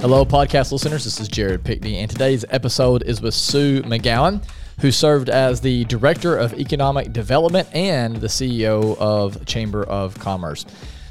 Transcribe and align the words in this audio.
Hello, 0.00 0.24
podcast 0.24 0.72
listeners. 0.72 1.04
This 1.04 1.20
is 1.20 1.28
Jared 1.28 1.62
Pickney, 1.62 1.98
and 1.98 2.10
today's 2.10 2.46
episode 2.48 3.02
is 3.02 3.20
with 3.20 3.34
Sue 3.34 3.82
McGowan, 3.82 4.42
who 4.80 4.90
served 4.90 5.28
as 5.28 5.60
the 5.60 5.84
Director 5.84 6.38
of 6.38 6.58
Economic 6.58 7.12
Development 7.12 7.68
and 7.74 8.16
the 8.16 8.26
CEO 8.26 8.96
of 8.96 9.44
Chamber 9.44 9.84
of 9.84 10.18
Commerce. 10.18 10.64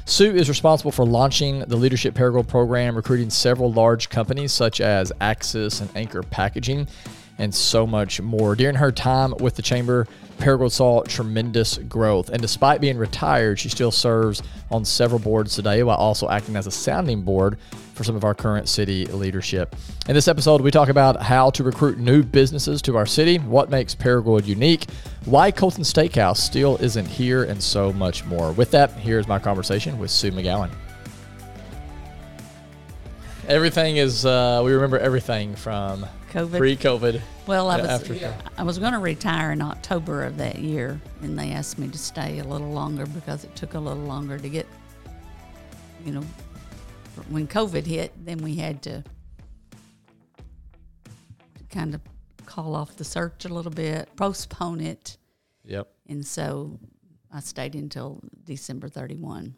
Sue 0.06 0.34
is 0.34 0.48
responsible 0.48 0.90
for 0.90 1.04
launching 1.04 1.60
the 1.60 1.76
Leadership 1.76 2.14
Paragould 2.14 2.48
program, 2.48 2.96
recruiting 2.96 3.30
several 3.30 3.72
large 3.72 4.08
companies 4.08 4.50
such 4.50 4.80
as 4.80 5.12
Axis 5.20 5.80
and 5.80 5.88
Anchor 5.94 6.24
Packaging, 6.24 6.88
and 7.38 7.54
so 7.54 7.86
much 7.86 8.20
more. 8.20 8.56
During 8.56 8.74
her 8.74 8.90
time 8.90 9.34
with 9.38 9.54
the 9.54 9.62
Chamber, 9.62 10.08
Paragould 10.38 10.72
saw 10.72 11.02
tremendous 11.04 11.78
growth. 11.78 12.28
And 12.28 12.42
despite 12.42 12.80
being 12.80 12.98
retired, 12.98 13.60
she 13.60 13.68
still 13.68 13.92
serves 13.92 14.42
on 14.68 14.84
several 14.84 15.20
boards 15.20 15.54
today 15.54 15.84
while 15.84 15.96
also 15.96 16.28
acting 16.28 16.56
as 16.56 16.66
a 16.66 16.72
sounding 16.72 17.22
board 17.22 17.56
for 18.00 18.04
some 18.04 18.16
of 18.16 18.24
our 18.24 18.34
current 18.34 18.66
city 18.66 19.04
leadership. 19.04 19.76
In 20.08 20.14
this 20.14 20.26
episode, 20.26 20.62
we 20.62 20.70
talk 20.70 20.88
about 20.88 21.20
how 21.20 21.50
to 21.50 21.62
recruit 21.62 21.98
new 21.98 22.22
businesses 22.22 22.80
to 22.80 22.96
our 22.96 23.04
city, 23.04 23.36
what 23.36 23.68
makes 23.68 23.94
Paragould 23.94 24.46
unique, 24.46 24.86
why 25.26 25.50
Colton 25.50 25.84
Steakhouse 25.84 26.38
still 26.38 26.78
isn't 26.78 27.04
here, 27.04 27.44
and 27.44 27.62
so 27.62 27.92
much 27.92 28.24
more. 28.24 28.52
With 28.52 28.70
that, 28.70 28.92
here's 28.92 29.28
my 29.28 29.38
conversation 29.38 29.98
with 29.98 30.10
Sue 30.10 30.32
McGowan. 30.32 30.70
Everything 33.48 33.98
is, 33.98 34.24
uh, 34.24 34.62
we 34.64 34.72
remember 34.72 34.98
everything 34.98 35.54
from 35.54 36.06
COVID. 36.30 36.56
pre-COVID. 36.56 37.20
well, 37.46 37.68
I 37.68 37.82
was 37.82 38.10
I 38.56 38.62
was 38.62 38.78
going 38.78 38.94
to 38.94 38.98
retire 38.98 39.52
in 39.52 39.60
October 39.60 40.24
of 40.24 40.38
that 40.38 40.56
year, 40.60 40.98
and 41.20 41.38
they 41.38 41.50
asked 41.50 41.78
me 41.78 41.88
to 41.88 41.98
stay 41.98 42.38
a 42.38 42.44
little 42.44 42.70
longer 42.70 43.04
because 43.04 43.44
it 43.44 43.54
took 43.54 43.74
a 43.74 43.78
little 43.78 44.04
longer 44.04 44.38
to 44.38 44.48
get, 44.48 44.66
you 46.06 46.12
know, 46.12 46.22
when 47.28 47.46
COVID 47.46 47.86
hit, 47.86 48.12
then 48.24 48.38
we 48.38 48.56
had 48.56 48.82
to 48.82 49.04
kind 51.70 51.94
of 51.94 52.00
call 52.46 52.74
off 52.74 52.96
the 52.96 53.04
search 53.04 53.44
a 53.44 53.48
little 53.48 53.70
bit, 53.70 54.08
postpone 54.16 54.80
it, 54.80 55.16
Yep. 55.64 55.88
and 56.08 56.26
so 56.26 56.78
I 57.32 57.40
stayed 57.40 57.74
until 57.74 58.20
December 58.44 58.88
31. 58.88 59.54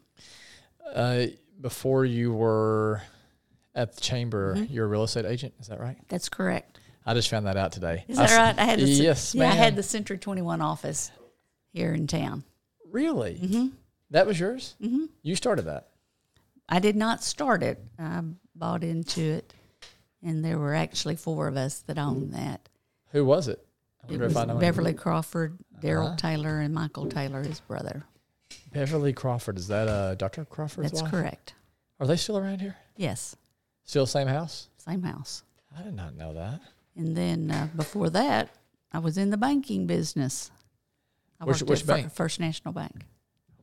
Uh, 0.95 1.27
before 1.61 2.05
you 2.05 2.33
were 2.33 3.01
at 3.75 3.95
the 3.95 4.01
chamber, 4.01 4.57
Mm-hmm. 4.57 4.73
you're 4.73 4.85
a 4.85 4.89
real 4.89 5.05
estate 5.05 5.25
agent. 5.25 5.55
Is 5.61 5.69
that 5.69 5.81
right? 5.81 5.97
That's 6.09 6.29
correct. 6.29 6.81
I 7.07 7.15
just 7.15 7.31
found 7.31 7.47
that 7.47 7.57
out 7.57 7.73
today. 7.73 8.05
Is 8.09 8.17
that 8.19 8.31
s- 8.31 8.37
right? 8.37 8.59
I 8.59 8.65
had 8.65 8.79
the 8.79 8.85
yes, 8.85 9.35
yeah, 9.35 9.51
I 9.51 9.55
had 9.55 9.75
the 9.75 9.83
Century 9.83 10.19
21 10.19 10.61
office 10.61 11.11
here 11.73 11.95
in 11.95 12.07
town. 12.07 12.45
Really? 12.91 13.39
Mm-hmm. 13.43 13.69
That 14.11 14.27
was 14.27 14.39
yours? 14.39 14.75
Mm-hmm. 14.83 15.07
You 15.23 15.35
started 15.35 15.63
that. 15.63 15.89
I 16.69 16.79
did 16.79 16.97
not 16.97 17.23
start 17.23 17.63
it. 17.63 17.79
I 17.99 18.23
bought 18.55 18.85
into 18.85 19.21
it, 19.21 19.53
and 20.23 20.45
there 20.45 20.59
were 20.59 20.75
actually 20.75 21.17
four 21.17 21.49
of 21.49 21.57
us 21.57 21.81
that 21.81 21.99
owned 21.99 22.33
that. 22.35 22.69
Who 23.11 23.25
was 23.25 23.49
it? 23.49 23.65
I 24.09 24.15
It 24.15 24.21
was 24.21 24.37
I. 24.37 24.45
Beverly 24.55 24.95
Crawford, 24.95 25.59
Daryl 25.81 26.07
Uh-huh. 26.09 26.17
Taylor, 26.17 26.61
and 26.61 26.75
Michael 26.75 27.07
Taylor, 27.07 27.43
his 27.43 27.61
brother. 27.61 28.05
Beverly 28.73 29.13
Crawford. 29.13 29.59
Is 29.59 29.69
that 29.69 29.89
uh, 29.89 30.15
Dr. 30.15 30.45
Crawford's 30.45 30.91
That's 30.91 31.03
wife? 31.03 31.11
correct. 31.11 31.55
Are 32.01 32.07
they 32.07 32.17
still 32.17 32.39
around 32.39 32.61
here? 32.61 32.77
Yes, 32.97 33.37
Still 33.85 34.07
same 34.07 34.29
house? 34.29 34.69
same 34.79 35.03
house. 35.03 35.43
I 35.79 35.83
did 35.83 35.95
not 35.95 36.17
know 36.17 36.33
that. 36.35 36.61
And 36.97 37.17
then 37.17 37.51
uh, 37.51 37.69
before 37.77 38.11
that, 38.11 38.51
I 38.93 38.99
was 38.99 39.17
in 39.19 39.31
the 39.31 39.37
banking 39.37 39.87
business. 39.87 40.51
I 41.41 41.45
Which- 41.45 41.61
worked 41.63 41.71
which 41.71 41.81
at 41.83 41.87
bank? 41.87 42.13
First 42.13 42.41
National 42.41 42.73
Bank 42.75 43.05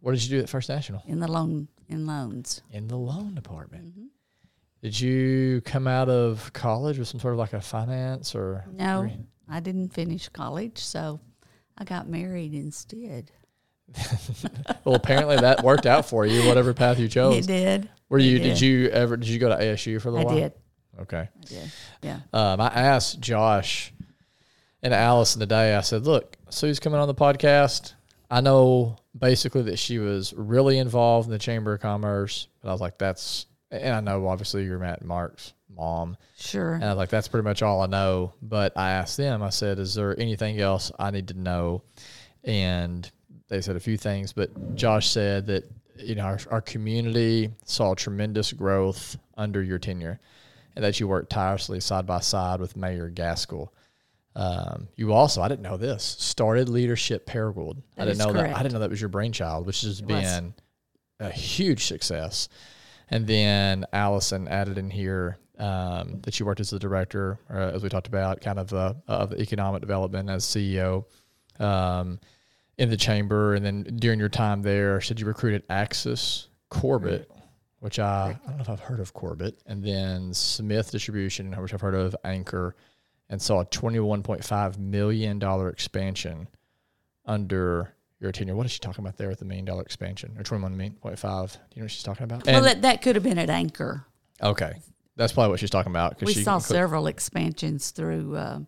What 0.02 0.14
did 0.14 0.24
you 0.24 0.30
do 0.38 0.44
at 0.44 0.50
First 0.50 0.70
National? 0.70 1.02
in 1.06 1.20
the 1.20 1.28
loan 1.28 1.68
in 1.90 2.06
loans. 2.06 2.62
In 2.72 2.88
the 2.88 2.96
loan 2.98 3.36
department. 3.36 3.86
Mm-hmm. 3.88 4.06
Did 4.82 5.00
you 5.00 5.62
come 5.66 5.88
out 5.88 6.08
of 6.10 6.54
college 6.54 6.98
with 7.00 7.08
some 7.10 7.20
sort 7.20 7.34
of 7.34 7.40
like 7.40 7.52
a 7.54 7.60
finance 7.60 8.34
or? 8.34 8.64
No, 8.72 9.04
degree? 9.04 9.26
I 9.50 9.60
didn't 9.60 9.90
finish 9.90 10.30
college, 10.30 10.78
so 10.78 11.20
I 11.78 11.84
got 11.84 12.08
married 12.08 12.54
instead. 12.54 13.32
Well, 14.86 14.96
apparently 14.96 15.36
that 15.36 15.64
worked 15.64 15.86
out 15.86 16.06
for 16.08 16.26
you. 16.26 16.48
Whatever 16.48 16.74
path 16.74 17.00
you 17.00 17.08
chose. 17.10 17.38
It 17.44 17.48
did. 17.48 17.90
Were 18.08 18.18
you? 18.20 18.38
did. 18.38 18.44
Did 18.44 18.62
you 18.62 18.88
ever? 18.90 19.18
Did 19.18 19.28
you 19.28 19.40
go 19.40 19.50
to 19.50 19.56
ASU 19.56 20.00
for 20.02 20.10
a 20.10 20.22
I 20.22 20.24
while? 20.24 20.36
did. 20.36 20.54
Okay. 21.02 21.28
I 21.42 21.46
did. 21.46 21.72
Yeah. 22.04 22.20
Um, 22.32 22.62
I 22.62 22.68
asked 22.68 23.20
Josh 23.20 23.92
and 24.82 24.94
Allison 24.94 25.40
today. 25.42 25.76
I 25.76 25.82
said, 25.82 26.06
"Look, 26.06 26.38
Sue's 26.50 26.80
coming 26.80 27.00
on 27.00 27.08
the 27.08 27.16
podcast. 27.16 27.94
I 28.32 28.42
know 28.42 28.96
basically 29.18 29.64
that 29.64 29.80
she 29.80 29.98
was 30.00 30.34
really 30.34 30.78
involved 30.78 31.28
in 31.28 31.32
the 31.32 31.40
Chamber 31.40 31.74
of 31.74 31.82
Commerce, 31.82 32.48
And 32.62 32.70
I 32.70 32.74
was 32.74 32.82
like, 32.82 32.98
that's 32.98 33.46
and 33.72 33.94
I 33.96 34.00
know 34.02 34.28
obviously 34.28 34.64
you're 34.66 34.80
Matt 34.80 35.00
and 35.00 35.08
Mark's 35.08 35.54
mom, 35.70 36.18
Sure. 36.38 36.74
and 36.74 36.84
I 36.84 36.90
was 36.90 36.98
like, 36.98 37.10
that's 37.10 37.28
pretty 37.28 37.44
much 37.44 37.62
all 37.62 37.82
I 37.82 37.86
know. 37.86 38.34
But 38.42 38.76
I 38.76 38.92
asked 38.92 39.18
them. 39.18 39.44
I 39.44 39.50
said, 39.50 39.78
is 39.78 39.94
there 39.94 40.20
anything 40.20 40.60
else 40.60 40.92
I 40.98 41.12
need 41.12 41.28
to 41.28 41.40
know? 41.40 41.84
And 42.44 43.10
they 43.48 43.62
said 43.62 43.76
a 43.76 43.80
few 43.80 43.98
things, 43.98 44.34
but 44.34 44.76
Josh 44.76 45.08
said 45.10 45.46
that 45.48 45.66
you 45.98 46.16
know 46.16 46.24
our, 46.24 46.40
our 46.50 46.62
community 46.62 47.52
saw 47.66 47.94
tremendous 47.94 48.54
growth 48.54 49.18
under 49.38 49.62
your 49.62 49.78
tenure, 49.80 50.20
and 50.76 50.84
that 50.86 51.00
you 51.00 51.08
worked 51.08 51.30
tirelessly 51.30 51.80
side 51.80 52.06
by 52.08 52.20
side 52.22 52.60
with 52.60 52.76
Mayor 52.78 53.10
Gaskill. 53.10 53.72
Um, 54.40 54.88
you 54.96 55.12
also, 55.12 55.42
I 55.42 55.50
didn't 55.50 55.64
know 55.64 55.76
this, 55.76 56.16
started 56.18 56.70
Leadership 56.70 57.26
Paragould. 57.28 57.82
I 57.98 58.06
didn't 58.06 58.20
know 58.20 58.32
that. 58.32 58.56
I 58.56 58.64
didn't 58.64 58.72
know 58.72 58.80
that 58.80 58.90
was 58.90 59.02
your 59.02 59.10
brainchild, 59.10 59.66
which 59.66 59.82
has 59.82 60.00
It 60.00 60.06
was. 60.06 60.24
been 60.24 60.54
a 61.20 61.30
huge 61.30 61.84
success. 61.86 62.48
And 63.10 63.28
then 63.28 63.86
Allison 63.92 64.48
added 64.48 64.78
in 64.78 64.90
here 64.90 65.38
um, 65.58 66.22
that 66.22 66.40
you 66.40 66.46
worked 66.46 66.62
as 66.62 66.70
the 66.70 66.80
director, 66.80 67.38
uh, 67.54 67.72
as 67.74 67.84
we 67.84 67.90
talked 67.90 68.08
about, 68.08 68.40
kind 68.40 68.60
of 68.60 68.72
uh, 68.74 68.94
of 69.10 69.32
the 69.32 69.42
economic 69.42 69.82
development 69.82 70.30
as 70.30 70.46
CEO 70.46 71.04
um, 71.60 72.18
in 72.78 72.90
the 72.90 72.96
chamber. 72.96 73.56
And 73.56 73.66
then 73.66 73.84
during 73.98 74.20
your 74.20 74.30
time 74.30 74.62
there, 74.62 75.02
said 75.02 75.20
you 75.20 75.26
recruited 75.26 75.64
Axis 75.70 76.48
Corbett, 76.70 77.30
which 77.80 78.00
I, 78.00 78.40
I 78.42 78.48
don't 78.48 78.58
know 78.58 78.62
if 78.62 78.70
I've 78.70 78.80
heard 78.80 79.02
of 79.02 79.12
Corbett, 79.12 79.60
and 79.66 79.84
then 79.84 80.34
Smith 80.34 80.92
Distribution, 80.92 81.52
which 81.62 81.74
I've 81.74 81.82
heard 81.82 81.96
of 81.96 82.16
Anchor, 82.24 82.78
and 83.30 83.42
saw 83.42 83.62
a 83.62 83.66
$21.5 83.66 84.78
million 84.80 85.42
expansion 85.70 86.48
under 87.26 87.94
your 88.20 88.32
tenure. 88.32 88.56
What 88.56 88.66
is 88.66 88.72
she 88.72 88.80
talking 88.80 89.04
about 89.04 89.18
there 89.18 89.30
with 89.30 89.40
the 89.40 89.46
million 89.46 89.66
dollar 89.66 89.82
expansion 89.82 90.36
or 90.38 90.44
21.5? 90.44 90.72
Do 90.72 90.80
you 90.86 91.82
know 91.82 91.86
what 91.86 91.92
she's 91.92 92.04
talking 92.04 92.24
about? 92.24 92.46
well, 92.46 92.58
And- 92.58 92.66
that, 92.66 92.82
that 92.82 93.02
could 93.02 93.16
have 93.16 93.24
been 93.24 93.38
at 93.38 93.50
Anchor. 93.50 94.06
Okay, 94.42 94.74
that's 95.16 95.34
probably 95.34 95.50
what 95.52 95.60
she's 95.60 95.70
talking 95.70 95.92
about. 95.92 96.20
We 96.22 96.34
she 96.34 96.44
saw 96.44 96.60
several 96.60 97.08
expansions 97.08 97.92
through 97.92 98.36
uh, 98.38 98.60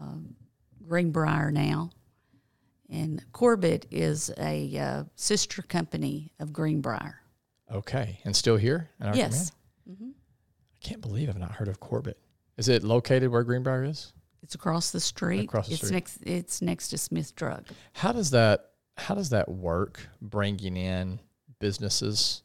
um 0.00 0.34
Greenbrier 0.88 1.50
now. 1.50 1.90
And 2.88 3.22
Corbett 3.32 3.86
is 3.90 4.30
a 4.38 4.78
uh, 4.78 5.04
sister 5.16 5.60
company 5.60 6.32
of 6.38 6.52
Greenbrier. 6.52 7.20
Okay, 7.70 8.20
and 8.24 8.34
still 8.34 8.56
here. 8.56 8.88
In 9.00 9.08
our 9.08 9.16
Yes. 9.16 9.50
community? 9.84 10.16
I 10.74 10.86
can't 10.86 11.00
believe 11.00 11.28
I've 11.28 11.36
not 11.36 11.50
heard 11.52 11.66
of 11.68 11.80
Corbett. 11.80 12.16
Is 12.56 12.68
it 12.68 12.82
located 12.82 13.30
where 13.30 13.42
Greenbrier 13.42 13.84
is? 13.84 14.12
It's 14.42 14.54
across 14.54 14.90
the 14.90 15.00
street. 15.00 15.44
Across 15.44 15.68
the 15.68 15.74
it's 15.74 15.82
street. 15.82 15.92
next. 15.92 16.18
It's 16.22 16.62
next 16.62 16.88
to 16.88 16.98
Smith 16.98 17.34
Drug. 17.34 17.64
How 17.92 18.12
does 18.12 18.30
that 18.30 18.70
How 18.96 19.14
does 19.14 19.30
that 19.30 19.48
work? 19.48 20.00
Bringing 20.22 20.76
in 20.76 21.20
businesses 21.58 22.42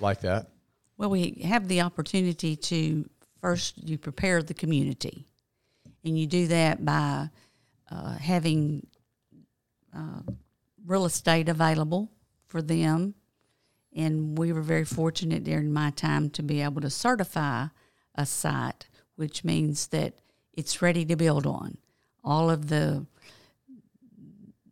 like 0.00 0.20
that. 0.20 0.48
Well, 0.96 1.10
we 1.10 1.42
have 1.44 1.66
the 1.68 1.80
opportunity 1.80 2.56
to 2.56 3.08
first 3.40 3.82
you 3.82 3.98
prepare 3.98 4.42
the 4.42 4.54
community, 4.54 5.26
and 6.04 6.18
you 6.18 6.26
do 6.26 6.46
that 6.48 6.84
by 6.84 7.30
uh, 7.90 8.12
having 8.18 8.86
uh, 9.94 10.22
real 10.86 11.04
estate 11.04 11.48
available 11.48 12.10
for 12.46 12.62
them. 12.62 13.14
And 13.94 14.38
we 14.38 14.52
were 14.52 14.62
very 14.62 14.84
fortunate 14.84 15.42
during 15.42 15.72
my 15.72 15.90
time 15.90 16.30
to 16.30 16.42
be 16.42 16.60
able 16.60 16.80
to 16.82 16.90
certify 16.90 17.66
a 18.14 18.24
site, 18.24 18.86
which 19.20 19.44
means 19.44 19.88
that 19.88 20.14
it's 20.54 20.80
ready 20.80 21.04
to 21.04 21.14
build 21.14 21.46
on. 21.46 21.76
All 22.24 22.48
of 22.48 22.68
the 22.68 23.04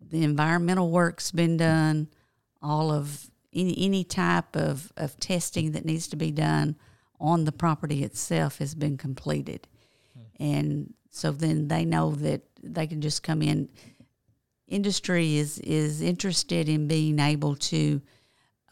the 0.01 0.25
environmental 0.25 0.91
work's 0.91 1.31
been 1.31 1.59
done, 1.59 2.09
all 2.63 2.91
of 2.91 3.31
any 3.53 3.75
any 3.79 4.05
type 4.05 4.57
of, 4.57 4.91
of 4.97 5.21
testing 5.21 5.73
that 5.73 5.85
needs 5.85 6.09
to 6.09 6.17
be 6.17 6.31
done 6.31 6.77
on 7.21 7.45
the 7.45 7.53
property 7.53 8.03
itself 8.03 8.57
has 8.57 8.75
been 8.75 8.97
completed. 8.97 9.69
And 10.41 10.95
so 11.11 11.31
then 11.31 11.69
they 11.69 11.85
know 11.85 12.13
that 12.13 12.41
they 12.63 12.87
can 12.87 13.03
just 13.03 13.23
come 13.23 13.43
in. 13.43 13.69
Industry 14.67 15.37
is 15.37 15.59
is 15.59 16.01
interested 16.01 16.71
in 16.71 16.89
being 16.89 17.19
able 17.19 17.55
to 17.57 18.01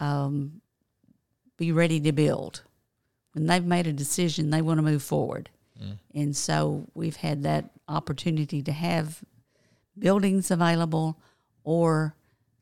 um, 0.00 0.62
be 1.58 1.70
ready 1.70 2.00
to 2.00 2.12
build. 2.12 2.62
When 3.32 3.44
they've 3.44 3.62
made 3.62 3.86
a 3.86 3.92
decision, 3.92 4.48
they 4.48 4.62
want 4.62 4.78
to 4.78 4.82
move 4.82 5.02
forward. 5.02 5.50
And 6.14 6.36
so 6.36 6.88
we've 6.94 7.16
had 7.16 7.42
that 7.42 7.70
opportunity 7.88 8.62
to 8.62 8.72
have 8.72 9.22
buildings 9.98 10.50
available 10.50 11.18
or 11.64 12.14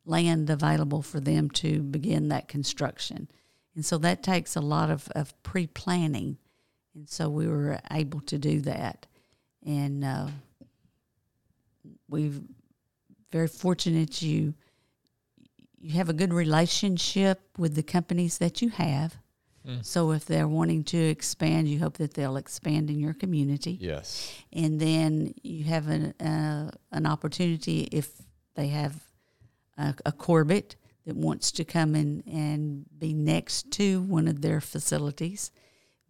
land 0.04 0.50
available 0.50 1.02
for 1.02 1.20
them 1.20 1.50
to 1.50 1.82
begin 1.82 2.28
that 2.28 2.48
construction. 2.48 3.28
And 3.74 3.84
so 3.84 3.98
that 3.98 4.22
takes 4.22 4.56
a 4.56 4.60
lot 4.60 4.90
of, 4.90 5.08
of 5.14 5.40
pre 5.42 5.66
planning. 5.66 6.38
and 6.94 7.08
so 7.08 7.28
we 7.28 7.48
were 7.48 7.78
able 7.90 8.20
to 8.20 8.38
do 8.38 8.60
that, 8.60 9.06
and 9.64 10.04
uh, 10.04 10.28
we've 12.08 12.40
very 13.32 13.48
fortunate 13.48 14.22
you 14.22 14.54
you 15.80 15.92
have 15.94 16.08
a 16.08 16.14
good 16.14 16.32
relationship 16.32 17.40
with 17.58 17.74
the 17.74 17.82
companies 17.82 18.38
that 18.38 18.62
you 18.62 18.70
have. 18.70 19.18
So 19.82 20.10
if 20.12 20.26
they're 20.26 20.46
wanting 20.48 20.84
to 20.84 20.98
expand, 20.98 21.68
you 21.68 21.78
hope 21.78 21.96
that 21.96 22.14
they'll 22.14 22.36
expand 22.36 22.90
in 22.90 22.98
your 23.00 23.14
community 23.14 23.78
Yes. 23.80 24.30
and 24.52 24.78
then 24.78 25.34
you 25.42 25.64
have 25.64 25.88
an 25.88 26.12
uh, 26.20 26.70
an 26.92 27.06
opportunity 27.06 27.88
if 27.90 28.10
they 28.56 28.68
have 28.68 28.94
a, 29.78 29.94
a 30.04 30.12
Corbett 30.12 30.76
that 31.06 31.16
wants 31.16 31.50
to 31.52 31.64
come 31.64 31.94
in 31.94 32.22
and 32.26 32.84
be 32.98 33.12
next 33.14 33.70
to 33.72 34.02
one 34.02 34.28
of 34.28 34.40
their 34.42 34.60
facilities, 34.60 35.50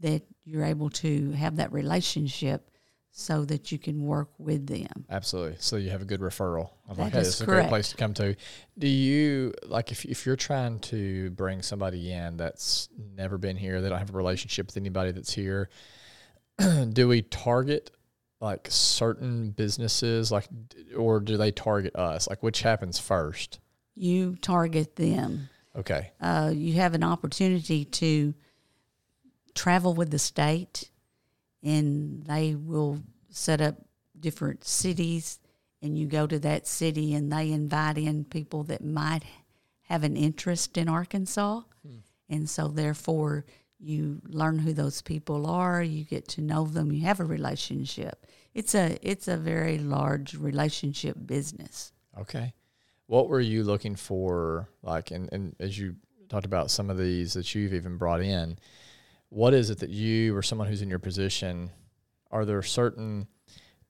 that 0.01 0.23
you're 0.45 0.65
able 0.65 0.91
to 0.91 1.31
have 1.33 1.57
that 1.57 1.73
relationship 1.73 2.71
so 3.17 3.45
that 3.45 3.71
you 3.71 3.79
can 3.79 4.03
work 4.03 4.29
with 4.39 4.67
them. 4.67 5.07
Absolutely. 5.09 5.55
So 5.61 5.77
you 5.77 5.91
have 5.91 6.03
a 6.03 6.05
good 6.05 6.19
referral. 6.19 6.71
I'm 6.91 6.97
like, 6.97 7.13
hey, 7.13 7.21
is 7.21 7.29
this 7.29 7.35
is 7.37 7.41
a 7.43 7.47
great 7.47 7.69
place 7.69 7.91
to 7.91 7.97
come 7.97 8.13
to. 8.15 8.35
Do 8.77 8.89
you 8.89 9.55
like 9.67 9.93
if 9.93 10.05
if 10.05 10.27
you're 10.27 10.35
trying 10.35 10.81
to 10.81 11.31
bring 11.31 11.63
somebody 11.63 12.11
in 12.11 12.37
that's 12.37 12.89
never 12.99 13.39
been 13.39 13.57
here, 13.57 13.81
they 13.81 13.89
don't 13.89 14.01
have 14.01 14.13
a 14.13 14.17
relationship 14.17 14.67
with 14.67 14.77
anybody 14.77 15.13
that's 15.13 15.33
here, 15.33 15.71
do 16.93 17.07
we 17.07 17.23
target 17.23 17.93
like 18.41 18.67
certain 18.69 19.51
businesses 19.51 20.33
like 20.33 20.49
or 20.97 21.21
do 21.21 21.37
they 21.37 21.53
target 21.53 21.95
us? 21.95 22.29
Like 22.29 22.43
which 22.43 22.63
happens 22.63 22.99
first? 22.99 23.61
You 23.95 24.35
target 24.43 24.97
them. 24.97 25.51
Okay. 25.77 26.11
uh, 26.21 26.53
you 26.53 26.75
have 26.75 26.95
an 26.95 27.05
opportunity 27.05 27.85
to 27.85 28.35
travel 29.55 29.95
with 29.95 30.11
the 30.11 30.19
state, 30.19 30.91
and 31.65 32.25
they 32.25 32.55
will 32.55 33.01
set 33.31 33.61
up 33.61 33.77
different 34.19 34.65
cities, 34.65 35.39
and 35.83 35.99
you 35.99 36.07
go 36.07 36.27
to 36.27 36.39
that 36.39 36.67
city, 36.67 37.15
and 37.15 37.33
they 37.33 37.51
invite 37.51 37.99
in 37.99 38.25
people 38.25 38.63
that 38.65 38.85
might 38.85 39.23
have 39.83 40.05
an 40.05 40.17
interest 40.17 40.77
in 40.77 40.89
Arkansas, 40.89 41.63
hmm. 41.87 41.99
and 42.29 42.49
so 42.49 42.69
therefore 42.69 43.45
you 43.79 44.21
learn 44.29 44.59
who 44.59 44.73
those 44.73 45.03
people 45.03 45.47
are, 45.47 45.83
you 45.83 46.05
get 46.05 46.27
to 46.29 46.41
know 46.41 46.65
them, 46.65 46.93
you 46.93 47.03
have 47.03 47.21
a 47.21 47.25
relationship. 47.25 48.27
It's 48.55 48.75
a 48.75 48.97
it's 49.03 49.29
a 49.29 49.37
very 49.37 49.79
large 49.79 50.35
relationship 50.35 51.17
business. 51.27 51.93
Okay. 52.19 52.55
What 53.07 53.29
were 53.29 53.41
you 53.41 53.65
looking 53.65 53.97
for? 53.97 54.69
Like, 54.83 55.11
and, 55.11 55.31
and 55.33 55.55
as 55.61 55.79
you 55.79 55.97
talked 56.29 56.47
about 56.47 56.71
some 56.71 56.89
of 56.89 56.97
these 56.97 57.35
that 57.35 57.55
you've 57.55 57.75
even 57.75 57.99
brought 57.99 58.23
in, 58.23 58.59
what 59.29 59.55
is 59.55 59.71
it 59.71 59.79
that 59.81 59.91
you 59.91 60.37
or 60.37 60.43
someone 60.43 60.69
who's 60.69 60.83
in 60.83 60.91
your 60.91 60.99
position, 60.99 61.71
are 62.31 62.45
there 62.45 62.63
certain 62.63 63.27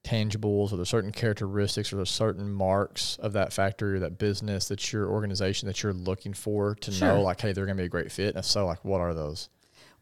tangibles 0.05 0.73
or 0.73 0.77
there 0.77 0.85
certain 0.85 1.13
characteristics 1.13 1.93
or 1.93 1.97
there 1.97 2.05
certain 2.05 2.51
marks 2.53 3.17
of 3.19 3.33
that 3.33 3.53
factory 3.53 3.95
or 3.95 3.99
that 4.01 4.19
business 4.19 4.69
that 4.69 4.93
your 4.93 5.09
organization 5.09 5.67
that 5.67 5.83
you're 5.83 5.95
looking 5.95 6.35
for 6.35 6.75
to 6.75 6.93
Sure. 6.93 7.09
know 7.09 7.23
like, 7.23 7.41
hey, 7.41 7.53
they're 7.53 7.65
going 7.65 7.77
to 7.77 7.83
be 7.83 7.87
a 7.87 7.89
great 7.89 8.13
fit? 8.13 8.29
And 8.29 8.39
if 8.39 8.45
so, 8.45 8.67
like, 8.67 8.85
what 8.85 9.01
are 9.01 9.15
those? 9.15 9.49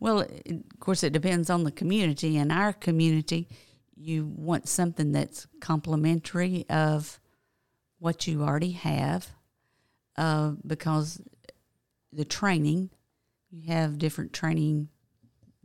Well, 0.00 0.20
it, 0.20 0.64
of 0.72 0.80
course, 0.80 1.04
it 1.04 1.12
depends 1.12 1.48
on 1.48 1.62
the 1.62 1.70
community. 1.70 2.36
In 2.36 2.50
our 2.50 2.72
community, 2.72 3.48
you 3.94 4.26
want 4.26 4.68
something 4.68 5.12
that's 5.12 5.46
complementary 5.60 6.66
of 6.68 7.20
what 8.00 8.26
you 8.26 8.42
already 8.42 8.72
have, 8.72 9.28
uh, 10.16 10.54
because 10.66 11.20
the 12.12 12.24
training, 12.24 12.90
you 13.50 13.68
have 13.72 13.98
different 13.98 14.32
training 14.32 14.88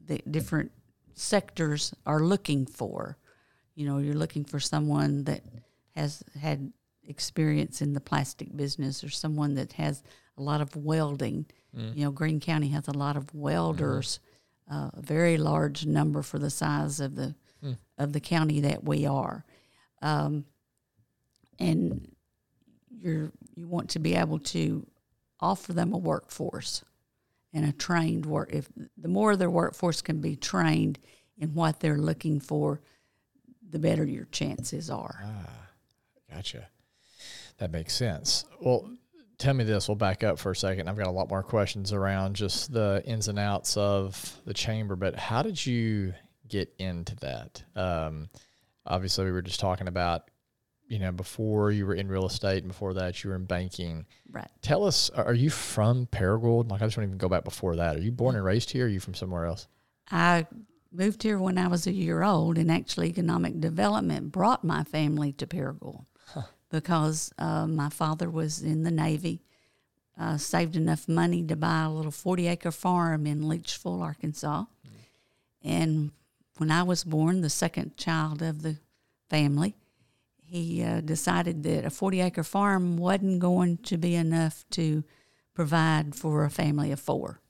that 0.07 0.31
different 0.31 0.71
sectors 1.13 1.93
are 2.05 2.19
looking 2.19 2.65
for. 2.65 3.17
You 3.75 3.85
know, 3.85 3.97
you're 3.99 4.15
looking 4.15 4.43
for 4.45 4.59
someone 4.59 5.23
that 5.25 5.41
has 5.95 6.23
had 6.39 6.71
experience 7.03 7.81
in 7.81 7.93
the 7.93 8.01
plastic 8.01 8.55
business 8.55 9.03
or 9.03 9.09
someone 9.09 9.55
that 9.55 9.73
has 9.73 10.03
a 10.37 10.41
lot 10.41 10.61
of 10.61 10.75
welding. 10.75 11.45
You 11.95 12.05
know, 12.05 12.11
Greene 12.11 12.39
County 12.39 12.69
has 12.69 12.87
a 12.87 12.93
lot 12.97 13.17
of 13.17 13.33
welders, 13.35 14.19
uh, 14.71 14.89
a 14.93 15.01
very 15.01 15.37
large 15.37 15.85
number 15.85 16.21
for 16.23 16.39
the 16.39 16.49
size 16.49 16.99
of 16.99 17.15
the 17.15 17.35
of 17.97 18.13
the 18.13 18.19
county 18.19 18.61
that 18.61 18.83
we 18.83 19.05
are, 19.05 19.43
um, 20.01 20.45
and 21.59 22.07
you're 22.89 23.31
you 23.55 23.67
want 23.67 23.89
to 23.91 23.99
be 23.99 24.15
able 24.15 24.39
to 24.39 24.85
offer 25.39 25.73
them 25.73 25.93
a 25.93 25.97
workforce 25.97 26.83
and 27.53 27.65
a 27.65 27.71
trained 27.71 28.25
work. 28.25 28.49
If 28.53 28.69
the 28.97 29.07
more 29.07 29.35
their 29.35 29.49
workforce 29.49 30.01
can 30.01 30.21
be 30.21 30.35
trained 30.35 30.99
in 31.37 31.53
what 31.53 31.79
they're 31.79 31.97
looking 31.97 32.39
for, 32.39 32.81
the 33.69 33.79
better 33.79 34.05
your 34.05 34.25
chances 34.25 34.89
are. 34.89 35.23
Gotcha. 36.31 36.67
That 37.57 37.71
makes 37.71 37.93
sense. 37.93 38.45
Well, 38.61 38.89
tell 39.37 39.53
me 39.53 39.63
this. 39.63 39.87
We'll 39.87 39.95
back 39.95 40.23
up 40.23 40.39
for 40.39 40.51
a 40.51 40.55
second. 40.55 40.87
I've 40.87 40.97
got 40.97 41.07
a 41.07 41.11
lot 41.11 41.29
more 41.29 41.43
questions 41.43 41.93
around 41.93 42.35
just 42.35 42.71
the 42.71 43.01
ins 43.05 43.27
and 43.27 43.39
outs 43.39 43.77
of 43.77 44.39
the 44.45 44.53
chamber, 44.53 44.95
but 44.95 45.15
how 45.15 45.41
did 45.41 45.65
you 45.65 46.13
get 46.47 46.73
into 46.79 47.15
that? 47.17 47.63
Um, 47.75 48.29
obviously, 48.85 49.25
we 49.25 49.31
were 49.31 49.41
just 49.41 49.59
talking 49.59 49.87
about, 49.87 50.29
you 50.87 50.99
know, 50.99 51.11
before 51.11 51.71
you 51.71 51.85
were 51.85 51.95
in 51.95 52.07
real 52.07 52.25
estate 52.25 52.63
and 52.63 52.67
before 52.67 52.93
that 52.93 53.23
you 53.23 53.29
were 53.29 53.35
in 53.35 53.45
banking. 53.45 54.05
Right. 54.31 54.49
Tell 54.61 54.85
us, 54.85 55.09
are 55.09 55.33
you 55.33 55.49
from 55.49 56.07
Paragould? 56.07 56.69
Like, 56.69 56.81
I 56.81 56.85
just 56.85 56.97
want 56.97 57.07
to 57.07 57.09
even 57.09 57.17
go 57.17 57.29
back 57.29 57.43
before 57.43 57.75
that. 57.75 57.97
Are 57.97 58.01
you 58.01 58.11
born 58.11 58.35
and 58.35 58.43
raised 58.43 58.71
here? 58.71 58.85
Or 58.85 58.87
are 58.87 58.91
you 58.91 58.99
from 58.99 59.13
somewhere 59.13 59.45
else? 59.45 59.67
I 60.09 60.47
moved 60.91 61.23
here 61.23 61.37
when 61.37 61.57
I 61.57 61.67
was 61.67 61.87
a 61.87 61.91
year 61.91 62.23
old, 62.23 62.57
and 62.57 62.71
actually, 62.71 63.09
economic 63.09 63.59
development 63.59 64.31
brought 64.31 64.63
my 64.63 64.83
family 64.83 65.33
to 65.33 65.47
Paragould 65.47 66.05
because 66.69 67.31
uh, 67.37 67.67
my 67.67 67.89
father 67.89 68.29
was 68.29 68.61
in 68.61 68.83
the 68.83 68.91
Navy, 68.91 69.41
uh, 70.19 70.37
saved 70.37 70.75
enough 70.75 71.07
money 71.07 71.43
to 71.43 71.55
buy 71.55 71.83
a 71.83 71.89
little 71.89 72.11
40 72.11 72.47
acre 72.47 72.71
farm 72.71 73.25
in 73.25 73.41
Leachville, 73.41 74.01
Arkansas. 74.01 74.65
And 75.63 76.11
when 76.57 76.71
I 76.71 76.83
was 76.83 77.03
born, 77.03 77.41
the 77.41 77.49
second 77.49 77.97
child 77.97 78.41
of 78.41 78.61
the 78.61 78.77
family, 79.29 79.75
he 80.47 80.81
uh, 80.81 81.01
decided 81.01 81.63
that 81.63 81.85
a 81.85 81.89
40 81.89 82.21
acre 82.21 82.43
farm 82.43 82.97
wasn't 82.97 83.39
going 83.39 83.77
to 83.79 83.97
be 83.97 84.15
enough 84.15 84.63
to 84.71 85.03
provide 85.53 86.15
for 86.15 86.45
a 86.45 86.49
family 86.49 86.91
of 86.91 86.99
four. 86.99 87.41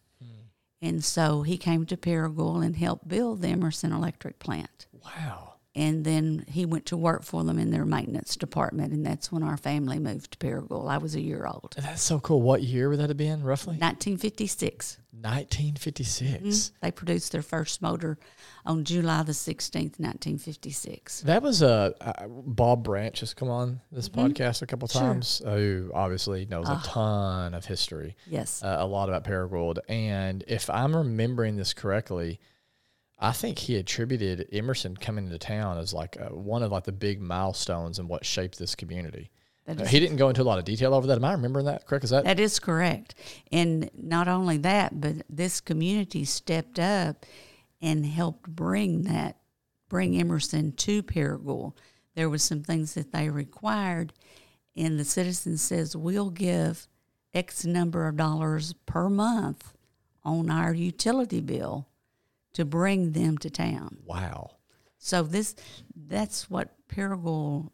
And 0.82 1.04
so 1.04 1.42
he 1.42 1.58
came 1.58 1.86
to 1.88 1.98
Paragould 1.98 2.64
and 2.64 2.76
helped 2.76 3.08
build 3.08 3.42
the 3.42 3.48
Emerson 3.48 3.92
Electric 3.92 4.40
plant. 4.40 4.88
Wow. 5.04 5.47
And 5.78 6.04
then 6.04 6.44
he 6.48 6.66
went 6.66 6.88
to 6.88 6.98
work 6.98 7.22
for 7.24 7.44
them 7.44 7.60
in 7.60 7.70
their 7.70 7.86
maintenance 7.86 8.36
department, 8.36 8.92
and 8.94 9.06
that's 9.06 9.32
when 9.32 9.44
our 9.44 9.58
family 9.58 10.00
moved 10.00 10.32
to 10.32 10.38
Paragould. 10.40 10.90
I 10.90 10.98
was 10.98 11.14
a 11.14 11.22
year 11.22 11.46
old. 11.46 11.76
That's 11.78 12.02
so 12.02 12.20
cool. 12.20 12.42
What 12.42 12.64
year 12.64 12.90
would 12.90 12.98
that 13.00 13.10
have 13.10 13.18
been, 13.18 13.44
roughly? 13.44 13.78
1956. 13.78 14.98
1956. 15.72 16.72
They 16.82 16.92
produced 16.92 17.32
their 17.32 17.42
first 17.42 17.82
motor 17.82 18.18
on 18.66 18.84
July 18.84 19.24
the 19.24 19.32
16th, 19.34 20.00
1956. 20.00 21.22
That 21.22 21.42
was 21.42 21.62
a 21.62 21.94
uh, 22.02 22.28
Bob 22.28 22.84
Branch 22.84 23.20
has 23.20 23.34
come 23.34 23.50
on 23.50 23.82
this 23.92 24.10
podcast 24.10 24.62
a 24.62 24.66
couple 24.66 24.88
Mm-hmm. 24.88 24.98
Sure. 25.00 25.08
Ah. 25.10 25.14
times. 25.14 25.42
Who 25.44 25.92
obviously 25.94 26.46
knows 26.46 26.70
a 26.70 26.80
ton 26.84 27.54
of 27.54 27.66
history, 27.66 28.16
Yes. 28.28 28.64
uh, 28.64 28.78
a 28.80 28.86
lot 28.86 29.10
about 29.10 29.24
Paragould. 29.26 29.80
And 29.90 30.44
if 30.48 30.70
I'm 30.70 30.96
remembering 30.96 31.56
this 31.58 31.74
correctly, 31.74 32.40
I 33.20 33.32
think 33.32 33.58
he 33.58 33.76
attributed 33.78 34.48
Emerson 34.52 34.96
coming 34.96 35.26
into 35.26 35.40
town 35.40 35.78
as 35.78 35.94
like 35.94 36.18
uh, 36.20 36.30
one 36.36 36.62
of 36.62 36.72
like 36.72 36.84
the 36.84 36.92
big 36.92 37.20
milestones 37.20 38.00
in 38.00 38.08
what 38.08 38.26
shaped 38.26 38.60
this 38.60 38.76
community. 38.76 39.32
Uh, 39.68 39.84
he 39.86 40.00
didn't 40.00 40.18
go 40.18 40.30
into 40.30 40.42
a 40.42 40.44
lot 40.44 40.60
of 40.60 40.66
detail 40.66 40.94
over 40.94 41.08
that. 41.08 41.18
Am 41.18 41.26
I 41.26 41.34
remembering 41.34 41.66
that 41.66 41.86
correct? 41.86 42.06
Is 42.06 42.12
that 42.12 42.24
That 42.24 42.40
is 42.40 42.60
correct. 42.60 43.16
And 43.52 43.90
not 43.96 44.28
only 44.28 44.58
that, 44.58 45.02
but 45.02 45.16
this 45.30 45.60
community 45.60 46.24
stepped 46.24 46.80
up 46.80 47.26
and 47.82 48.06
helped 48.06 48.50
bring 48.50 49.04
that, 49.04 49.38
bring 49.90 50.18
Emerson 50.18 50.72
to 50.74 51.04
Paragould. 51.04 51.74
There 52.16 52.30
was 52.30 52.44
some 52.44 52.64
things 52.64 52.94
that 52.94 53.12
they 53.12 53.30
required, 53.30 54.14
and 54.76 55.00
the 55.00 55.06
citizen 55.06 55.58
says, 55.58 55.96
we'll 55.98 56.30
give 56.30 56.88
X 57.34 57.66
number 57.66 58.08
of 58.08 58.16
dollars 58.16 58.74
per 58.86 59.10
month 59.10 59.74
on 60.24 60.50
our 60.50 60.74
utility 60.74 61.42
bill 61.42 61.88
to 62.58 62.66
bring 62.66 63.12
them 63.12 63.38
to 63.38 63.52
town. 63.52 64.00
wow? 64.04 64.50
So 64.98 65.22
this 65.22 65.56
that's 65.96 66.50
what 66.50 66.74
Paragould 66.88 67.70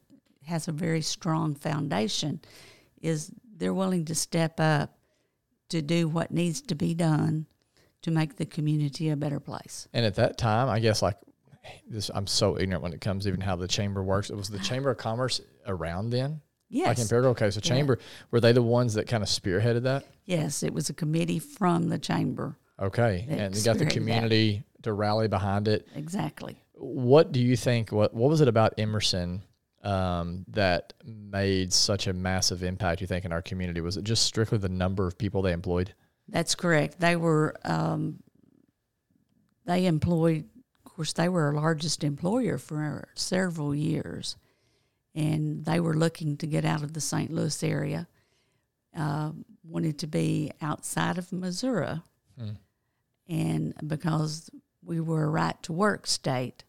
has 0.45 0.67
a 0.67 0.73
very 0.73 1.01
strong 1.01 1.55
foundation 1.55 2.41
is 3.01 3.31
they're 3.55 3.73
willing 3.73 4.03
to 4.03 4.13
step 4.13 4.59
up 4.59 4.97
to 5.69 5.81
do 5.81 6.09
what 6.09 6.31
needs 6.31 6.59
to 6.63 6.75
be 6.75 6.93
done 6.93 7.45
to 8.01 8.11
make 8.11 8.35
the 8.35 8.45
community 8.45 9.09
a 9.09 9.15
better 9.15 9.39
place. 9.39 9.87
And 9.93 10.05
at 10.05 10.15
that 10.15 10.37
time, 10.37 10.67
I 10.67 10.81
guess 10.81 11.01
like 11.01 11.15
this, 11.87 12.11
I'm 12.13 12.27
so 12.27 12.59
ignorant 12.59 12.83
when 12.83 12.91
it 12.91 12.99
comes 12.99 13.23
to 13.23 13.29
even 13.29 13.39
how 13.39 13.55
the 13.55 13.69
chamber 13.69 14.03
works. 14.03 14.29
It 14.29 14.35
was 14.35 14.49
the 14.49 14.59
Chamber 14.59 14.89
of 14.89 14.97
Commerce 14.97 15.39
around 15.65 16.09
then. 16.09 16.41
Yes. 16.67 16.87
Like 16.87 16.97
in 16.97 17.03
Yes. 17.03 17.11
Paragould. 17.13 17.25
Okay, 17.27 17.51
so 17.51 17.61
chamber 17.61 17.99
were 18.31 18.41
they 18.41 18.51
the 18.51 18.61
ones 18.61 18.95
that 18.95 19.07
kind 19.07 19.23
of 19.23 19.29
spearheaded 19.29 19.83
that? 19.83 20.03
Yes, 20.25 20.61
it 20.61 20.73
was 20.73 20.89
a 20.89 20.93
committee 20.93 21.39
from 21.39 21.87
the 21.87 21.97
chamber. 21.97 22.57
Okay, 22.81 23.25
and 23.29 23.55
you 23.55 23.63
got 23.63 23.77
the 23.77 23.85
community 23.85 24.57
that. 24.57 24.72
To 24.83 24.93
rally 24.93 25.27
behind 25.27 25.67
it. 25.67 25.87
exactly. 25.95 26.57
What 26.75 27.31
do 27.31 27.39
you 27.39 27.55
think? 27.55 27.91
What 27.91 28.13
What 28.13 28.29
was 28.29 28.41
it 28.41 28.47
about 28.47 28.73
Emerson 28.77 29.41
um, 29.83 30.45
that 30.49 30.93
made 31.05 31.73
such 31.73 32.07
a 32.07 32.13
massive 32.13 32.63
impact? 32.63 33.01
You 33.01 33.07
think 33.07 33.25
in 33.25 33.31
our 33.31 33.41
community 33.41 33.81
was 33.81 33.97
it 33.97 34.03
just 34.03 34.25
strictly 34.25 34.57
the 34.57 34.69
number 34.69 35.07
of 35.07 35.17
people 35.17 35.41
they 35.41 35.53
employed? 35.53 35.93
That's 36.27 36.55
correct. 36.55 36.99
They 36.99 37.15
were 37.15 37.55
um, 37.63 38.19
they 39.65 39.85
employed. 39.85 40.45
Of 40.85 40.95
course, 40.95 41.13
they 41.13 41.29
were 41.29 41.45
our 41.45 41.53
largest 41.53 42.03
employer 42.03 42.57
for 42.57 43.09
several 43.15 43.73
years, 43.73 44.37
and 45.15 45.65
they 45.65 45.79
were 45.79 45.95
looking 45.95 46.37
to 46.37 46.47
get 46.47 46.65
out 46.65 46.83
of 46.83 46.93
the 46.93 47.01
St. 47.01 47.31
Louis 47.31 47.63
area. 47.63 48.07
Uh, 48.95 49.31
wanted 49.63 49.97
to 49.99 50.07
be 50.07 50.51
outside 50.61 51.17
of 51.17 51.31
Missouri, 51.31 51.99
and 53.27 53.73
because 53.87 54.49
we 54.85 54.99
were 54.99 55.23
a 55.23 55.29
right 55.29 55.61
to 55.63 55.73
work 55.73 56.07
state, 56.07 56.63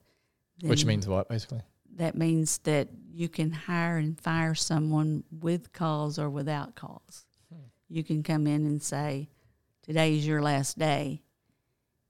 Which 0.62 0.84
means 0.84 1.06
what 1.08 1.28
basically? 1.28 1.62
that 1.96 2.16
means 2.16 2.58
that 2.58 2.88
you 3.12 3.28
can 3.28 3.52
hire 3.52 3.96
and 3.98 4.20
fire 4.20 4.54
someone 4.54 5.24
with 5.30 5.72
cause 5.72 6.18
or 6.18 6.28
without 6.30 6.74
cause. 6.74 7.24
You 7.88 8.02
can 8.02 8.22
come 8.22 8.46
in 8.46 8.66
and 8.66 8.82
say, 8.82 9.28
"Today 9.82 10.16
is 10.16 10.26
your 10.26 10.42
last 10.42 10.78
day," 10.78 11.22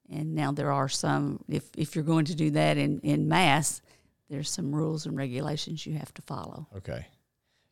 and 0.08 0.34
now 0.34 0.52
there 0.52 0.72
are 0.72 0.88
some. 0.88 1.44
If 1.48 1.68
if 1.76 1.94
you're 1.94 2.04
going 2.04 2.24
to 2.26 2.34
do 2.34 2.50
that 2.52 2.78
in 2.78 3.00
in 3.00 3.28
mass, 3.28 3.82
there's 4.30 4.48
some 4.48 4.74
rules 4.74 5.04
and 5.04 5.16
regulations 5.16 5.84
you 5.84 5.94
have 5.94 6.14
to 6.14 6.22
follow. 6.22 6.68
Okay, 6.76 7.06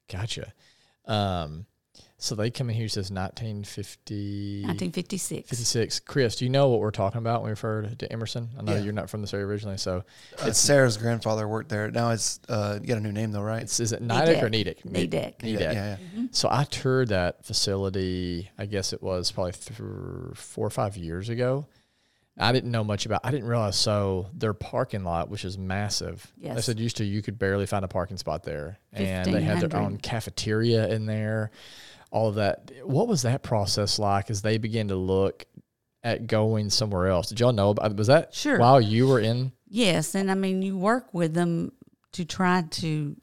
gotcha. 0.09 0.53
Um, 1.07 1.65
so 2.19 2.35
they 2.35 2.51
come 2.51 2.71
in 2.71 2.77
here. 2.77 2.89
Says 2.89 3.11
1950. 3.11 4.63
1956. 4.63 5.49
56. 5.49 6.01
Chris, 6.01 6.37
do 6.37 6.45
you 6.45 6.51
know 6.51 6.69
what 6.69 6.81
we're 6.81 6.91
talking 6.91 7.19
about 7.19 7.41
when 7.43 7.47
we 7.49 7.51
refer 7.51 7.83
to, 7.83 7.97
to 7.97 8.13
Emerson? 8.13 8.49
I 8.59 8.63
know 8.63 8.75
Yeah. 8.75 8.81
you're 8.81 8.93
not 8.93 9.11
from 9.11 9.21
this 9.23 9.35
area 9.35 9.47
originally, 9.47 9.77
so 9.79 10.05
Uh, 10.39 10.53
Sarah's 10.53 10.97
grandfather 10.97 11.47
worked 11.49 11.69
there. 11.69 11.91
Now 11.91 12.11
it's 12.11 12.41
uh, 12.49 12.79
you 12.81 12.87
got 12.87 12.99
a 12.99 13.01
new 13.01 13.13
name 13.13 13.33
though, 13.33 13.43
right? 13.43 13.63
it's 13.63 13.81
is 13.81 13.93
it 13.93 14.03
Nidec 14.03 14.43
or 14.43 14.49
Nidec. 14.49 14.83
Nedic? 14.85 15.09
Nidec. 15.11 15.39
Nidec. 15.39 15.43
Yeah, 15.43 15.73
yeah. 15.73 15.97
yeah. 16.15 16.27
So 16.31 16.49
I 16.51 16.65
toured 16.65 17.09
that 17.09 17.45
facility. 17.45 18.51
I 18.59 18.67
guess 18.67 18.93
it 18.93 19.03
was 19.03 19.33
probably 19.33 19.53
th- 19.53 19.79
four 20.35 20.67
or 20.67 20.71
five 20.71 20.97
years 20.97 21.29
ago. 21.29 21.67
I 22.39 22.51
didn't 22.53 22.71
know 22.71 22.83
much 22.83 23.05
about. 23.07 23.21
I 23.25 23.31
didn't 23.31 23.47
realize. 23.47 23.77
So 23.77 24.29
their 24.35 24.55
parking 24.55 25.05
lot, 25.05 25.29
which 25.29 25.45
is 25.45 25.59
massive. 25.59 26.33
They 26.39 26.49
Yes. 26.49 26.65
said 26.65 26.79
used 26.81 26.97
to 26.97 27.05
you 27.05 27.21
could 27.23 27.39
barely 27.39 27.67
find 27.67 27.85
a 27.85 27.89
parking 27.89 28.17
spot 28.17 28.43
there, 28.43 28.79
and 28.93 29.33
they 29.33 29.43
had 29.43 29.61
their 29.61 29.79
own 29.81 29.99
cafeteria 29.99 30.89
in 30.89 31.07
there. 31.07 31.51
All 32.11 32.29
of 32.29 32.35
that. 32.37 32.71
What 32.85 33.09
was 33.09 33.23
that 33.23 33.43
process 33.43 33.99
like 33.99 34.31
as 34.31 34.43
they 34.43 34.59
began 34.59 34.89
to 34.89 34.97
look 34.97 35.45
at 36.03 36.27
going 36.27 36.69
somewhere 36.71 37.09
else? 37.09 37.29
Did 37.29 37.41
y'all 37.41 37.53
know 37.53 37.71
about? 37.71 37.97
Was 37.97 38.07
that 38.09 38.35
Sure. 38.35 38.59
while 38.59 38.81
you 38.81 39.07
were 39.09 39.21
in? 39.21 39.53
Yes, 39.69 40.15
and 40.15 40.31
I 40.31 40.35
mean 40.35 40.61
you 40.63 40.77
work 40.77 41.13
with 41.15 41.33
them 41.35 41.73
to 42.13 42.25
try 42.25 42.63
to 42.63 43.17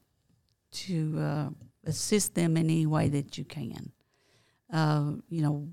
to 0.72 1.18
uh, 1.18 1.50
assist 1.84 2.34
them 2.36 2.56
in 2.56 2.64
any 2.66 2.86
way 2.86 3.08
that 3.08 3.36
you 3.38 3.44
can. 3.44 3.92
Uh, 4.72 5.12
you 5.28 5.42
know, 5.42 5.68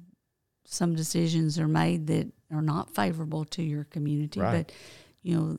some 0.66 0.96
decisions 0.96 1.60
are 1.60 1.68
made 1.68 2.08
that 2.08 2.28
are 2.52 2.62
not 2.62 2.94
favorable 2.96 3.46
to 3.46 3.64
your 3.64 3.84
community, 3.86 4.40
Right. 4.40 4.66
but 4.68 4.72
you 5.22 5.36
know 5.36 5.58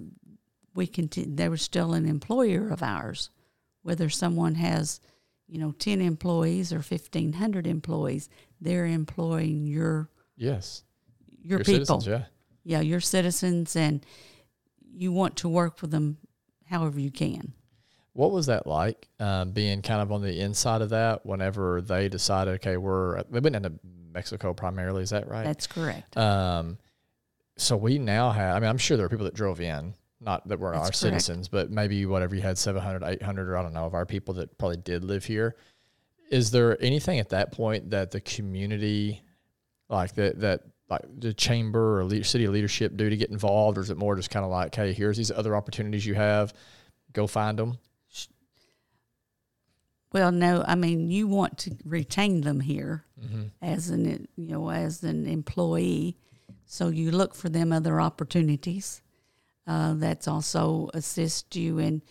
we 0.74 0.86
can. 0.86 1.08
they 1.36 1.48
were 1.48 1.56
still 1.56 1.92
an 1.94 2.06
employer 2.06 2.68
of 2.70 2.82
ours, 2.82 3.30
whether 3.82 4.08
someone 4.08 4.54
has 4.56 5.00
you 5.46 5.58
know 5.58 5.72
ten 5.72 6.00
employees 6.00 6.72
or 6.72 6.80
fifteen 6.82 7.34
hundred 7.34 7.66
employees, 7.66 8.28
they're 8.60 8.86
employing 8.86 9.66
your 9.66 10.08
Yes, 10.36 10.84
your, 11.42 11.58
Your 11.58 11.64
people 11.64 12.00
citizens, 12.00 12.06
yeah. 12.06 12.24
yeah, 12.64 12.80
your 12.80 13.00
citizens, 13.00 13.74
and 13.76 14.04
you 14.92 15.12
want 15.12 15.36
to 15.38 15.48
work 15.48 15.82
with 15.82 15.90
them 15.90 16.18
however 16.66 17.00
you 17.00 17.10
can. 17.10 17.52
What 18.12 18.30
was 18.32 18.46
that 18.46 18.66
like, 18.66 19.08
um, 19.20 19.50
being 19.52 19.80
kind 19.82 20.00
of 20.00 20.10
on 20.12 20.22
the 20.22 20.40
inside 20.40 20.82
of 20.82 20.90
that? 20.90 21.24
Whenever 21.26 21.80
they 21.80 22.08
decided, 22.08 22.54
okay, 22.54 22.76
we're 22.76 23.22
they 23.24 23.40
went 23.40 23.56
into 23.56 23.72
Mexico 24.12 24.52
primarily, 24.54 25.02
is 25.02 25.10
that 25.10 25.28
right? 25.28 25.44
That's 25.44 25.66
correct. 25.66 26.16
Um, 26.16 26.78
so 27.56 27.76
we 27.76 27.98
now 27.98 28.30
have. 28.30 28.56
I 28.56 28.60
mean, 28.60 28.68
I'm 28.68 28.78
sure 28.78 28.96
there 28.96 29.06
are 29.06 29.08
people 29.08 29.24
that 29.24 29.34
drove 29.34 29.60
in, 29.60 29.94
not 30.20 30.46
that 30.48 30.58
were 30.58 30.74
our 30.74 30.82
correct. 30.82 30.96
citizens, 30.96 31.48
but 31.48 31.70
maybe 31.70 32.06
whatever 32.06 32.34
you 32.34 32.42
had 32.42 32.56
700, 32.58 33.02
800, 33.02 33.48
or 33.48 33.56
I 33.56 33.62
don't 33.62 33.74
know 33.74 33.84
of 33.84 33.94
our 33.94 34.06
people 34.06 34.34
that 34.34 34.56
probably 34.58 34.78
did 34.78 35.04
live 35.04 35.24
here. 35.24 35.56
Is 36.30 36.50
there 36.50 36.80
anything 36.82 37.18
at 37.18 37.30
that 37.30 37.52
point 37.52 37.90
that 37.90 38.10
the 38.10 38.20
community, 38.20 39.22
like 39.88 40.14
that, 40.14 40.40
that 40.40 40.62
like 40.90 41.02
the 41.18 41.32
chamber 41.34 42.00
or 42.00 42.04
le- 42.04 42.24
city 42.24 42.48
leadership 42.48 42.96
do 42.96 43.10
to 43.10 43.16
get 43.16 43.30
involved, 43.30 43.78
or 43.78 43.80
is 43.80 43.90
it 43.90 43.96
more 43.96 44.14
just 44.14 44.30
kind 44.30 44.44
of 44.44 44.50
like, 44.50 44.74
hey, 44.74 44.92
here's 44.92 45.16
these 45.16 45.30
other 45.30 45.56
opportunities 45.56 46.06
you 46.06 46.14
have, 46.14 46.52
go 47.12 47.26
find 47.26 47.58
them? 47.58 47.78
Well, 50.12 50.32
no, 50.32 50.64
I 50.66 50.74
mean 50.74 51.10
you 51.10 51.26
want 51.26 51.58
to 51.58 51.76
retain 51.84 52.40
them 52.42 52.60
here 52.60 53.04
Mm-hmm. 53.20 53.46
as 53.60 53.90
an 53.90 54.28
you 54.36 54.52
know 54.52 54.70
as 54.70 55.02
an 55.02 55.26
employee, 55.26 56.16
so 56.66 56.86
you 56.88 57.10
look 57.10 57.34
for 57.34 57.48
them 57.48 57.72
other 57.72 58.00
opportunities. 58.00 59.02
Uh, 59.66 59.94
that's 59.94 60.28
also 60.28 60.88
assist 60.94 61.56
you 61.56 61.78
in 61.78 62.02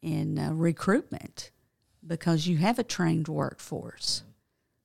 in 0.00 0.38
uh, 0.38 0.52
recruitment 0.52 1.50
because 2.06 2.46
you 2.46 2.58
have 2.58 2.78
a 2.78 2.84
trained 2.84 3.26
workforce. 3.26 4.22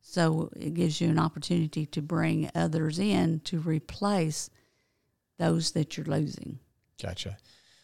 So 0.01 0.49
it 0.55 0.73
gives 0.73 0.99
you 0.99 1.09
an 1.09 1.19
opportunity 1.19 1.85
to 1.85 2.01
bring 2.01 2.49
others 2.55 2.97
in 2.97 3.41
to 3.41 3.59
replace 3.59 4.49
those 5.37 5.71
that 5.73 5.97
you're 5.97 6.05
losing. 6.07 6.57
Gotcha. 6.99 7.37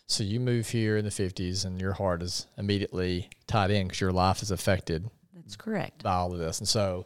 So 0.08 0.24
you 0.24 0.40
move 0.40 0.70
here 0.70 0.98
in 0.98 1.06
the 1.06 1.12
50s, 1.12 1.66
and 1.66 1.82
your 1.82 1.94
heart 1.94 2.22
is 2.22 2.48
immediately 2.58 3.30
tied 3.48 3.72
in 3.72 3.88
because 3.88 4.00
your 4.00 4.12
life 4.12 4.44
is 4.44 4.52
affected 4.52 5.10
That's 5.34 5.56
correct. 5.56 6.04
by 6.04 6.14
all 6.14 6.32
of 6.32 6.38
this. 6.38 6.60
And 6.60 6.68
so, 6.68 7.06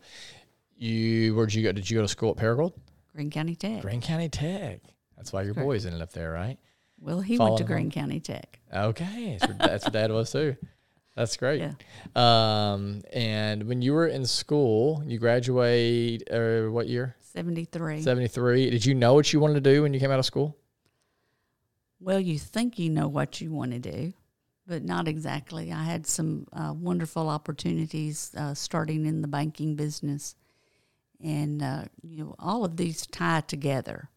you 0.78 1.34
where'd 1.36 1.54
you 1.54 1.64
go? 1.64 1.72
Did 1.72 1.90
you 1.90 1.98
go 1.98 2.02
to 2.02 2.08
school 2.10 2.32
at 2.32 2.38
Paragould? 2.38 2.74
Greene 3.16 3.30
County 3.30 3.56
Tech. 3.56 3.82
Greene 3.82 4.02
County 4.02 4.28
Tech. 4.30 4.82
That's 5.16 5.32
why 5.32 5.44
your 5.44 5.54
boys 5.54 5.86
ended 5.86 6.02
up 6.02 6.12
there, 6.12 6.32
right? 6.32 6.58
Well, 7.00 7.22
he 7.22 7.38
Following 7.38 7.54
went 7.54 7.58
to 7.60 7.64
him. 7.64 7.78
Greene 7.78 7.92
County 7.92 8.20
Tech. 8.20 8.60
Okay, 8.74 9.38
that's 9.40 9.48
what, 9.48 9.58
that's 9.60 9.86
where 9.86 9.92
Dad 9.92 10.12
was 10.12 10.32
too. 10.32 10.58
That's 11.16 11.36
great. 11.38 11.62
Yeah. 11.62 11.74
Um, 12.16 13.02
and 13.12 13.64
when 13.64 13.82
you 13.82 13.94
were 13.94 14.08
in 14.08 14.26
school, 14.26 15.04
you 15.06 15.20
graduate. 15.20 16.30
Uh, 16.32 16.64
what 16.70 16.88
year? 16.88 17.16
73. 17.22 18.02
Seventy 18.02 18.28
three. 18.28 18.70
Did 18.70 18.86
you 18.86 18.94
know 18.96 19.14
what 19.14 19.32
you 19.32 19.40
wanted 19.40 19.64
to 19.64 19.74
do 19.74 19.84
when 19.84 19.94
you 19.94 20.00
came 20.00 20.12
out 20.12 20.20
of 20.20 20.26
school? 20.26 20.58
Well, 22.00 22.20
you 22.20 22.40
think 22.40 22.80
you 22.80 22.90
know 22.90 23.08
what 23.08 23.42
you 23.42 23.52
want 23.52 23.72
to 23.72 23.80
do, 23.80 24.14
but 24.66 24.84
not 24.84 25.08
exactly. 25.08 25.72
I 25.72 25.84
had 25.84 26.08
some 26.08 26.48
uh, 26.54 26.74
wonderful 26.74 27.28
opportunities 27.30 28.32
uh, 28.38 28.54
starting 28.54 29.06
in 29.06 29.22
the 29.22 29.28
banking 29.28 29.76
business, 29.76 30.36
and 31.22 31.62
uh, 31.62 31.84
you 32.02 32.24
know 32.24 32.36
all 32.40 32.64
of 32.64 32.78
these 32.78 33.06
tie 33.08 33.42
together. 33.42 34.10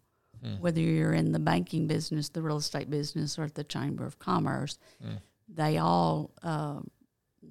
Whether 0.59 0.81
you're 0.81 1.13
in 1.13 1.31
the 1.31 1.39
banking 1.39 1.87
business, 1.87 2.29
the 2.29 2.43
real 2.43 2.57
estate 2.57 2.91
business, 2.91 3.39
or 3.39 3.45
at 3.45 3.55
the 3.55 3.63
Chamber 3.65 4.05
of 4.05 4.19
Commerce, 4.19 4.79
they 5.49 5.79
all. 5.79 6.31
Uh, 6.43 6.81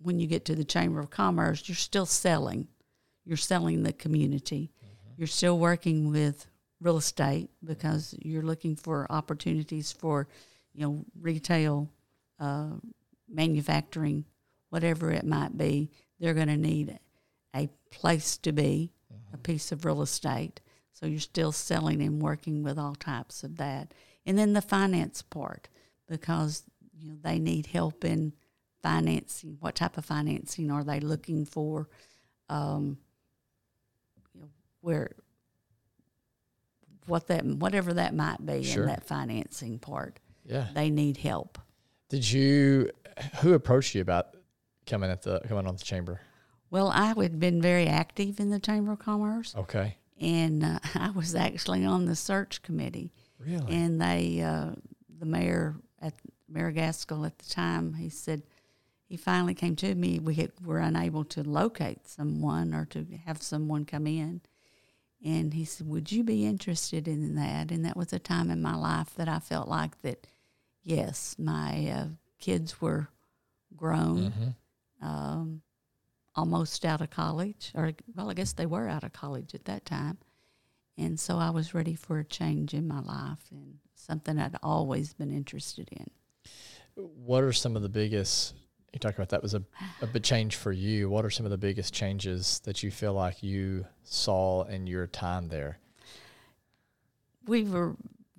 when 0.03 0.19
you 0.19 0.27
get 0.27 0.45
to 0.45 0.55
the 0.55 0.63
Chamber 0.63 0.99
of 0.99 1.09
Commerce, 1.09 1.67
you're 1.69 1.75
still 1.75 2.05
selling. 2.05 2.67
You're 3.25 3.37
selling 3.37 3.83
the 3.83 3.93
community. 3.93 4.71
You're 5.17 5.27
still 5.27 5.59
working 5.59 6.11
with 6.11 6.47
real 6.81 6.97
estate 6.97 7.49
because 7.63 8.15
you're 8.19 8.41
looking 8.41 8.75
for 8.75 9.05
opportunities 9.09 9.91
for, 9.91 10.27
you 10.73 10.85
know, 10.85 11.05
retail, 11.19 11.89
uh, 12.39 12.71
manufacturing, 13.29 14.25
whatever 14.69 15.11
it 15.11 15.25
might 15.25 15.57
be. 15.57 15.89
They're 16.19 16.33
going 16.33 16.47
to 16.47 16.57
need 16.57 16.99
a 17.55 17.69
place 17.91 18.37
to 18.37 18.51
be, 18.51 18.91
a 19.33 19.37
piece 19.37 19.71
of 19.71 19.85
real 19.85 20.01
estate. 20.01 20.59
So 20.93 21.05
you're 21.05 21.19
still 21.19 21.51
selling 21.51 22.01
and 22.01 22.21
working 22.21 22.63
with 22.63 22.77
all 22.77 22.95
types 22.95 23.43
of 23.43 23.57
that. 23.57 23.93
And 24.25 24.37
then 24.37 24.53
the 24.53 24.61
finance 24.61 25.21
part, 25.21 25.69
because 26.07 26.63
you 26.97 27.09
know 27.09 27.17
they 27.21 27.39
need 27.39 27.67
help 27.67 28.03
in 28.05 28.33
financing. 28.83 29.57
What 29.59 29.75
type 29.75 29.97
of 29.97 30.05
financing 30.05 30.71
are 30.71 30.83
they 30.83 30.99
looking 30.99 31.45
for? 31.45 31.89
Um, 32.49 32.97
you 34.33 34.41
know, 34.41 34.49
where 34.81 35.11
what 37.07 37.27
that 37.27 37.45
whatever 37.45 37.93
that 37.93 38.13
might 38.15 38.45
be 38.45 38.63
Sure. 38.63 38.83
in 38.83 38.89
that 38.89 39.03
financing 39.03 39.79
part, 39.79 40.19
Yeah. 40.45 40.67
they 40.73 40.89
need 40.89 41.17
help. 41.17 41.57
Did 42.09 42.29
you? 42.31 42.91
Who 43.41 43.53
approached 43.53 43.93
you 43.95 44.01
about 44.01 44.35
coming 44.85 45.09
at 45.09 45.21
the 45.23 45.39
coming 45.47 45.67
on 45.67 45.75
the 45.75 45.83
chamber? 45.83 46.21
Well, 46.69 46.87
I 46.89 47.07
had 47.13 47.39
been 47.39 47.61
very 47.61 47.87
active 47.87 48.39
in 48.39 48.49
the 48.49 48.59
Chamber 48.59 48.93
of 48.93 48.99
Commerce, 48.99 49.53
Okay. 49.55 49.97
and 50.19 50.63
uh, 50.63 50.79
I 50.95 51.09
was 51.11 51.35
actually 51.35 51.83
on 51.85 52.05
the 52.05 52.15
search 52.15 52.61
committee. 52.61 53.11
Really? 53.39 53.73
And 53.75 53.99
they, 54.01 54.41
uh, 54.41 54.71
the 55.19 55.25
mayor 55.25 55.75
at 56.01 56.13
Mayor 56.47 56.71
Gaskill 56.71 57.25
at 57.25 57.37
the 57.39 57.49
time, 57.49 57.93
he 57.95 58.09
said 58.09 58.43
he 59.05 59.17
finally 59.17 59.53
came 59.53 59.75
to 59.77 59.93
me. 59.95 60.19
We 60.19 60.35
had, 60.35 60.51
were 60.63 60.79
unable 60.79 61.25
to 61.25 61.43
locate 61.43 62.07
someone 62.07 62.73
or 62.73 62.85
to 62.85 63.05
have 63.25 63.41
someone 63.41 63.83
come 63.85 64.07
in, 64.07 64.41
And 65.23 65.53
he 65.53 65.65
said, 65.65 65.87
Would 65.87 66.11
you 66.11 66.23
be 66.23 66.45
interested 66.45 67.07
in 67.07 67.35
that? 67.35 67.71
And 67.71 67.85
that 67.85 67.95
was 67.97 68.11
a 68.11 68.19
time 68.19 68.49
in 68.49 68.61
my 68.61 68.75
life 68.75 69.13
that 69.15 69.27
I 69.29 69.39
felt 69.39 69.67
like 69.67 70.01
that, 70.01 70.25
yes, 70.83 71.35
my 71.37 71.89
uh, 71.89 72.05
kids 72.39 72.81
were 72.81 73.09
grown, 73.75 74.33
Mm-hmm. 75.01 75.07
um, 75.07 75.61
almost 76.35 76.85
out 76.85 77.01
of 77.01 77.09
college, 77.09 77.71
or 77.75 77.91
well, 78.15 78.29
I 78.29 78.33
guess 78.33 78.53
they 78.53 78.65
were 78.65 78.87
out 78.89 79.03
of 79.03 79.13
college 79.13 79.53
at 79.53 79.65
that 79.65 79.85
time. 79.85 80.17
And 80.97 81.19
so 81.19 81.37
I 81.37 81.49
was 81.49 81.73
ready 81.73 81.95
for 81.95 82.19
a 82.19 82.23
change 82.23 82.73
in 82.73 82.87
my 82.87 82.99
life 82.99 83.39
and 83.51 83.75
something 83.95 84.37
I'd 84.39 84.57
always 84.63 85.13
been 85.13 85.31
interested 85.31 85.89
in. 85.91 86.09
What 86.95 87.43
are 87.43 87.53
some 87.53 87.75
of 87.75 87.81
the 87.81 87.89
biggest? 87.89 88.53
You 88.93 88.99
talked 88.99 89.17
about 89.17 89.29
that 89.29 89.41
was 89.41 89.53
a, 89.53 89.63
a 90.01 90.07
big 90.07 90.23
change 90.23 90.57
for 90.57 90.71
you. 90.71 91.09
What 91.09 91.23
are 91.23 91.29
some 91.29 91.45
of 91.45 91.49
the 91.49 91.57
biggest 91.57 91.93
changes 91.93 92.59
that 92.65 92.83
you 92.83 92.91
feel 92.91 93.13
like 93.13 93.41
you 93.41 93.85
saw 94.03 94.63
in 94.63 94.85
your 94.85 95.07
time 95.07 95.47
there? 95.47 95.79
we 97.45 97.63
were 97.63 97.95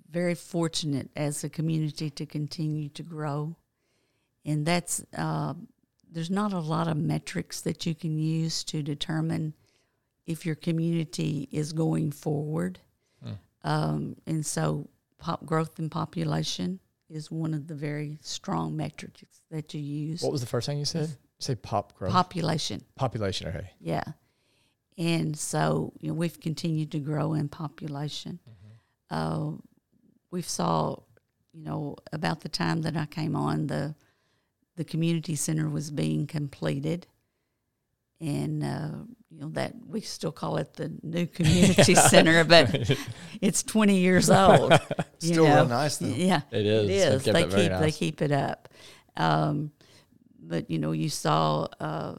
very 0.09 0.35
fortunate 0.35 1.09
as 1.15 1.43
a 1.43 1.49
community 1.49 2.09
to 2.09 2.25
continue 2.25 2.89
to 2.89 3.03
grow, 3.03 3.55
and 4.45 4.65
that's 4.65 5.03
uh, 5.17 5.53
there's 6.11 6.29
not 6.29 6.53
a 6.53 6.59
lot 6.59 6.87
of 6.87 6.97
metrics 6.97 7.61
that 7.61 7.85
you 7.85 7.95
can 7.95 8.17
use 8.17 8.63
to 8.65 8.83
determine 8.83 9.53
if 10.25 10.45
your 10.45 10.55
community 10.55 11.49
is 11.51 11.73
going 11.73 12.11
forward, 12.11 12.79
um, 13.63 14.15
and 14.25 14.45
so 14.45 14.87
pop 15.17 15.45
growth 15.45 15.79
and 15.79 15.89
population 15.89 16.79
is 17.13 17.29
one 17.31 17.53
of 17.53 17.67
the 17.67 17.75
very 17.75 18.17
strong 18.21 18.75
metrics 18.75 19.41
that 19.51 19.73
you 19.73 19.79
use. 19.81 20.21
What 20.21 20.31
was 20.31 20.41
the 20.41 20.47
first 20.47 20.65
thing 20.67 20.79
you 20.79 20.85
said? 20.85 21.09
You 21.09 21.15
say 21.39 21.55
pop 21.55 21.93
growth, 21.95 22.11
Population. 22.11 22.83
population. 22.95 23.47
Okay, 23.47 23.71
Yeah. 23.79 24.03
And 24.97 25.35
so, 25.37 25.91
you 25.99 26.09
know, 26.09 26.13
we've 26.13 26.39
continued 26.39 26.91
to 26.91 26.99
grow 26.99 27.33
in 27.33 27.49
population. 27.49 28.39
Uh, 29.09 29.53
we 30.29 30.41
saw, 30.43 30.97
you 31.51 31.63
know, 31.63 31.95
about 32.11 32.41
the 32.41 32.49
time 32.49 32.83
that 32.83 32.95
I 32.95 33.05
came 33.07 33.35
on, 33.35 33.67
the 33.67 33.95
the 34.75 34.83
community 34.83 35.35
center 35.35 35.69
was 35.69 35.91
being 35.91 36.25
completed, 36.25 37.05
and 38.23 38.63
uh, 38.63 38.89
you 39.29 39.39
know 39.41 39.49
that 39.49 39.73
we 39.85 39.99
still 40.01 40.31
call 40.31 40.57
it 40.57 40.73
the 40.75 40.91
new 41.03 41.27
community 41.37 41.95
center, 41.95 42.43
but 42.43 42.95
it's 43.41 43.63
twenty 43.63 43.97
years 43.97 44.29
old. 44.29 44.71
you 45.19 45.33
Still 45.33 45.45
real 45.45 45.65
nice, 45.67 45.97
though. 45.97 46.07
Yeah, 46.07 46.41
It 46.51 46.65
is. 46.65 46.83
It 46.83 46.87
They've 46.87 47.13
is. 47.13 47.23
They 47.25 47.43
it 47.43 47.49
very 47.49 47.69
keep 47.69 47.79
they 47.79 47.91
keep 47.91 48.21
it 48.21 48.31
up. 48.31 48.69
Um, 49.17 49.71
but 50.39 50.69
you 50.71 50.79
know, 50.79 50.91
you 50.91 51.09
saw 51.09 51.67
uh, 51.79 52.15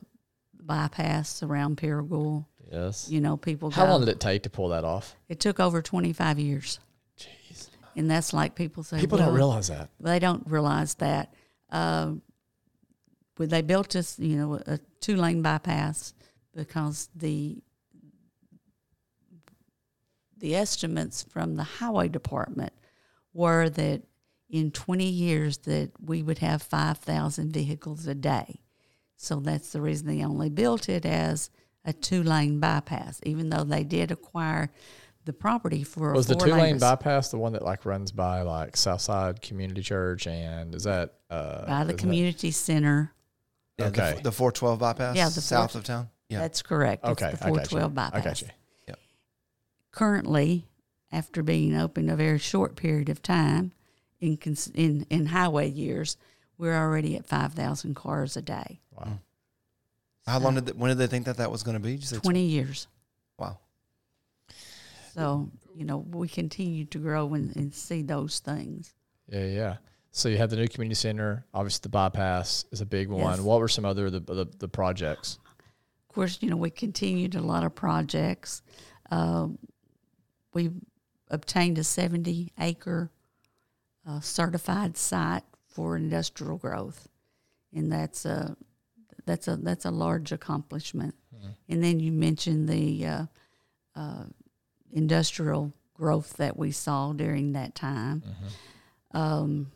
bypass 0.61 1.43
around 1.43 1.77
Paragould. 1.79 2.45
yes. 2.71 3.09
You 3.11 3.21
know, 3.21 3.37
people. 3.37 3.71
How 3.71 3.87
go- 3.87 3.93
long 3.93 4.01
did 4.01 4.09
it 4.11 4.21
take 4.21 4.43
to 4.45 4.51
pull 4.51 4.69
that 4.69 4.85
off? 4.85 5.17
It 5.29 5.41
took 5.41 5.61
over 5.61 5.83
twenty 5.83 6.13
five 6.13 6.39
years, 6.39 6.81
Jeez, 7.19 7.69
and 7.97 8.11
that's 8.11 8.33
like 8.33 8.55
people 8.55 8.83
say. 8.83 9.01
people 9.01 9.19
well, 9.19 9.29
don't 9.29 9.37
realize 9.37 9.69
that. 9.69 9.89
They 10.01 10.19
don't 10.19 10.43
realize 10.47 10.95
that. 10.97 11.33
Um, 11.71 12.23
when 13.37 13.49
they 13.49 13.63
built 13.63 13.97
us, 13.97 14.19
you 14.19 14.37
know, 14.37 14.55
a 14.67 14.79
two 15.01 15.17
lane 15.17 15.43
bypass 15.43 16.15
because 16.55 17.09
the 17.15 17.59
the 20.39 20.55
estimates 20.55 21.23
from 21.23 21.55
the 21.57 21.63
highway 21.65 22.09
department 22.09 22.73
were 23.33 23.69
that 23.71 24.03
in 24.51 24.71
20 24.71 25.05
years 25.05 25.59
that 25.59 25.91
we 26.01 26.23
would 26.23 26.39
have 26.39 26.63
5,000 26.63 27.53
vehicles 27.53 28.07
a 28.07 28.15
day. 28.15 28.61
So 29.17 29.37
that's 29.41 29.73
the 29.73 29.81
reason 29.81 30.07
they 30.07 30.23
only 30.25 30.51
built 30.51 30.89
it 30.89 31.07
as 31.07 31.51
a 31.85 31.93
two 31.93 32.23
lane 32.23 32.61
bypass, 32.61 33.21
even 33.25 33.49
though 33.49 33.65
they 33.65 33.85
did 33.85 34.11
acquire 34.11 34.71
the 35.25 35.33
property 35.33 35.83
for 35.83 36.11
a 36.11 36.15
Was 36.15 36.27
the 36.27 36.35
two 36.35 36.51
lane 36.51 36.79
bypass 36.79 37.31
the 37.31 37.39
one 37.39 37.55
that 37.55 37.63
like 37.65 37.87
runs 37.87 38.13
by 38.13 38.43
like 38.43 38.77
Southside 38.77 39.41
Community 39.41 39.81
Church 39.81 40.27
and 40.27 40.75
is 40.75 40.85
that 40.85 41.15
uh 41.31 41.65
by 41.67 41.85
the 41.85 41.93
is 41.93 41.97
that- 41.97 41.99
community 42.03 42.51
center. 42.51 43.14
Yeah, 43.79 43.91
the, 43.91 44.03
Okay. 44.03 44.17
f- 44.19 44.23
the 44.23 44.33
412 44.33 44.79
bypass 44.79 45.17
Yeah, 45.17 45.29
the 45.29 45.41
south 45.41 45.73
4 45.73 45.79
of 45.81 45.85
town. 45.85 46.09
Yeah. 46.29 46.39
That's 46.41 46.63
correct. 46.63 47.05
Okay, 47.05 47.31
it's 47.31 47.41
the 47.41 47.47
I 47.47 47.51
got 47.51 47.73
you. 47.73 47.79
412 47.79 47.95
bypass. 47.95 48.21
I 48.21 48.25
got 48.25 48.43
you. 48.43 48.49
Currently, 49.91 50.67
after 51.13 51.43
being 51.45 51.77
open 51.77 52.11
a 52.11 52.17
very 52.17 52.41
short 52.41 52.75
period 52.75 53.09
of 53.09 53.23
time, 53.23 53.71
in 54.21 54.39
in 54.75 55.07
in 55.09 55.27
highway 55.27 55.71
years, 55.71 56.17
we're 56.59 56.75
already 56.77 57.17
at 57.17 57.27
5,000 57.27 57.95
cars 57.95 58.37
a 58.37 58.43
day. 58.43 58.81
Wow. 58.91 59.05
Hmm. 59.05 59.13
How 60.27 60.39
long 60.41 60.55
did 60.55 60.67
they, 60.67 60.73
when 60.73 60.89
did 60.89 60.99
they 60.99 61.07
think 61.07 61.27
that 61.27 61.37
that 61.37 61.51
was 61.53 61.63
going 61.63 61.75
to 61.75 61.81
be? 61.81 61.93
Did 61.93 62.01
you 62.01 62.07
say 62.07 62.17
20 62.19 62.41
years. 62.43 62.89
Wow. 63.39 63.59
So, 65.15 65.51
you 65.77 65.85
know, 65.85 65.99
we 65.99 66.29
continue 66.29 66.87
to 66.87 66.99
grow 66.99 67.35
and, 67.35 67.55
and 67.55 67.73
see 67.75 68.03
those 68.03 68.41
things. 68.41 68.95
Yeah, 69.29 69.45
yeah. 69.47 69.77
So 70.17 70.29
you 70.29 70.39
have 70.39 70.49
the 70.49 70.55
new 70.55 70.69
community 70.69 70.95
center. 70.95 71.45
Obviously, 71.53 71.81
the 71.83 71.89
bypass 71.89 72.67
is 72.71 72.81
a 72.81 72.87
big 72.87 73.09
one. 73.09 73.37
Yes. 73.37 73.41
What 73.41 73.59
were 73.59 73.67
some 73.67 73.85
other 73.85 74.11
the 74.11 74.21
the, 74.21 74.47
the 74.59 74.69
projects? 74.69 75.41
Of 76.09 76.15
course, 76.15 76.39
you 76.41 76.49
know, 76.49 76.57
we 76.57 76.71
continued 76.71 77.35
a 77.35 77.41
lot 77.41 77.65
of 77.65 77.75
projects. 77.75 78.63
Uh, 79.11 79.49
we 80.53 80.71
obtained 81.31 81.79
a 81.79 81.85
70 81.85 82.53
acre 82.61 83.11
uh, 84.07 84.21
certified 84.21 84.97
site 84.97 85.43
for 85.67 85.97
industrial 85.97 86.59
growth, 86.59 87.09
and 87.75 87.91
that's 87.91 88.25
a 88.25 88.57
that's 89.27 89.49
a 89.49 89.57
that's 89.57 89.85
a 89.85 89.91
large 89.91 90.31
accomplishment. 90.31 91.17
And 91.69 91.83
then 91.83 91.99
you 91.99 92.13
mentioned 92.13 92.69
the 92.69 93.05
uh, 93.05 93.27
uh, 93.97 94.25
industrial 94.93 95.73
growth 95.93 96.37
that 96.37 96.57
we 96.57 96.71
saw 96.71 97.13
during 97.13 97.53
that 97.53 97.75
time. 97.75 98.23
Um, 99.11 99.73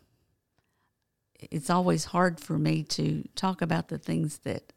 it's 1.51 1.69
always 1.69 2.05
hard 2.05 2.39
for 2.39 2.57
me 2.57 2.83
to 2.83 3.23
talk 3.35 3.61
about 3.61 3.87
the 3.87 3.97
things 3.97 4.39
that 4.39 4.73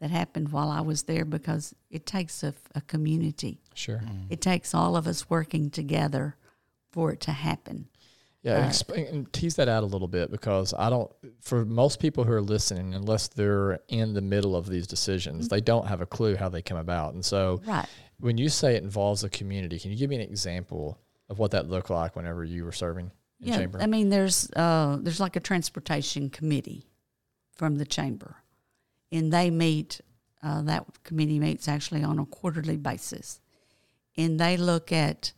that 0.00 0.10
happened 0.10 0.50
while 0.50 0.68
I 0.68 0.82
was 0.82 1.04
there 1.04 1.24
because 1.24 1.74
it 1.90 2.04
takes 2.04 2.42
a, 2.42 2.52
a 2.74 2.82
community. 2.82 3.62
Sure. 3.72 4.02
It 4.28 4.42
takes 4.42 4.74
all 4.74 4.94
of 4.94 5.06
us 5.06 5.30
working 5.30 5.70
together 5.70 6.36
for 6.92 7.12
it 7.12 7.20
to 7.22 7.32
happen. 7.32 7.88
Yeah, 8.42 8.58
Uh, 8.58 8.68
exp- 8.68 9.10
and 9.10 9.32
tease 9.32 9.56
that 9.56 9.68
out 9.70 9.82
a 9.82 9.86
little 9.86 10.06
bit 10.06 10.30
because 10.30 10.74
I 10.74 10.90
don't. 10.90 11.10
For 11.40 11.64
most 11.64 11.98
people 11.98 12.24
who 12.24 12.32
are 12.32 12.42
listening, 12.42 12.94
unless 12.94 13.28
they're 13.28 13.80
in 13.88 14.12
the 14.12 14.20
middle 14.20 14.54
of 14.54 14.68
these 14.68 14.86
decisions, 14.86 15.48
they 15.48 15.62
don't 15.62 15.86
have 15.86 16.02
a 16.02 16.06
clue 16.06 16.36
how 16.36 16.50
they 16.50 16.60
come 16.62 16.76
about. 16.78 17.14
And 17.14 17.24
so, 17.24 17.62
Right. 17.66 17.86
when 18.20 18.36
you 18.36 18.50
say 18.50 18.76
it 18.76 18.82
involves 18.82 19.24
a 19.24 19.30
community, 19.30 19.78
can 19.80 19.90
you 19.90 19.96
give 19.96 20.10
me 20.10 20.16
an 20.16 20.22
example 20.22 20.98
of 21.30 21.38
what 21.38 21.52
that 21.52 21.68
looked 21.70 21.88
like 21.90 22.14
whenever 22.14 22.44
you 22.44 22.64
were 22.64 22.70
serving 22.72 23.06
in 23.06 23.12
Yeah. 23.38 23.58
chamber? 23.58 23.80
I 23.80 23.86
mean, 23.86 24.08
there's 24.08 24.50
uh, 24.56 24.98
there's 25.00 25.20
like 25.20 25.36
a 25.36 25.40
transportation 25.40 26.30
committee 26.30 26.86
from 27.52 27.76
the 27.76 27.86
chamber, 27.86 28.36
and 29.12 29.32
they 29.32 29.50
meet. 29.50 30.00
Uh, 30.42 30.62
that 30.62 30.86
committee 31.02 31.40
meets 31.40 31.66
actually 31.66 32.04
on 32.04 32.18
a 32.18 32.26
quarterly 32.26 32.76
basis, 32.76 33.40
and 34.16 34.38
they 34.38 34.56
look 34.56 34.92
at 34.92 35.32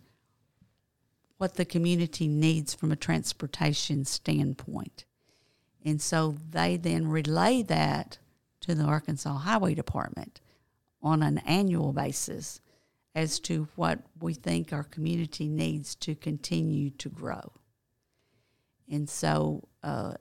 what 1.38 1.54
the 1.54 1.64
community 1.64 2.28
needs 2.28 2.74
from 2.74 2.92
a 2.92 2.96
transportation 2.96 4.04
standpoint. 4.04 5.04
And 5.84 6.02
so 6.02 6.36
they 6.50 6.76
then 6.76 7.08
relay 7.08 7.62
that 7.62 8.18
to 8.60 8.74
the 8.74 8.84
Arkansas 8.84 9.38
Highway 9.38 9.74
Department 9.74 10.40
on 11.00 11.22
an 11.22 11.38
annual 11.38 11.92
basis 11.92 12.60
as 13.14 13.38
to 13.40 13.68
what 13.76 14.00
we 14.20 14.34
think 14.34 14.72
our 14.72 14.82
community 14.82 15.48
needs 15.48 15.94
to 15.94 16.14
continue 16.14 16.90
to 16.90 17.08
grow. 17.08 17.52
And 18.90 19.08
so 19.08 19.68
uh, 19.82 20.14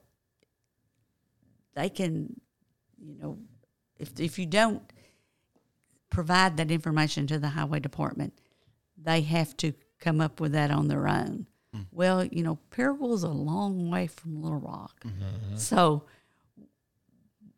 they 1.75 1.89
can, 1.89 2.39
you 2.99 3.15
know, 3.19 3.37
if, 3.97 4.19
if 4.19 4.37
you 4.37 4.45
don't 4.45 4.81
provide 6.09 6.57
that 6.57 6.71
information 6.71 7.27
to 7.27 7.39
the 7.39 7.49
highway 7.49 7.79
department, 7.79 8.33
they 9.01 9.21
have 9.21 9.55
to 9.57 9.73
come 9.99 10.19
up 10.21 10.39
with 10.39 10.51
that 10.53 10.71
on 10.71 10.87
their 10.87 11.07
own. 11.07 11.47
Well, 11.91 12.25
you 12.25 12.41
know, 12.43 12.57
Paragould's 12.71 13.23
a 13.23 13.29
long 13.29 13.91
way 13.91 14.07
from 14.07 14.41
Little 14.41 14.59
Rock. 14.59 15.05
So 15.55 16.05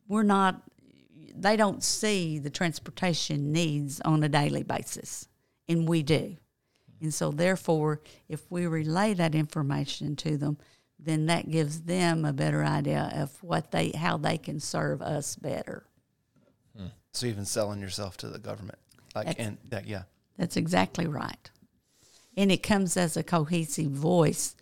we're 0.07 0.23
not, 0.23 0.61
they 1.35 1.55
don't 1.55 1.81
see 1.83 2.37
the 2.39 2.49
transportation 2.49 3.53
needs 3.53 4.01
on 4.01 4.21
a 4.23 4.29
daily 4.29 4.63
basis, 4.63 5.27
and 5.69 5.87
we 5.87 6.03
do. 6.03 6.35
And 7.01 7.13
so, 7.13 7.31
therefore, 7.31 8.01
if 8.27 8.51
we 8.51 8.67
relay 8.67 9.13
that 9.13 9.35
information 9.35 10.17
to 10.17 10.35
them, 10.37 10.57
then 10.99 11.27
that 11.27 11.49
gives 11.49 11.81
them 11.81 12.25
a 12.25 12.33
better 12.33 12.63
idea 12.63 13.11
of 13.15 13.41
what 13.41 13.71
they, 13.71 13.91
how 13.91 14.17
they 14.17 14.37
can 14.37 14.59
serve 14.59 15.01
us 15.01 15.35
better. 15.35 15.85
So 17.11 17.25
even 17.25 17.45
selling 17.45 17.81
yourself 17.81 18.17
to 18.17 18.27
the 18.27 18.37
government, 18.37 18.77
like 19.15 19.25
That's- 19.25 19.47
and 19.47 19.57
that, 19.69 19.87
yeah, 19.87 20.03
That's 20.37 20.55
exactly 20.55 21.07
right. 21.07 21.49
And 22.37 22.51
it 22.51 22.61
comes 22.61 22.95
as 22.95 23.17
a 23.17 23.23
cohesive 23.23 23.91
voice 23.91 24.55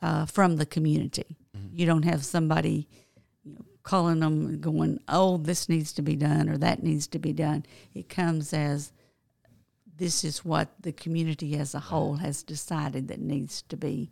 uh, 0.00 0.26
from 0.26 0.56
the 0.56 0.66
community. 0.66 1.36
You 1.72 1.86
don't 1.86 2.04
have 2.04 2.24
somebody 2.24 2.88
you 3.44 3.54
know, 3.54 3.64
calling 3.82 4.20
them 4.20 4.46
and 4.46 4.60
going, 4.60 5.00
oh, 5.08 5.36
this 5.36 5.68
needs 5.68 5.92
to 5.94 6.02
be 6.02 6.16
done 6.16 6.48
or 6.48 6.56
that 6.58 6.82
needs 6.82 7.06
to 7.08 7.18
be 7.18 7.32
done. 7.32 7.64
It 7.94 8.08
comes 8.08 8.52
as 8.52 8.92
this 9.96 10.24
is 10.24 10.44
what 10.44 10.70
the 10.80 10.92
community 10.92 11.56
as 11.56 11.74
a 11.74 11.80
whole 11.80 12.14
has 12.14 12.42
decided 12.42 13.08
that 13.08 13.20
needs 13.20 13.62
to 13.62 13.76
be. 13.76 14.10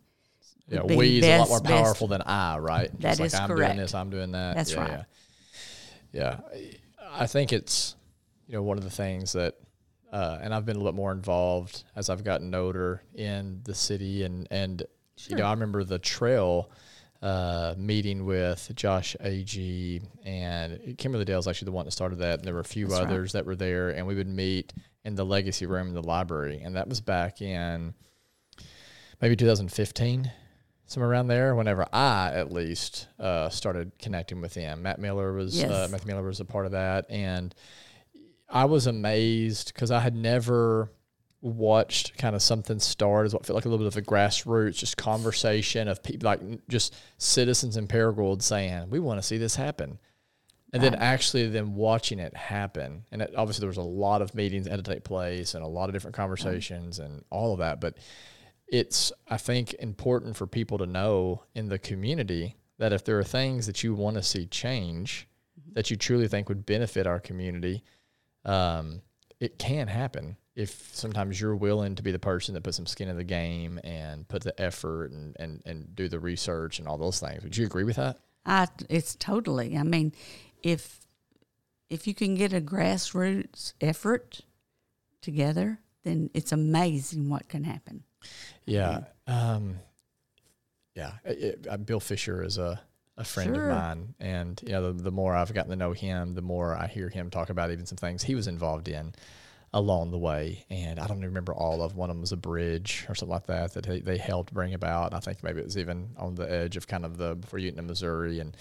Yeah, 0.67 0.81
we 0.83 1.19
is 1.19 1.25
a 1.25 1.29
lot 1.29 1.37
best- 1.39 1.49
more 1.49 1.59
best- 1.61 1.83
powerful 1.83 2.07
than 2.07 2.21
I, 2.23 2.57
right? 2.57 2.99
That 3.01 3.11
It's 3.11 3.19
like 3.19 3.27
is 3.27 3.33
I'm 3.35 3.47
correct. 3.47 3.73
doing 3.73 3.77
this, 3.83 3.93
I'm 3.93 4.09
doing 4.09 4.31
that. 4.31 4.55
That's 4.55 4.71
yeah, 4.73 4.79
right. 4.79 5.05
Yeah. 6.11 6.39
yeah. 6.51 6.65
I 7.13 7.27
think 7.27 7.53
it's, 7.53 7.95
you 8.47 8.53
know, 8.53 8.63
one 8.63 8.77
of 8.77 8.83
the 8.83 8.89
things 8.89 9.33
that, 9.33 9.55
uh, 10.11 10.39
and 10.41 10.53
I've 10.53 10.65
been 10.65 10.75
a 10.75 10.79
little 10.79 10.91
bit 10.91 10.97
more 10.97 11.11
involved 11.11 11.83
as 11.95 12.09
I've 12.09 12.23
gotten 12.23 12.53
older 12.55 13.01
in 13.13 13.61
the 13.63 13.75
city. 13.75 14.23
And, 14.23 14.47
and 14.49 14.83
you 15.27 15.35
know, 15.35 15.45
I 15.45 15.51
remember 15.51 15.83
the 15.83 15.99
trail 15.99 16.71
uh, 17.21 17.73
meeting 17.77 18.25
with 18.25 18.71
Josh 18.75 19.15
Agee 19.23 20.03
and 20.25 20.97
Kimberly 20.97 21.25
Dale's 21.25 21.47
actually 21.47 21.65
the 21.67 21.71
one 21.73 21.85
that 21.85 21.91
started 21.91 22.19
that. 22.19 22.39
And 22.39 22.43
there 22.47 22.53
were 22.53 22.59
a 22.59 22.63
few 22.63 22.87
That's 22.87 23.01
right. 23.01 23.07
others 23.09 23.31
that 23.33 23.45
were 23.45 23.55
there. 23.55 23.89
And 23.89 24.05
we 24.07 24.15
would 24.15 24.27
meet 24.27 24.73
in 25.03 25.15
the 25.15 25.25
legacy 25.25 25.65
room 25.67 25.87
in 25.89 25.93
the 25.93 26.03
library. 26.03 26.61
And 26.63 26.75
that 26.75 26.87
was 26.89 27.01
back 27.01 27.41
in 27.41 27.93
maybe 29.21 29.35
2015 29.35 30.31
somewhere 30.87 31.09
around 31.09 31.27
there 31.27 31.55
whenever 31.55 31.85
i 31.93 32.31
at 32.33 32.51
least 32.51 33.07
uh, 33.19 33.49
started 33.49 33.91
connecting 33.99 34.41
with 34.41 34.53
them, 34.53 34.81
matt 34.83 34.99
miller 34.99 35.33
was 35.33 35.63
uh, 35.63 35.67
Yes. 35.67 35.91
matthew 35.91 36.07
miller 36.07 36.23
was 36.23 36.39
a 36.39 36.45
part 36.45 36.65
of 36.65 36.71
that. 36.73 37.05
And 37.09 37.53
i 38.49 38.65
was 38.65 38.85
amazed 38.87 39.73
because 39.73 39.89
i 39.91 39.99
had 39.99 40.15
never 40.15 40.91
watched 41.41 42.17
kind 42.17 42.35
of 42.35 42.41
something 42.41 42.79
start 42.79 43.25
as 43.27 43.33
what 43.33 43.45
felt 43.45 43.55
like 43.55 43.65
a 43.65 43.69
little 43.69 43.85
bit 43.85 43.93
of 43.95 43.97
a 44.01 44.05
grassroots 44.05 44.77
just 44.77 44.97
conversation 44.97 45.87
of 45.87 46.01
people 46.01 46.25
like 46.25 46.39
just 46.67 46.95
citizens 47.17 47.77
in 47.77 47.87
paragould 47.87 48.41
saying 48.41 48.89
we 48.89 48.99
want 48.99 49.19
to 49.19 49.23
see 49.25 49.37
this 49.37 49.55
happen. 49.55 49.99
And 50.73 50.83
then 50.83 50.95
actually 50.95 51.47
then 51.47 51.73
watching 51.75 52.19
it 52.19 52.35
happen 52.35 53.05
and 53.11 53.21
it, 53.21 53.33
obviously 53.37 53.61
there 53.61 53.69
was 53.69 53.77
a 53.77 53.81
lot 53.81 54.21
of 54.21 54.35
meetings 54.35 54.65
that 54.65 54.71
had 54.71 54.83
to 54.83 54.91
take 54.93 55.03
place 55.05 55.53
and 55.53 55.63
a 55.63 55.67
lot 55.67 55.87
of 55.87 55.93
different 55.93 56.15
conversations 56.17 56.99
and 56.99 57.23
all 57.29 57.53
of 57.53 57.59
that 57.59 57.79
but 57.79 57.95
it's 58.67 59.11
i 59.27 59.37
think 59.37 59.73
important 59.75 60.35
for 60.35 60.47
people 60.47 60.77
to 60.77 60.85
know 60.85 61.43
in 61.53 61.69
the 61.69 61.79
community 61.79 62.55
that 62.77 62.91
if 62.91 63.03
there 63.03 63.17
are 63.17 63.23
things 63.23 63.67
that 63.67 63.83
you 63.83 63.93
want 63.93 64.15
to 64.15 64.23
see 64.23 64.45
change 64.45 65.27
that 65.73 65.89
you 65.89 65.97
truly 65.97 66.27
think 66.27 66.49
would 66.49 66.65
benefit 66.65 67.07
our 67.07 67.19
community 67.19 67.83
um, 68.45 69.01
it 69.39 69.57
can 69.57 69.87
happen 69.87 70.37
if 70.55 70.89
sometimes 70.93 71.41
you're 71.41 71.55
willing 71.55 71.95
to 71.95 72.03
be 72.03 72.11
the 72.11 72.19
person 72.19 72.53
that 72.53 72.63
puts 72.63 72.77
some 72.77 72.85
skin 72.85 73.09
in 73.09 73.17
the 73.17 73.23
game 73.23 73.79
and 73.83 74.27
put 74.27 74.43
the 74.43 74.59
effort 74.61 75.11
and, 75.11 75.35
and, 75.39 75.61
and 75.65 75.95
do 75.95 76.07
the 76.07 76.19
research 76.19 76.79
and 76.79 76.87
all 76.87 76.97
those 76.97 77.19
things 77.19 77.43
would 77.43 77.57
you 77.57 77.65
agree 77.65 77.83
with 77.83 77.97
that 77.97 78.17
I 78.45 78.67
it's 78.89 79.15
totally. 79.15 79.77
I 79.77 79.83
mean, 79.83 80.13
if 80.61 81.01
if 81.89 82.07
you 82.07 82.13
can 82.13 82.35
get 82.35 82.53
a 82.53 82.61
grassroots 82.61 83.73
effort 83.81 84.41
together, 85.21 85.79
then 86.03 86.29
it's 86.33 86.51
amazing 86.51 87.29
what 87.29 87.49
can 87.49 87.63
happen. 87.63 88.03
Yeah. 88.65 89.01
Um, 89.27 89.79
yeah. 90.95 91.13
It, 91.23 91.67
uh, 91.69 91.77
Bill 91.77 91.99
Fisher 91.99 92.43
is 92.43 92.57
a, 92.57 92.79
a 93.17 93.23
friend 93.23 93.55
Sure. 93.55 93.69
of 93.69 93.75
mine. 93.77 94.15
And, 94.19 94.61
you 94.65 94.71
know, 94.73 94.91
the, 94.93 95.03
the 95.03 95.11
more 95.11 95.35
I've 95.35 95.53
gotten 95.53 95.69
to 95.71 95.75
know 95.75 95.91
him, 95.93 96.33
the 96.33 96.41
more 96.41 96.75
I 96.75 96.87
hear 96.87 97.09
him 97.09 97.29
talk 97.29 97.49
about 97.49 97.71
even 97.71 97.85
some 97.85 97.97
things 97.97 98.23
he 98.23 98.35
was 98.35 98.47
involved 98.47 98.87
in 98.87 99.13
along 99.73 100.11
the 100.11 100.17
way. 100.17 100.65
And 100.69 100.99
I 100.99 101.07
don't 101.07 101.17
even 101.17 101.29
remember 101.29 101.53
all 101.53 101.81
of 101.83 101.95
one 101.95 102.09
of 102.09 102.15
them 102.15 102.21
was 102.21 102.31
a 102.31 102.37
bridge 102.37 103.05
or 103.09 103.15
something 103.15 103.33
like 103.33 103.47
that 103.47 103.73
that 103.73 103.85
they, 103.85 103.99
they 103.99 104.17
helped 104.17 104.53
bring 104.53 104.73
about. 104.73 105.13
I 105.13 105.19
think 105.19 105.43
maybe 105.43 105.59
it 105.59 105.65
was 105.65 105.77
even 105.77 106.11
on 106.17 106.35
the 106.35 106.49
edge 106.49 106.77
of 106.77 106.87
kind 106.87 107.03
of 107.03 107.17
the 107.17 107.35
before 107.35 107.59
you 107.59 107.69
get 107.69 107.77
into 107.77 107.87
Missouri 107.89 108.39
and 108.39 108.55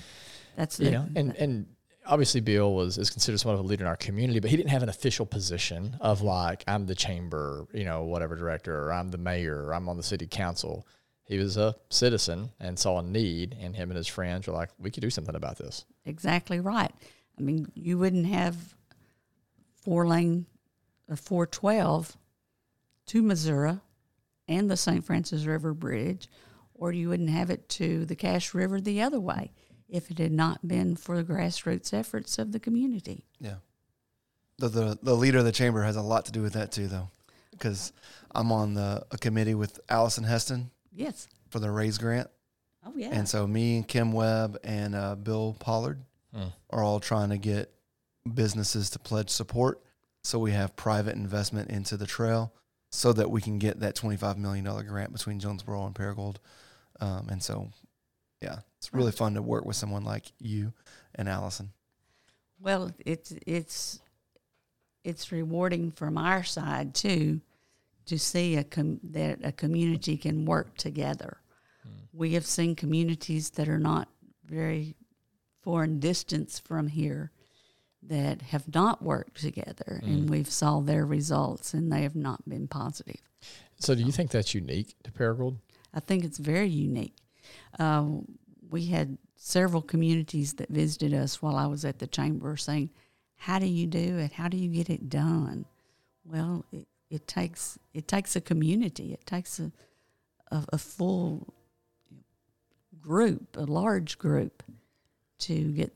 That's 0.56 0.78
you 0.80 0.86
the, 0.86 0.90
know, 0.90 1.08
and 1.14 1.36
and 1.36 1.66
obviously 2.06 2.40
Bill 2.40 2.74
was 2.74 2.98
is 2.98 3.10
considered 3.10 3.38
somewhat 3.38 3.58
of 3.58 3.64
a 3.64 3.68
leader 3.68 3.84
in 3.84 3.88
our 3.88 3.96
community, 3.96 4.40
but 4.40 4.50
he 4.50 4.56
didn't 4.56 4.70
have 4.70 4.82
an 4.82 4.88
official 4.88 5.26
position 5.26 5.96
of 6.00 6.22
like 6.22 6.64
I'm 6.66 6.86
the 6.86 6.94
chamber, 6.94 7.66
you 7.72 7.84
know, 7.84 8.02
whatever 8.04 8.36
director, 8.36 8.84
or 8.84 8.92
I'm 8.92 9.10
the 9.10 9.18
mayor, 9.18 9.64
or 9.64 9.74
I'm 9.74 9.88
on 9.88 9.96
the 9.96 10.02
city 10.02 10.26
council. 10.26 10.86
He 11.24 11.38
was 11.38 11.56
a 11.56 11.74
citizen 11.88 12.50
and 12.60 12.78
saw 12.78 12.98
a 12.98 13.02
need, 13.02 13.56
and 13.58 13.74
him 13.74 13.90
and 13.90 13.96
his 13.96 14.06
friends 14.06 14.46
were 14.46 14.52
like, 14.52 14.70
we 14.78 14.90
could 14.90 15.00
do 15.00 15.10
something 15.10 15.34
about 15.34 15.56
this. 15.56 15.84
exactly 16.04 16.60
right. 16.60 16.92
I 17.38 17.42
mean, 17.42 17.72
you 17.74 17.98
wouldn't 17.98 18.26
have 18.26 18.74
four 19.82 20.06
lane 20.06 20.46
or 21.08 21.14
uh, 21.14 21.16
four 21.16 21.46
twelve 21.46 22.16
to 23.06 23.22
Missouri 23.22 23.78
and 24.48 24.70
the 24.70 24.76
St. 24.76 25.04
Francis 25.04 25.44
River 25.44 25.72
Bridge, 25.74 26.28
or 26.74 26.92
you 26.92 27.08
wouldn't 27.08 27.30
have 27.30 27.50
it 27.50 27.68
to 27.70 28.04
the 28.04 28.16
Cache 28.16 28.54
River 28.54 28.80
the 28.80 29.02
other 29.02 29.20
way 29.20 29.52
if 29.94 30.10
it 30.10 30.18
had 30.18 30.32
not 30.32 30.66
been 30.66 30.96
for 30.96 31.16
the 31.16 31.24
grassroots 31.32 31.94
efforts 31.94 32.38
of 32.38 32.50
the 32.52 32.58
community. 32.58 33.24
Yeah. 33.40 33.56
The, 34.58 34.68
the 34.68 34.98
the 35.02 35.14
leader 35.14 35.38
of 35.38 35.44
the 35.44 35.52
chamber 35.52 35.82
has 35.84 35.96
a 35.96 36.02
lot 36.02 36.24
to 36.26 36.32
do 36.32 36.42
with 36.42 36.52
that 36.54 36.72
too, 36.72 36.86
though, 36.88 37.08
because 37.52 37.92
I'm 38.34 38.50
on 38.52 38.74
the 38.74 39.04
a 39.10 39.18
committee 39.18 39.54
with 39.54 39.80
Allison 39.88 40.24
Hestir 40.24 40.64
Yes. 40.92 41.28
for 41.50 41.58
the 41.60 41.70
Raise 41.70 41.98
Grant, 41.98 42.28
Oh 42.86 42.92
yeah. 42.96 43.10
and 43.12 43.28
so 43.28 43.46
me 43.46 43.76
and 43.76 43.86
Kim 43.88 44.12
Webb 44.12 44.58
and 44.64 44.94
uh, 44.94 45.14
Bill 45.14 45.56
Pollard 45.58 46.00
Hmm. 46.34 46.48
are 46.70 46.82
all 46.82 46.98
trying 46.98 47.30
to 47.30 47.38
get 47.38 47.72
businesses 48.32 48.90
to 48.90 48.98
pledge 48.98 49.30
support, 49.30 49.80
so 50.22 50.38
we 50.40 50.50
have 50.50 50.74
private 50.74 51.14
investment 51.14 51.70
into 51.70 51.96
the 51.96 52.06
trail, 52.06 52.52
so 52.90 53.12
that 53.12 53.30
we 53.30 53.40
can 53.40 53.58
get 53.60 53.78
that 53.80 53.94
25 53.94 54.36
million 54.38 54.64
dollar 54.64 54.82
grant 54.82 55.12
between 55.12 55.38
Jonesboro 55.38 55.86
and 55.86 55.94
Paragould, 55.94 56.36
um, 57.00 57.28
and 57.28 57.40
so, 57.42 57.70
yeah, 58.44 58.58
it's 58.76 58.92
really 58.92 59.12
fun 59.12 59.34
to 59.34 59.42
work 59.42 59.64
with 59.64 59.76
someone 59.76 60.04
like 60.04 60.32
you 60.38 60.72
and 61.14 61.28
Allison. 61.28 61.70
Well, 62.60 62.92
it's 63.04 63.32
it's 63.46 64.00
it's 65.02 65.32
rewarding 65.32 65.90
from 65.90 66.18
our 66.18 66.44
side 66.44 66.94
too 66.94 67.40
to 68.06 68.18
see 68.18 68.56
a 68.56 68.64
com- 68.64 69.00
that 69.02 69.38
a 69.42 69.52
community 69.52 70.16
can 70.16 70.44
work 70.44 70.76
together. 70.76 71.38
Hmm. 71.82 71.88
We 72.12 72.34
have 72.34 72.44
seen 72.44 72.76
communities 72.76 73.50
that 73.50 73.68
are 73.68 73.78
not 73.78 74.08
very 74.44 74.94
foreign 75.62 75.98
distance 75.98 76.58
from 76.58 76.88
here 76.88 77.30
that 78.02 78.42
have 78.42 78.74
not 78.74 79.02
worked 79.02 79.40
together, 79.40 80.00
hmm. 80.02 80.10
and 80.10 80.30
we've 80.30 80.50
saw 80.50 80.80
their 80.80 81.06
results, 81.06 81.72
and 81.72 81.90
they 81.90 82.02
have 82.02 82.16
not 82.16 82.46
been 82.46 82.68
positive. 82.68 83.22
So, 83.78 83.94
do 83.94 84.02
you 84.02 84.12
think 84.12 84.30
that's 84.30 84.54
unique 84.54 84.94
to 85.04 85.10
Paragould? 85.10 85.56
I 85.94 86.00
think 86.00 86.24
it's 86.24 86.38
very 86.38 86.68
unique. 86.68 87.14
Uh, 87.78 88.06
we 88.70 88.86
had 88.86 89.18
several 89.36 89.82
communities 89.82 90.54
that 90.54 90.68
visited 90.68 91.14
us 91.14 91.42
while 91.42 91.56
I 91.56 91.66
was 91.66 91.84
at 91.84 91.98
the 91.98 92.06
chamber 92.06 92.56
saying, 92.56 92.90
"How 93.36 93.58
do 93.58 93.66
you 93.66 93.86
do 93.86 94.18
it? 94.18 94.32
How 94.32 94.48
do 94.48 94.56
you 94.56 94.68
get 94.68 94.90
it 94.90 95.08
done?" 95.08 95.66
Well, 96.24 96.64
it, 96.72 96.86
it 97.10 97.26
takes 97.28 97.78
it 97.92 98.08
takes 98.08 98.36
a 98.36 98.40
community. 98.40 99.12
It 99.12 99.26
takes 99.26 99.60
a 99.60 99.70
a, 100.50 100.64
a 100.74 100.78
full 100.78 101.52
group, 103.00 103.56
a 103.56 103.64
large 103.64 104.18
group, 104.18 104.62
to 105.40 105.72
get 105.72 105.92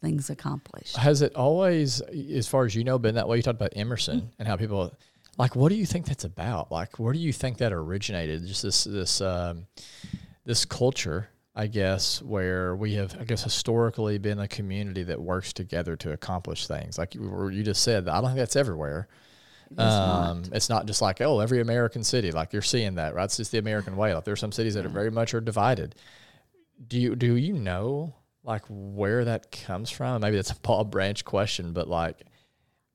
things 0.00 0.30
accomplished. 0.30 0.96
Has 0.96 1.22
it 1.22 1.34
always, 1.34 2.00
as 2.00 2.48
far 2.48 2.64
as 2.64 2.74
you 2.74 2.84
know, 2.84 2.98
been 2.98 3.14
that 3.14 3.28
way? 3.28 3.36
You 3.36 3.42
talked 3.42 3.60
about 3.60 3.72
Emerson 3.76 4.30
and 4.38 4.46
how 4.46 4.56
people 4.56 4.94
like. 5.38 5.56
What 5.56 5.70
do 5.70 5.76
you 5.76 5.86
think 5.86 6.06
that's 6.06 6.24
about? 6.24 6.70
Like, 6.70 6.98
where 6.98 7.12
do 7.12 7.18
you 7.18 7.32
think 7.32 7.58
that 7.58 7.72
originated? 7.72 8.46
Just 8.46 8.62
this 8.62 8.84
this 8.84 9.20
um, 9.20 9.66
this 10.46 10.64
culture, 10.64 11.28
I 11.54 11.66
guess, 11.66 12.22
where 12.22 12.74
we 12.74 12.94
have, 12.94 13.14
I 13.20 13.24
guess, 13.24 13.42
historically 13.42 14.16
been 14.16 14.38
a 14.38 14.48
community 14.48 15.02
that 15.02 15.20
works 15.20 15.52
together 15.52 15.96
to 15.96 16.12
accomplish 16.12 16.66
things. 16.66 16.96
Like 16.96 17.14
you, 17.14 17.48
you 17.48 17.62
just 17.62 17.82
said, 17.82 18.08
I 18.08 18.20
don't 18.20 18.30
think 18.30 18.38
that's 18.38 18.56
everywhere. 18.56 19.08
It 19.70 19.74
is 19.74 19.78
not. 19.78 20.28
Um, 20.28 20.42
it's 20.52 20.68
not 20.68 20.86
just 20.86 21.02
like 21.02 21.20
oh, 21.20 21.40
every 21.40 21.60
American 21.60 22.04
city. 22.04 22.30
Like 22.30 22.52
you're 22.52 22.62
seeing 22.62 22.94
that, 22.94 23.14
right? 23.14 23.24
It's 23.24 23.36
just 23.36 23.50
the 23.50 23.58
American 23.58 23.96
way. 23.96 24.14
Like 24.14 24.24
there's 24.24 24.38
some 24.38 24.52
cities 24.52 24.74
that 24.74 24.86
are 24.86 24.90
very 24.90 25.10
much 25.10 25.34
are 25.34 25.40
divided. 25.40 25.96
Do 26.86 27.00
you 27.00 27.16
do 27.16 27.34
you 27.34 27.54
know 27.54 28.14
like 28.44 28.62
where 28.68 29.24
that 29.24 29.50
comes 29.50 29.90
from? 29.90 30.22
Maybe 30.22 30.36
that's 30.36 30.52
a 30.52 30.56
Paul 30.56 30.84
Branch 30.84 31.24
question, 31.24 31.72
but 31.72 31.88
like, 31.88 32.22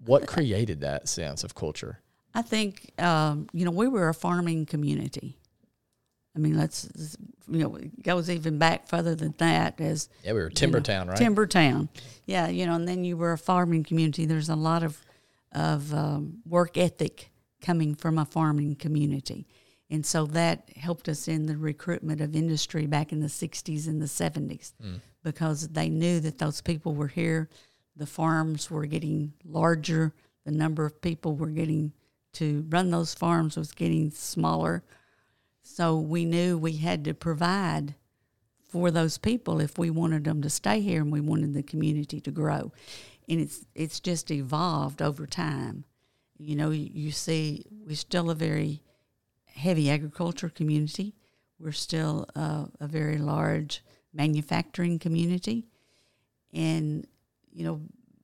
what 0.05 0.27
created 0.27 0.79
that 0.79 1.09
sense 1.09 1.43
of 1.43 1.55
culture? 1.55 1.99
I 2.33 2.41
think 2.41 2.93
um, 3.01 3.47
you 3.51 3.65
know 3.65 3.71
we 3.71 3.89
were 3.89 4.07
a 4.07 4.13
farming 4.13 4.65
community. 4.65 5.40
I 6.35 6.39
mean, 6.39 6.57
let's 6.57 7.17
you 7.49 7.59
know 7.59 7.75
it 7.75 8.03
goes 8.03 8.29
even 8.29 8.57
back 8.57 8.87
further 8.87 9.15
than 9.15 9.33
that 9.37 9.79
as 9.81 10.09
Yeah, 10.23 10.33
we 10.33 10.39
were 10.39 10.49
Timber 10.49 10.79
know, 10.79 10.83
Town, 10.83 11.07
right? 11.07 11.17
Timber 11.17 11.45
Town. 11.45 11.89
Yeah, 12.25 12.47
you 12.47 12.65
know, 12.65 12.75
and 12.75 12.87
then 12.87 13.03
you 13.03 13.17
were 13.17 13.33
a 13.33 13.37
farming 13.37 13.83
community. 13.83 14.25
There's 14.25 14.49
a 14.49 14.55
lot 14.55 14.83
of 14.83 15.03
of 15.51 15.93
um, 15.93 16.39
work 16.47 16.77
ethic 16.77 17.31
coming 17.61 17.95
from 17.95 18.17
a 18.17 18.25
farming 18.25 18.75
community, 18.75 19.45
and 19.89 20.05
so 20.05 20.25
that 20.27 20.69
helped 20.77 21.09
us 21.09 21.27
in 21.27 21.47
the 21.47 21.57
recruitment 21.57 22.21
of 22.21 22.35
industry 22.35 22.85
back 22.85 23.11
in 23.11 23.19
the 23.19 23.27
'60s 23.27 23.87
and 23.87 24.01
the 24.01 24.05
'70s 24.05 24.73
because 25.23 25.67
they 25.67 25.89
knew 25.89 26.19
that 26.21 26.37
those 26.39 26.61
people 26.61 26.95
were 26.95 27.07
here. 27.07 27.49
The 27.97 28.05
farms 28.05 28.71
were 28.71 28.85
getting 28.85 29.33
larger. 29.43 30.13
The 30.45 30.51
number 30.51 30.85
of 30.85 31.01
people 31.01 31.35
were 31.35 31.49
getting 31.49 31.91
to 32.33 32.65
run 32.69 32.89
those 32.89 33.13
farms 33.13 33.57
was 33.57 33.73
getting 33.73 34.09
smaller. 34.11 34.83
So 35.61 35.97
we 35.97 36.25
knew 36.25 36.57
we 36.57 36.77
had 36.77 37.05
to 37.05 37.13
provide 37.13 37.95
for 38.69 38.91
those 38.91 39.17
people 39.17 39.59
if 39.59 39.77
we 39.77 39.89
wanted 39.89 40.23
them 40.23 40.41
to 40.41 40.49
stay 40.49 40.79
here 40.81 41.01
and 41.01 41.11
we 41.11 41.21
wanted 41.21 41.53
the 41.53 41.63
community 41.63 42.19
to 42.21 42.31
grow. 42.31 42.71
And 43.27 43.39
it's 43.39 43.65
it's 43.75 43.99
just 43.99 44.31
evolved 44.31 45.01
over 45.01 45.25
time. 45.27 45.85
you 46.37 46.55
know, 46.55 46.71
you, 46.71 47.11
see 47.11 47.65
we're 47.85 47.95
still 47.95 48.29
a 48.31 48.35
very 48.35 48.81
heavy 49.45 49.89
agriculture 49.89 50.49
community. 50.49 51.15
We're 51.59 51.71
still 51.71 52.27
uh, 52.35 52.65
a 52.79 52.87
very 52.87 53.17
large 53.17 53.83
manufacturing 54.13 54.97
community, 54.97 55.67
and 56.51 57.05
you 57.53 57.63
know, 57.63 57.81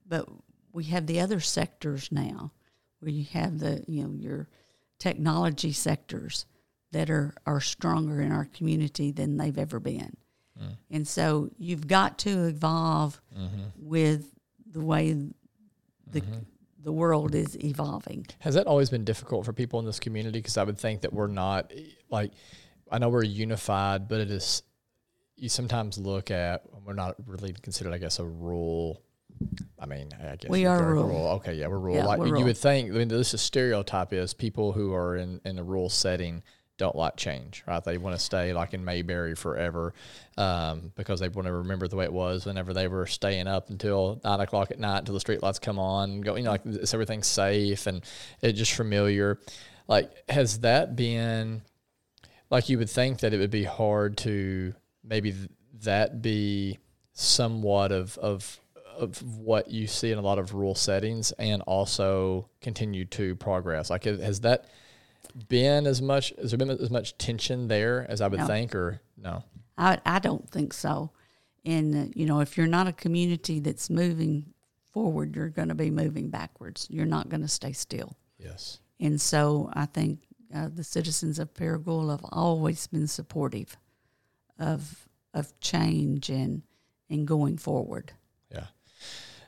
but 0.08 0.28
we 0.74 0.86
have 0.86 1.06
the 1.06 1.20
other 1.20 1.40
sectors 1.40 2.12
now, 2.12 2.52
where 3.00 3.12
you 3.12 3.26
have 3.34 3.60
the 3.60 3.84
you 3.88 4.04
know 4.04 4.14
your 4.14 4.48
technology 4.98 5.72
sectors 5.72 6.46
that 6.92 7.10
are 7.10 7.34
are 7.46 7.62
stronger 7.62 8.22
in 8.22 8.32
our 8.32 8.46
community 8.46 9.12
than 9.12 9.38
they've 9.38 9.58
ever 9.58 9.80
been, 9.80 10.16
mm. 10.62 10.76
and 10.90 11.08
so 11.08 11.50
you've 11.58 11.88
got 11.88 12.18
to 12.20 12.48
evolve 12.48 13.22
mm-hmm. 13.38 13.64
with 13.76 14.32
the 14.72 14.82
way 14.82 15.14
the 16.12 16.22
mm-hmm. 16.22 16.40
the 16.84 16.92
world 16.92 17.36
is 17.36 17.58
evolving. 17.64 18.26
Has 18.40 18.56
that 18.56 18.68
always 18.68 18.90
been 18.90 19.04
difficult 19.04 19.46
for 19.46 19.54
people 19.54 19.80
in 19.80 19.86
this 19.86 20.00
community? 20.00 20.40
Because 20.40 20.58
I 20.58 20.64
would 20.64 20.78
think 20.78 21.02
that 21.02 21.14
we're 21.14 21.28
not 21.28 21.72
like, 22.10 22.32
I 22.92 23.00
know 23.00 23.10
we're 23.10 23.24
unified, 23.24 24.08
but 24.08 24.20
it 24.20 24.32
is. 24.32 24.64
You 25.36 25.50
sometimes 25.50 26.00
look 26.00 26.32
at 26.32 26.64
we're 26.84 26.94
not 26.94 27.16
really 27.28 27.54
considered, 27.62 27.94
I 27.94 28.00
guess, 28.00 28.20
a 28.20 28.26
rural. 28.26 29.04
I 29.80 29.86
mean, 29.86 30.10
I 30.20 30.36
guess 30.36 30.50
We 30.50 30.66
are 30.66 30.80
could- 30.80 30.88
rural. 30.88 31.28
Okay, 31.36 31.54
yeah, 31.54 31.68
we're 31.68 31.78
rural. 31.78 31.98
Yeah, 31.98 32.06
like 32.06 32.20
we're 32.20 32.26
you 32.26 32.32
rural. 32.32 32.46
would 32.46 32.58
think, 32.58 32.90
I 32.90 32.94
mean, 32.94 33.08
this 33.08 33.36
is 33.36 33.42
stereotype 33.42 34.14
is 34.14 34.34
people 34.34 34.72
who 34.72 34.94
are 34.94 35.16
in 35.16 35.40
in 35.46 35.60
a 35.60 35.64
rural 35.64 35.90
setting 35.90 36.42
don't 36.78 36.96
like 36.96 37.16
change, 37.16 37.64
right? 37.68 37.84
They 37.84 37.98
want 37.98 38.16
to 38.16 38.24
stay 38.24 38.54
like 38.54 38.74
in 38.74 38.86
Mayberry 38.86 39.36
forever 39.36 39.94
um, 40.38 40.92
because 40.96 41.20
they 41.20 41.30
want 41.30 41.48
to 41.48 41.54
remember 41.54 41.88
the 41.88 41.96
way 41.96 42.06
it 42.06 42.14
was 42.14 42.46
whenever 42.46 42.74
they 42.74 42.88
were 42.88 43.08
staying 43.08 43.48
up 43.48 43.70
until 43.70 44.22
nine 44.24 44.40
o'clock 44.40 44.72
at 44.72 44.80
night 44.80 45.00
until 45.00 45.14
the 45.14 45.20
street 45.20 45.42
lights 45.42 45.60
come 45.60 45.80
on. 45.80 46.22
Go, 46.22 46.36
you 46.36 46.44
know, 46.44 46.52
like 46.52 46.66
it's 46.66 46.94
everything 46.94 47.24
safe 47.24 47.88
and 47.88 48.04
it's 48.42 48.58
just 48.58 48.74
familiar. 48.74 49.40
Like, 49.88 50.12
has 50.30 50.60
that 50.60 50.96
been 50.96 51.62
like 52.50 52.70
you 52.70 52.78
would 52.78 52.90
think 52.90 53.20
that 53.20 53.34
it 53.34 53.38
would 53.38 53.52
be 53.52 53.64
hard 53.64 54.18
to 54.18 54.74
maybe 55.04 55.32
th- 55.32 55.50
that 55.84 56.22
be 56.22 56.78
somewhat 57.14 57.92
of 57.92 58.18
of 58.20 58.60
of 58.98 59.22
what 59.22 59.70
you 59.70 59.86
see 59.86 60.12
in 60.12 60.18
a 60.18 60.22
lot 60.22 60.40
of 60.40 60.54
rural 60.54 60.74
settings 60.76 61.32
and 61.34 61.62
also 61.64 62.50
continue 62.62 63.06
to 63.06 63.36
progress 63.36 63.90
like 63.90 64.06
has 64.06 64.42
that 64.42 64.66
been 65.50 65.86
as 65.88 66.02
much 66.02 66.34
has 66.42 66.52
there 66.52 66.58
been 66.58 66.70
as 66.70 66.90
much 66.90 67.18
tension 67.18 67.68
there 67.68 68.06
as 68.10 68.22
i 68.22 68.28
would 68.28 68.40
No. 68.40 68.48
think 68.48 68.74
or 68.76 69.02
no 69.18 69.44
I, 69.80 70.00
I 70.06 70.18
don't 70.18 70.50
think 70.50 70.74
so. 70.74 71.12
And, 71.64 71.96
uh, 71.96 72.12
you 72.16 72.26
know, 72.26 72.40
if 72.40 72.58
you're 72.58 72.66
not 72.66 72.88
a 72.88 72.92
community 72.94 73.60
that's 73.60 73.92
moving 73.92 74.54
forward, 74.92 75.36
you're 75.36 75.50
going 75.50 75.68
to 75.68 75.76
be 75.76 75.92
moving 75.92 76.30
backwards. 76.32 76.88
You're 76.90 77.06
not 77.06 77.30
going 77.30 77.42
to 77.44 77.48
stay 77.48 77.74
still. 77.74 78.18
yes 78.40 78.80
And 79.00 79.22
so 79.22 79.70
I 79.74 79.86
think 79.86 80.22
uh, 80.52 80.70
the 80.74 80.84
citizens 80.84 81.38
of 81.38 81.54
Paragould 81.54 82.10
have 82.10 82.26
always 82.32 82.88
been 82.88 83.06
supportive 83.08 83.78
of, 84.58 85.08
of 85.34 85.58
change 85.60 86.30
and, 86.30 86.64
and 87.10 87.28
going 87.28 87.58
forward. 87.60 88.14
Yeah. 88.52 88.66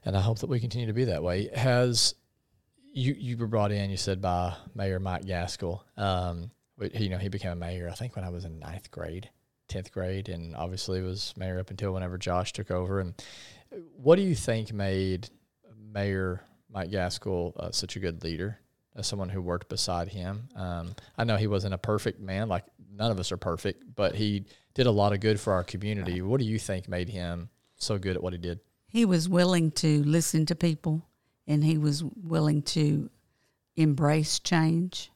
And 0.06 0.16
I 0.16 0.22
hope 0.22 0.38
that 0.40 0.48
we 0.50 0.60
continue 0.60 0.86
to 0.88 0.94
be 0.94 1.06
that 1.06 1.24
way. 1.24 1.50
Has 1.56 2.14
you 2.94 3.16
you 3.18 3.38
were 3.38 3.48
brought 3.48 3.72
in, 3.72 3.90
you 3.90 3.98
said 3.98 4.22
by 4.22 4.56
Mayor 4.76 5.00
Mike 5.00 5.26
Gaskill. 5.26 5.84
Um 5.98 6.52
you 6.94 7.10
know, 7.10 7.18
he 7.18 7.30
became 7.30 7.52
a 7.52 7.56
mayor 7.56 7.90
I 7.90 7.96
think 7.96 8.16
when 8.16 8.26
I 8.26 8.30
was 8.30 8.46
in 8.46 8.60
ninth 8.60 8.90
grade, 8.92 9.30
tenth 9.68 9.92
grade, 9.92 10.30
and 10.30 10.56
obviously 10.56 11.02
was 11.02 11.34
mayor 11.38 11.60
up 11.60 11.70
until 11.70 11.94
whenever 11.94 12.18
Josh 12.18 12.54
took 12.54 12.72
over. 12.72 13.00
And 13.00 13.14
what 13.96 14.16
do 14.16 14.22
you 14.22 14.36
think 14.36 14.74
made 14.74 15.30
Mayor 15.92 16.42
Mike 16.70 16.92
Gaskill 16.92 17.54
uh, 17.58 17.72
such 17.72 17.96
a 17.96 18.00
good 18.00 18.24
leader? 18.24 18.60
As 18.96 19.08
someone 19.08 19.30
who 19.30 19.42
worked 19.42 19.70
beside 19.70 20.10
him, 20.10 20.50
um, 20.56 20.94
I 21.18 21.24
know 21.24 21.38
he 21.38 21.48
wasn't 21.48 21.74
a 21.74 21.78
perfect 21.78 22.20
man. 22.20 22.50
Like 22.50 22.66
none 22.92 23.12
of 23.12 23.20
us 23.20 23.32
are 23.32 23.38
perfect, 23.38 23.84
but 23.96 24.16
he 24.16 24.46
did 24.74 24.88
a 24.88 24.92
lot 24.92 25.14
of 25.14 25.20
good 25.20 25.40
for 25.40 25.54
our 25.54 25.64
community. 25.64 26.22
What 26.22 26.40
do 26.40 26.46
you 26.46 26.60
think 26.60 26.90
made 26.90 27.08
him 27.08 27.50
so 27.76 27.98
good 27.98 28.16
at 28.16 28.24
what 28.24 28.34
he 28.34 28.40
did? 28.40 28.60
He 28.88 29.06
was 29.06 29.30
willing 29.30 29.72
to 29.74 30.04
listen 30.04 30.46
to 30.48 30.56
people 30.56 31.06
and 31.50 31.64
he 31.64 31.80
was 31.80 32.04
willing 32.04 32.62
to 32.62 33.10
embrace 33.76 34.40
change 34.40 35.12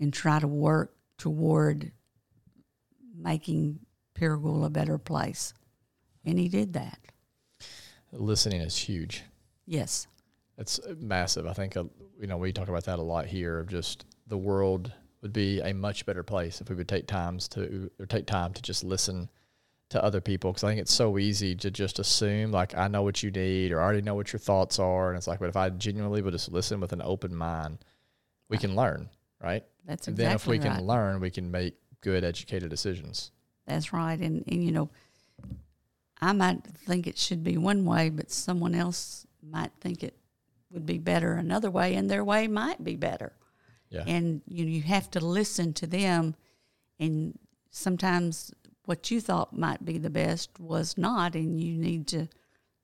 and 0.00 0.12
try 0.12 0.40
to 0.40 0.48
work 0.48 0.92
toward 1.16 1.92
making 3.16 3.78
Paragould 4.14 4.66
a 4.66 4.70
better 4.70 4.98
place. 4.98 5.54
And 6.24 6.38
he 6.38 6.48
did 6.48 6.74
that. 6.74 6.98
listening 8.12 8.60
is 8.60 8.76
huge. 8.76 9.22
Yes. 9.64 10.08
It's 10.58 10.80
massive. 10.98 11.46
I 11.46 11.52
think 11.52 11.76
uh, 11.76 11.84
you 12.20 12.26
know 12.26 12.36
we 12.36 12.52
talk 12.52 12.68
about 12.68 12.84
that 12.84 12.98
a 12.98 13.02
lot 13.02 13.26
here. 13.26 13.60
Of 13.60 13.68
just 13.68 14.04
the 14.26 14.36
world 14.36 14.92
would 15.22 15.32
be 15.32 15.60
a 15.60 15.72
much 15.72 16.04
better 16.04 16.22
place 16.22 16.60
if 16.60 16.68
we 16.68 16.74
would 16.74 16.88
take 16.88 17.06
times 17.06 17.48
to 17.48 17.90
or 17.98 18.06
take 18.06 18.26
time 18.26 18.52
to 18.54 18.60
just 18.60 18.84
listen 18.84 19.30
to 19.90 20.02
other 20.02 20.20
people. 20.20 20.50
Because 20.50 20.64
I 20.64 20.70
think 20.70 20.80
it's 20.80 20.94
so 20.94 21.18
easy 21.18 21.54
to 21.56 21.70
just 21.70 21.98
assume 21.98 22.50
like 22.50 22.76
I 22.76 22.88
know 22.88 23.02
what 23.02 23.22
you 23.22 23.30
need 23.30 23.72
or 23.72 23.80
I 23.80 23.84
already 23.84 24.02
know 24.02 24.14
what 24.14 24.32
your 24.32 24.40
thoughts 24.40 24.78
are, 24.78 25.10
and 25.10 25.16
it's 25.16 25.26
like, 25.26 25.38
but 25.38 25.48
if 25.48 25.56
I 25.56 25.68
genuinely 25.70 26.22
would 26.22 26.32
just 26.32 26.50
listen 26.50 26.80
with 26.80 26.92
an 26.92 27.02
open 27.02 27.34
mind, 27.34 27.78
we 28.48 28.58
can 28.58 28.74
learn, 28.74 29.08
right? 29.42 29.64
That's 29.84 30.08
and 30.08 30.18
exactly 30.18 30.24
then 30.24 30.34
if 30.36 30.46
we 30.46 30.68
right. 30.68 30.76
can 30.76 30.86
learn, 30.86 31.20
we 31.20 31.30
can 31.30 31.50
make 31.50 31.74
good, 32.00 32.24
educated 32.24 32.70
decisions. 32.70 33.30
That's 33.66 33.92
right. 33.92 34.18
And, 34.18 34.44
and, 34.48 34.64
you 34.64 34.72
know, 34.72 34.90
I 36.20 36.32
might 36.32 36.64
think 36.64 37.06
it 37.06 37.16
should 37.16 37.44
be 37.44 37.56
one 37.56 37.84
way, 37.84 38.10
but 38.10 38.30
someone 38.30 38.74
else 38.74 39.26
might 39.42 39.70
think 39.80 40.02
it 40.02 40.16
would 40.72 40.86
be 40.86 40.98
better 40.98 41.34
another 41.34 41.70
way, 41.70 41.94
and 41.94 42.10
their 42.10 42.24
way 42.24 42.48
might 42.48 42.82
be 42.82 42.96
better. 42.96 43.32
Yeah. 43.88 44.04
And 44.06 44.42
you, 44.46 44.64
know, 44.64 44.70
you 44.70 44.82
have 44.82 45.10
to 45.12 45.20
listen 45.20 45.72
to 45.74 45.86
them. 45.86 46.34
And 46.98 47.38
sometimes 47.70 48.52
what 48.90 49.08
you 49.08 49.20
thought 49.20 49.56
might 49.56 49.84
be 49.84 49.98
the 49.98 50.10
best 50.10 50.58
was 50.58 50.98
not, 50.98 51.36
and 51.36 51.60
you 51.60 51.78
need 51.78 52.08
to, 52.08 52.26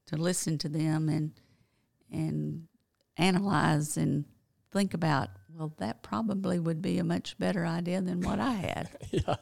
to 0.07 0.17
listen 0.17 0.57
to 0.57 0.69
them 0.69 1.09
and, 1.09 1.33
and 2.13 2.69
analyze 3.17 3.97
and 3.97 4.25
think 4.71 4.95
about, 4.95 5.31
well, 5.53 5.73
that 5.79 6.05
probably 6.05 6.61
would 6.61 6.81
be 6.81 6.99
a 6.99 7.03
much 7.03 7.37
better 7.41 7.67
idea 7.67 8.01
than 8.01 8.21
what 8.21 8.39
I 8.39 8.53
had. 8.53 8.89
yeah. 9.11 9.35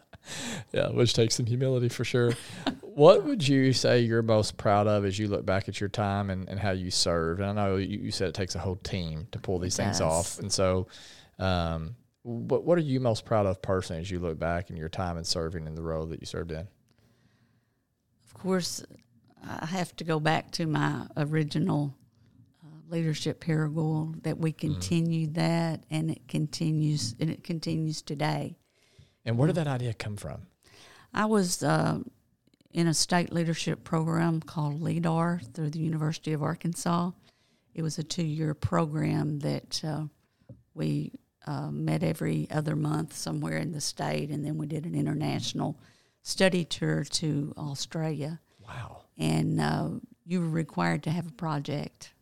Yeah, 0.73 0.89
which 0.89 1.13
takes 1.13 1.35
some 1.35 1.45
humility 1.45 1.91
for 1.91 2.03
sure. 2.03 2.33
what 2.81 3.25
would 3.25 3.47
you 3.47 3.75
say 3.75 4.01
you're 4.01 4.23
most 4.23 4.57
proud 4.57 4.87
of 4.87 5.05
as 5.05 5.19
you 5.19 5.29
look 5.29 5.45
back 5.45 5.69
at 5.69 5.79
your 5.81 5.91
time 5.91 6.31
and, 6.31 6.49
and 6.49 6.59
how 6.59 6.71
you 6.71 6.91
served? 6.91 7.43
And 7.43 7.51
I 7.51 7.53
know 7.53 7.77
you, 7.77 7.99
you 7.99 8.11
said 8.11 8.29
it 8.29 8.35
takes 8.35 8.55
a 8.55 8.59
whole 8.59 8.77
team 8.77 9.29
to 9.33 9.39
pull 9.39 9.59
these 9.59 9.77
things 9.77 9.99
does. 9.99 10.01
off. 10.01 10.39
And 10.39 10.51
so, 10.51 10.87
um, 11.39 11.95
what, 12.25 12.65
what 12.65 12.79
are 12.79 12.83
you 12.83 13.01
most 13.01 13.27
proud 13.27 13.47
of 13.47 13.61
personally 13.61 14.01
as 14.01 14.11
you 14.11 14.19
look 14.19 14.39
back 14.39 14.71
in 14.71 14.77
your 14.77 14.89
time 14.89 15.19
in 15.19 15.25
serving 15.25 15.67
in 15.67 15.75
the 15.75 15.83
role 15.83 16.07
that 16.07 16.21
you 16.21 16.27
served 16.27 16.51
in? 16.51 16.67
Of 18.25 18.35
course, 18.35 18.83
I 19.47 19.67
have 19.67 19.95
to 19.97 20.05
go 20.05 20.19
back 20.19 20.51
to 20.53 20.67
my 20.67 21.07
original 21.19 21.95
uh, 22.65 22.69
leadership 22.89 23.45
Paragould 23.45 24.23
that 24.23 24.39
we 24.39 24.53
continued 24.53 25.35
that 25.35 25.85
and 25.91 26.11
it 26.11 26.27
continues 26.27 27.15
and 27.21 27.31
it 27.31 27.45
continues 27.45 28.01
today. 28.01 28.57
And 29.27 29.37
where 29.37 29.47
did 29.47 29.57
that 29.57 29.67
idea 29.67 29.93
come 29.93 30.17
from? 30.17 30.47
I 31.13 31.27
was 31.27 31.63
uh, 31.63 31.99
in 32.73 32.87
a 32.87 32.95
state 32.95 33.33
leadership 33.33 33.85
program 33.85 34.41
called 34.41 34.81
LEADAR 34.81 35.43
through 35.53 35.71
the 35.71 35.79
University 35.79 36.33
of 36.33 36.43
Arkansas. 36.43 37.11
It 37.75 37.83
was 37.83 37.99
a 37.99 38.03
two 38.03 38.25
year 38.25 38.55
program 38.55 39.41
that 39.41 39.83
uh, 39.85 40.05
we 40.73 41.13
uh, 41.47 41.71
met 41.71 42.03
every 42.03 42.49
other 42.51 42.77
month 42.77 43.15
somewhere 43.15 43.59
in 43.59 43.73
the 43.73 43.81
state, 43.81 44.31
and 44.31 44.45
then 44.45 44.57
we 44.57 44.67
did 44.67 44.85
an 44.87 44.95
international 44.95 45.79
study 46.23 46.65
tour 46.65 47.05
to 47.05 47.53
Australia. 47.57 48.41
Wow. 48.67 49.03
And 49.19 49.61
uh, 49.61 49.89
you 50.25 50.41
were 50.41 50.49
required 50.49 51.03
to 51.05 51.11
have 51.11 51.27
a 51.27 51.33
project, 51.33 52.13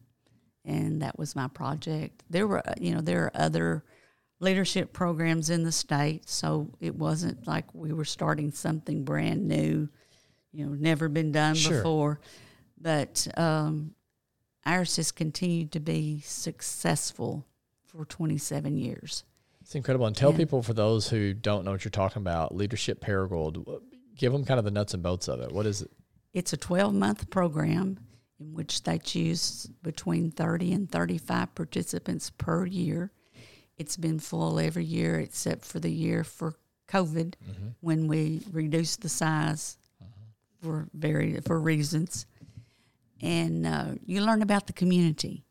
and 0.64 1.02
that 1.02 1.18
was 1.18 1.36
my 1.36 1.48
project. 1.48 2.22
There 2.28 2.46
were, 2.46 2.66
uh, 2.68 2.74
you 2.80 2.94
know, 2.94 3.00
there 3.00 3.24
are 3.24 3.32
other 3.34 3.84
leadership 4.40 4.92
programs 4.92 5.50
in 5.50 5.62
the 5.62 5.72
state, 5.72 6.28
so 6.28 6.70
it 6.80 6.96
wasn't 6.96 7.46
like 7.46 7.72
we 7.74 7.92
were 7.92 8.04
starting 8.04 8.50
something 8.50 9.04
brand 9.04 9.46
new, 9.46 9.88
you 10.52 10.66
know, 10.66 10.72
never 10.72 11.08
been 11.08 11.30
done 11.30 11.54
Sure. 11.54 11.76
before. 11.78 12.20
But 12.80 13.28
um, 13.36 13.94
ours 14.66 14.96
has 14.96 15.12
continued 15.12 15.70
to 15.72 15.80
be 15.80 16.20
successful 16.24 17.46
for 17.92 18.04
27 18.04 18.76
years. 18.76 19.24
It's 19.60 19.74
incredible. 19.74 20.06
And 20.06 20.16
tell 20.16 20.32
Yeah. 20.32 20.38
people, 20.38 20.62
for 20.62 20.74
those 20.74 21.08
who 21.08 21.34
don't 21.34 21.64
know 21.64 21.72
what 21.72 21.84
you're 21.84 21.90
talking 21.90 22.20
about, 22.22 22.54
Leadership 22.54 23.00
Paragould, 23.00 23.80
give 24.16 24.32
them 24.32 24.44
kind 24.44 24.58
of 24.58 24.64
the 24.64 24.70
nuts 24.70 24.94
and 24.94 25.02
bolts 25.02 25.28
of 25.28 25.40
it. 25.40 25.52
What 25.52 25.66
is 25.66 25.82
it? 25.82 25.90
It's 26.32 26.52
a 26.52 26.56
12 26.56 26.94
month 26.94 27.30
program 27.30 27.98
in 28.40 28.54
which 28.54 28.82
they 28.82 28.98
choose 28.98 29.66
between 29.82 30.30
30 30.30 30.72
and 30.72 30.90
35 30.90 31.54
participants 31.54 32.30
per 32.30 32.66
year. 32.66 33.12
It's 33.76 33.96
been 33.96 34.18
full 34.18 34.58
every 34.58 34.84
year 34.84 35.18
except 35.20 35.64
for 35.64 35.78
the 35.80 35.90
year 35.92 36.24
for 36.24 36.54
COVID 36.88 37.34
when 37.80 38.08
we 38.08 38.42
reduced 38.50 39.00
the 39.02 39.08
size 39.08 39.78
for 40.60 40.88
very 40.94 41.40
for 41.40 41.60
reasons. 41.60 42.26
And 43.20 43.66
uh, 43.66 43.94
you 44.04 44.20
learn 44.22 44.42
about 44.42 44.66
the 44.66 44.72
community. 44.72 45.44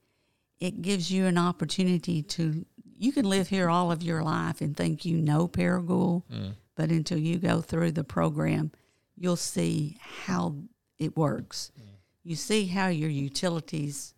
It 0.61 0.81
gives 0.81 1.11
you 1.11 1.25
an 1.25 1.37
opportunity 1.37 2.21
to 2.23 2.65
you 3.01 3.11
can 3.11 3.25
live 3.25 3.47
here 3.47 3.67
all 3.67 3.91
of 3.91 4.03
your 4.03 4.21
life 4.21 4.61
and 4.61 4.77
think 4.77 5.05
you 5.05 5.17
know 5.17 5.47
Paragould, 5.47 6.21
mm. 6.31 6.53
but 6.75 6.91
until 6.91 7.17
you 7.17 7.39
go 7.39 7.59
through 7.59 7.93
the 7.93 8.03
program, 8.03 8.71
you'll 9.17 9.35
see 9.35 9.97
how 9.99 10.55
it 10.99 11.17
works. 11.17 11.71
Mm. 11.79 11.85
You 12.23 12.35
see 12.35 12.67
how 12.67 12.89
your 12.89 13.09
utilities 13.09 14.13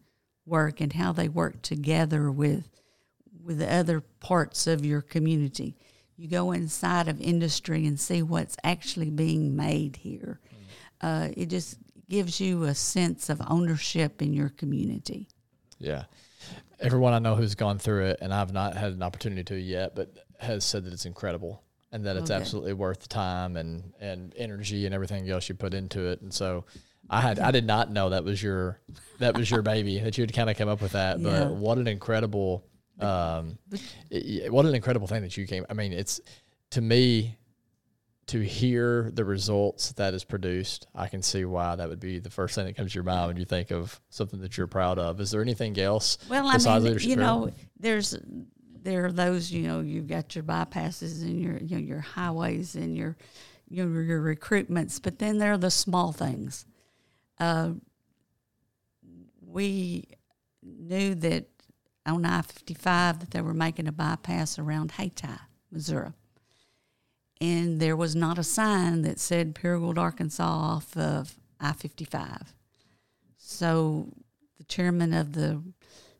work 0.45 0.81
and 0.81 0.91
how 0.91 1.13
they 1.13 1.29
work 1.29 1.61
together 1.61 2.29
with 2.29 2.69
with 3.41 3.59
the 3.59 3.73
other 3.73 4.01
parts 4.01 4.67
of 4.67 4.85
your 4.85 5.01
community. 5.01 5.77
You 6.17 6.27
go 6.27 6.51
inside 6.51 7.07
of 7.07 7.21
industry 7.21 7.87
and 7.87 7.97
see 7.97 8.21
what's 8.21 8.57
actually 8.65 9.09
being 9.09 9.55
made 9.55 9.95
here. 9.95 10.41
Mm. 11.01 11.29
Uh, 11.29 11.33
it 11.37 11.45
just 11.45 11.77
gives 12.09 12.41
you 12.41 12.63
a 12.63 12.75
sense 12.75 13.29
of 13.29 13.41
ownership 13.47 14.21
in 14.21 14.33
your 14.33 14.49
community. 14.49 15.29
Yeah. 15.79 16.03
Everyone 16.79 17.13
I 17.13 17.19
know 17.19 17.35
who's 17.35 17.55
gone 17.55 17.77
through 17.79 18.05
it, 18.07 18.19
and 18.21 18.33
I've 18.33 18.51
not 18.53 18.75
had 18.75 18.93
an 18.93 19.03
opportunity 19.03 19.43
to 19.45 19.55
yet, 19.55 19.95
but 19.95 20.09
has 20.39 20.63
said 20.65 20.83
that 20.85 20.93
it's 20.93 21.05
incredible 21.05 21.63
and 21.91 22.05
that 22.05 22.15
it's 22.17 22.29
Okay. 22.31 22.39
absolutely 22.39 22.73
worth 22.73 22.99
the 23.01 23.07
time 23.07 23.55
and, 23.55 23.93
and 23.99 24.33
energy 24.35 24.85
and 24.85 24.93
everything 24.95 25.29
else 25.29 25.47
you 25.47 25.55
put 25.55 25.73
into 25.73 26.07
it. 26.07 26.21
And 26.21 26.33
so 26.33 26.65
I 27.09 27.21
had 27.21 27.39
I 27.39 27.51
did 27.51 27.65
not 27.65 27.91
know 27.91 28.09
that 28.09 28.23
was 28.23 28.41
your 28.41 28.79
that 29.19 29.37
was 29.37 29.49
your 29.51 29.61
baby 29.73 29.99
that 29.99 30.17
you 30.17 30.23
had 30.23 30.33
kind 30.33 30.49
of 30.49 30.57
come 30.57 30.69
up 30.69 30.81
with 30.81 30.93
that. 30.93 31.19
Yeah. 31.19 31.45
But 31.45 31.55
what 31.55 31.77
an 31.77 31.87
incredible 31.87 32.65
um, 32.99 33.57
what 34.49 34.65
an 34.65 34.75
incredible 34.75 35.07
thing 35.07 35.21
that 35.23 35.35
you 35.37 35.45
came. 35.47 35.65
I 35.69 35.73
mean, 35.73 35.93
it's 35.93 36.19
to 36.71 36.81
me 36.81 37.37
to 38.27 38.39
hear 38.39 39.11
the 39.13 39.25
results 39.25 39.91
that 39.93 40.13
is 40.13 40.23
produced, 40.23 40.87
I 40.95 41.07
can 41.07 41.21
see 41.21 41.45
why 41.45 41.75
that 41.75 41.89
would 41.89 41.99
be 41.99 42.19
the 42.19 42.29
first 42.29 42.55
thing 42.55 42.65
that 42.65 42.75
comes 42.75 42.91
to 42.91 42.95
your 42.95 43.03
mind 43.03 43.27
when 43.27 43.37
you 43.37 43.45
think 43.45 43.71
of 43.71 43.99
something 44.09 44.39
that 44.41 44.57
you're 44.57 44.67
proud 44.67 44.97
of. 44.97 45.19
Is 45.19 45.31
there 45.31 45.41
anything 45.41 45.77
else 45.77 46.17
Well, 46.29 46.47
I 46.47 46.57
mean, 46.57 46.99
you 46.99 47.15
know, 47.15 47.51
there's 47.79 48.17
there 48.83 49.05
are 49.05 49.11
those 49.11 49.51
you 49.51 49.67
know 49.67 49.79
you've 49.79 50.07
got 50.07 50.35
your 50.35 50.43
bypasses 50.43 51.21
and 51.21 51.41
your 51.41 51.57
you 51.57 51.77
know, 51.77 51.81
your 51.81 51.99
highways 51.99 52.75
and 52.75 52.95
your 52.95 53.17
your 53.69 54.01
your 54.01 54.21
recruitments, 54.21 55.01
but 55.01 55.19
then 55.19 55.37
there 55.37 55.53
are 55.53 55.57
the 55.57 55.71
small 55.71 56.11
things. 56.11 56.65
Uh, 57.39 57.71
we 59.41 60.05
knew 60.61 61.15
that 61.15 61.47
on 62.05 62.25
I 62.25 62.41
fifty 62.41 62.73
five 62.73 63.19
that 63.19 63.31
they 63.31 63.41
were 63.41 63.53
making 63.53 63.87
a 63.87 63.91
bypass 63.91 64.59
around 64.59 64.91
Hayti, 64.91 65.27
Missouri, 65.71 66.11
and 67.43 67.81
there 67.81 67.97
was 67.97 68.15
not 68.15 68.37
a 68.37 68.43
sign 68.43 69.01
that 69.01 69.19
said 69.19 69.53
Paragould, 69.53 69.97
Arkansas, 69.97 70.43
off 70.45 70.95
of 70.95 71.35
I 71.59 71.73
fifty 71.73 72.05
five. 72.05 72.53
So 73.37 74.13
the 74.57 74.63
chairman 74.63 75.13
of 75.13 75.33
the 75.33 75.61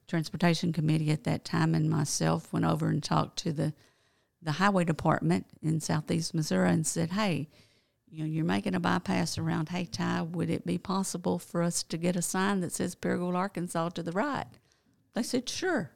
transportation 0.05 0.73
committee 0.73 1.11
at 1.11 1.23
that 1.23 1.45
time 1.45 1.73
and 1.75 1.89
myself 1.89 2.51
went 2.51 2.65
over 2.65 2.89
and 2.89 3.01
talked 3.01 3.37
to 3.39 3.53
the 3.53 3.73
the 4.41 4.53
highway 4.53 4.83
department 4.83 5.45
in 5.61 5.79
southeast 5.79 6.33
Missouri 6.33 6.71
and 6.71 6.85
said, 6.85 7.11
"Hey, 7.11 7.47
you 8.09 8.19
know, 8.19 8.29
you're 8.29 8.43
making 8.43 8.75
a 8.75 8.81
bypass 8.81 9.37
around 9.37 9.69
Hayti. 9.69 10.27
Would 10.33 10.49
it 10.49 10.65
be 10.65 10.77
possible 10.77 11.39
for 11.39 11.63
us 11.63 11.83
to 11.83 11.97
get 11.97 12.17
a 12.17 12.21
sign 12.21 12.59
that 12.59 12.73
says 12.73 12.95
Paragould, 12.95 13.33
Arkansas 13.33 13.89
to 13.89 14.03
the 14.03 14.11
right?" 14.11 14.47
They 15.13 15.23
said, 15.23 15.47
"Sure." 15.47 15.91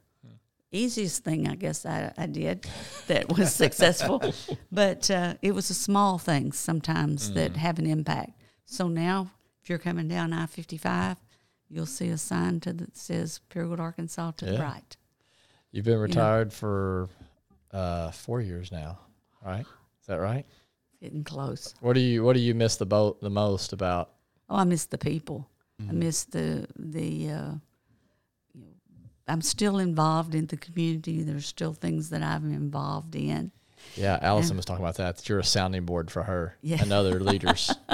Easiest 0.72 1.24
thing 1.24 1.48
I 1.48 1.56
guess 1.56 1.86
I, 1.86 2.12
I 2.18 2.26
did 2.26 2.68
that 3.08 3.30
was 3.30 3.56
successful, 3.56 4.22
but 4.72 5.10
uh, 5.10 5.36
it 5.42 5.54
was 5.54 5.70
a 5.70 5.74
small 5.74 6.18
things 6.18 6.60
sometimes 6.60 7.32
that 7.34 7.56
have 7.56 7.80
an 7.80 7.86
impact. 7.86 8.32
So 8.66 8.90
now, 8.90 9.32
if 9.64 9.70
you're 9.70 9.80
coming 9.80 10.10
down 10.10 10.34
I 10.34 10.46
fifty 10.46 10.78
five, 10.78 11.18
you'll 11.70 11.86
see 11.86 12.10
a 12.10 12.18
sign 12.18 12.60
to 12.62 12.74
that 12.74 12.98
says 12.98 13.40
Paragould, 13.50 13.80
Arkansas 13.80 14.32
to 14.32 14.46
the 14.46 14.60
right. 14.60 14.98
You've 15.72 15.86
been 15.86 16.00
retired 16.00 16.52
for 16.52 17.08
uh, 17.72 18.12
four 18.12 18.42
years 18.42 18.70
now, 18.70 19.00
right? 19.46 19.62
Is 20.02 20.08
that 20.08 20.20
right? 20.20 20.46
Getting 21.02 21.24
close. 21.24 21.76
What 21.80 21.94
do 21.94 22.02
you 22.02 22.24
What 22.24 22.34
do 22.34 22.42
you 22.42 22.54
miss 22.54 22.76
the 22.76 22.86
boat 22.86 23.22
the 23.22 23.30
most 23.30 23.72
about? 23.72 24.12
Oh, 24.50 24.58
I 24.58 24.66
miss 24.66 24.86
the 24.86 24.98
people. 24.98 25.50
I 25.88 25.94
miss 25.94 26.26
the 26.26 26.68
the. 26.78 27.30
Uh, 27.30 27.32
you 27.32 27.38
know, 27.38 27.62
I'm 29.28 29.42
still 29.42 29.78
involved 29.80 30.34
in 30.36 30.48
the 30.48 30.58
community. 30.58 31.22
There's 31.24 31.46
still 31.48 31.74
things 31.74 32.10
that 32.12 32.24
I'm 32.24 32.52
involved 32.54 33.16
in. 33.16 33.52
Yeah, 33.96 34.20
Allison 34.22 34.56
was 34.58 34.66
talking 34.66 34.84
about 34.84 34.96
that. 34.98 35.18
That 35.18 35.30
you're 35.30 35.40
a 35.40 35.44
sounding 35.44 35.86
board 35.86 36.10
for 36.12 36.24
her 36.24 36.58
Yeah. 36.62 36.82
and 36.82 36.92
other 36.92 37.20
leaders. 37.20 37.74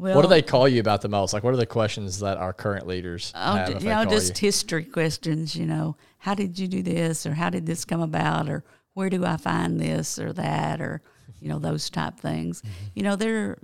Well, 0.00 0.14
what 0.14 0.22
do 0.22 0.28
they 0.28 0.42
call 0.42 0.68
you 0.68 0.78
about 0.78 1.02
the 1.02 1.08
most? 1.08 1.32
Like, 1.32 1.42
what 1.42 1.52
are 1.52 1.56
the 1.56 1.66
questions 1.66 2.20
that 2.20 2.36
our 2.36 2.52
current 2.52 2.86
leaders 2.86 3.32
Oh, 3.34 3.56
have? 3.56 3.82
you 3.82 3.88
know, 3.90 4.04
just 4.04 4.40
you? 4.40 4.46
history 4.46 4.84
questions. 4.84 5.56
You 5.56 5.66
know, 5.66 5.96
how 6.18 6.34
did 6.36 6.56
you 6.56 6.68
do 6.68 6.84
this, 6.84 7.26
or 7.26 7.34
how 7.34 7.50
did 7.50 7.66
this 7.66 7.84
come 7.84 8.00
about, 8.00 8.48
or 8.48 8.62
where 8.94 9.10
do 9.10 9.24
I 9.24 9.36
find 9.36 9.80
this 9.80 10.16
or 10.20 10.32
that, 10.34 10.80
or 10.80 11.02
you 11.40 11.48
know, 11.48 11.58
those 11.58 11.90
type 11.90 12.16
things. 12.20 12.62
Mm-hmm. 12.62 12.72
You 12.94 13.02
know, 13.02 13.16
there 13.16 13.58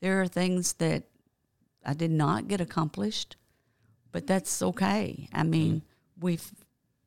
there 0.00 0.20
are 0.22 0.28
things 0.28 0.74
that 0.74 1.04
I 1.84 1.94
did 1.94 2.12
not 2.12 2.46
get 2.46 2.60
accomplished, 2.60 3.34
but 4.12 4.28
that's 4.28 4.62
okay. 4.62 5.28
I 5.32 5.42
mean, 5.42 5.74
Mm-hmm. 5.78 5.86
We've 6.20 6.52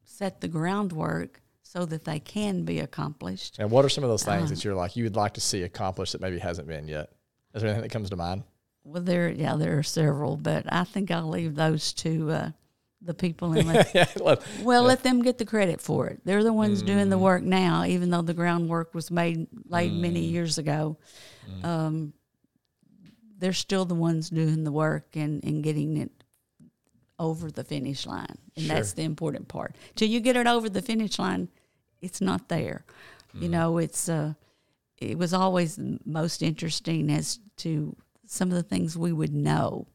set 0.03 0.41
the 0.41 0.47
groundwork 0.47 1.41
so 1.63 1.85
that 1.85 2.05
they 2.05 2.19
can 2.19 2.63
be 2.63 2.79
accomplished. 2.79 3.57
And 3.59 3.69
what 3.69 3.83
are 3.83 3.89
some 3.89 4.03
of 4.03 4.09
those 4.09 4.23
things 4.23 4.51
Uh. 4.51 4.55
that 4.55 4.63
you're 4.63 4.75
like 4.75 4.95
you 4.95 5.03
would 5.03 5.15
like 5.15 5.33
to 5.33 5.41
see 5.41 5.63
accomplished 5.63 6.13
that 6.13 6.21
maybe 6.21 6.39
hasn't 6.39 6.67
been 6.67 6.87
yet? 6.87 7.11
Is 7.53 7.61
there 7.61 7.69
anything 7.69 7.83
that 7.83 7.91
comes 7.91 8.09
to 8.09 8.15
mind? 8.15 8.43
Well, 8.83 9.03
there, 9.03 9.29
yeah, 9.29 9.55
there 9.57 9.77
are 9.77 9.83
several, 9.83 10.37
but 10.37 10.65
I 10.71 10.85
think 10.85 11.11
I'll 11.11 11.27
leave 11.27 11.55
those 11.55 11.91
to 11.95 12.31
uh, 12.31 12.51
the 13.01 13.13
people 13.13 13.51
and 13.51 13.67
let 13.67 13.93
yeah, 13.95 14.07
let- 14.21 14.41
Well, 14.63 14.83
let 14.83 15.03
them 15.03 15.21
get 15.21 15.37
the 15.37 15.45
credit 15.45 15.81
for 15.81 16.07
it. 16.07 16.21
They're 16.23 16.43
the 16.43 16.53
ones 16.53 16.81
doing 16.81 17.07
Mm. 17.07 17.09
the 17.09 17.17
work 17.17 17.43
now, 17.43 17.83
even 17.83 18.09
though 18.11 18.21
the 18.21 18.33
groundwork 18.33 18.93
was 18.93 19.11
made 19.11 19.47
laid 19.67 19.91
many 19.93 20.25
Mm. 20.27 20.31
years 20.31 20.57
ago. 20.57 20.97
Um, 21.63 22.13
they're 23.39 23.53
still 23.53 23.85
the 23.85 23.93
ones 23.95 24.29
doing 24.29 24.63
the 24.63 24.71
work 24.71 25.15
and, 25.15 25.43
and 25.43 25.63
getting 25.63 25.97
it 25.97 26.11
over 27.19 27.49
the 27.51 27.63
finish 27.63 28.05
line, 28.05 28.37
and 28.55 28.69
that's 28.69 28.93
the 28.93 29.03
important 29.03 29.47
part. 29.47 29.75
Till 29.95 30.07
you 30.07 30.19
get 30.19 30.35
it 30.35 30.47
over 30.47 30.69
the 30.69 30.81
finish 30.81 31.17
line, 31.17 31.49
it's 32.01 32.21
not 32.21 32.47
there. 32.49 32.85
Mm. 33.35 33.41
You 33.41 33.49
know, 33.49 33.77
it's 33.77 34.07
uh, 34.07 34.33
it 34.97 35.17
was 35.17 35.33
always 35.33 35.79
most 36.05 36.41
interesting 36.41 37.11
as 37.11 37.39
to 37.57 37.95
some 38.25 38.49
of 38.49 38.55
the 38.55 38.63
things 38.63 38.97
we 38.97 39.11
would 39.11 39.33
know. 39.33 39.87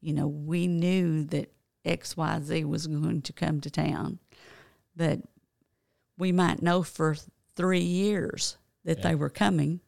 You 0.00 0.14
know, 0.14 0.26
we 0.26 0.66
knew 0.66 1.24
that 1.24 1.52
X 1.84 2.16
Y 2.16 2.40
Z 2.42 2.64
was 2.64 2.86
going 2.86 3.22
to 3.22 3.32
come 3.32 3.60
to 3.60 3.70
town, 3.70 4.18
but 4.96 5.20
we 6.18 6.32
might 6.32 6.62
know 6.62 6.82
for 6.82 7.16
three 7.56 7.80
years 7.80 8.56
that 8.84 9.02
they 9.02 9.14
were 9.14 9.30
coming, 9.30 9.80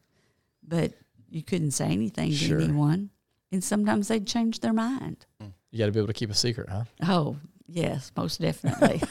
but 0.67 0.93
you 1.29 1.43
couldn't 1.43 1.73
say 1.73 1.87
anything 1.87 2.31
Sure. 2.33 2.59
to 2.59 2.65
anyone. 2.65 3.11
And 3.53 3.63
sometimes 3.63 4.09
they'd 4.09 4.27
change 4.27 4.61
their 4.61 4.73
mind. 4.73 5.27
You 5.77 5.83
got 5.83 5.87
to 5.87 5.93
be 5.93 5.99
able 5.99 6.07
to 6.09 6.13
keep 6.15 6.31
a 6.31 6.35
secret, 6.35 6.69
huh? 6.71 6.85
Oh, 7.07 7.37
yes, 7.69 8.11
most 8.17 8.41
definitely. 8.41 9.03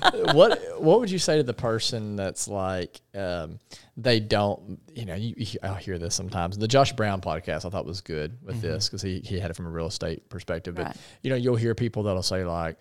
what 0.32 0.58
What 0.80 1.00
would 1.00 1.10
you 1.10 1.18
say 1.18 1.36
to 1.36 1.42
the 1.42 1.52
person 1.52 2.16
that's 2.16 2.48
like 2.48 3.00
um, 3.14 3.58
they 3.98 4.18
don't? 4.18 4.80
You 4.94 5.04
know, 5.04 5.14
you, 5.14 5.34
you, 5.36 5.58
I'll 5.62 5.74
hear 5.74 5.98
this 5.98 6.14
sometimes. 6.14 6.56
The 6.56 6.68
Josh 6.68 6.92
Brown 6.92 7.20
podcast 7.20 7.66
I 7.66 7.68
thought 7.68 7.84
was 7.84 8.00
good 8.00 8.38
with 8.42 8.62
this 8.62 8.88
because 8.88 9.02
he 9.02 9.20
he 9.20 9.38
had 9.38 9.50
it 9.50 9.54
from 9.54 9.66
a 9.66 9.70
real 9.70 9.86
estate 9.88 10.28
perspective. 10.30 10.74
But 10.74 10.86
Right. 10.86 10.96
you 11.22 11.30
know, 11.30 11.36
you'll 11.36 11.56
hear 11.56 11.74
people 11.74 12.04
that'll 12.04 12.22
say 12.22 12.44
like. 12.44 12.78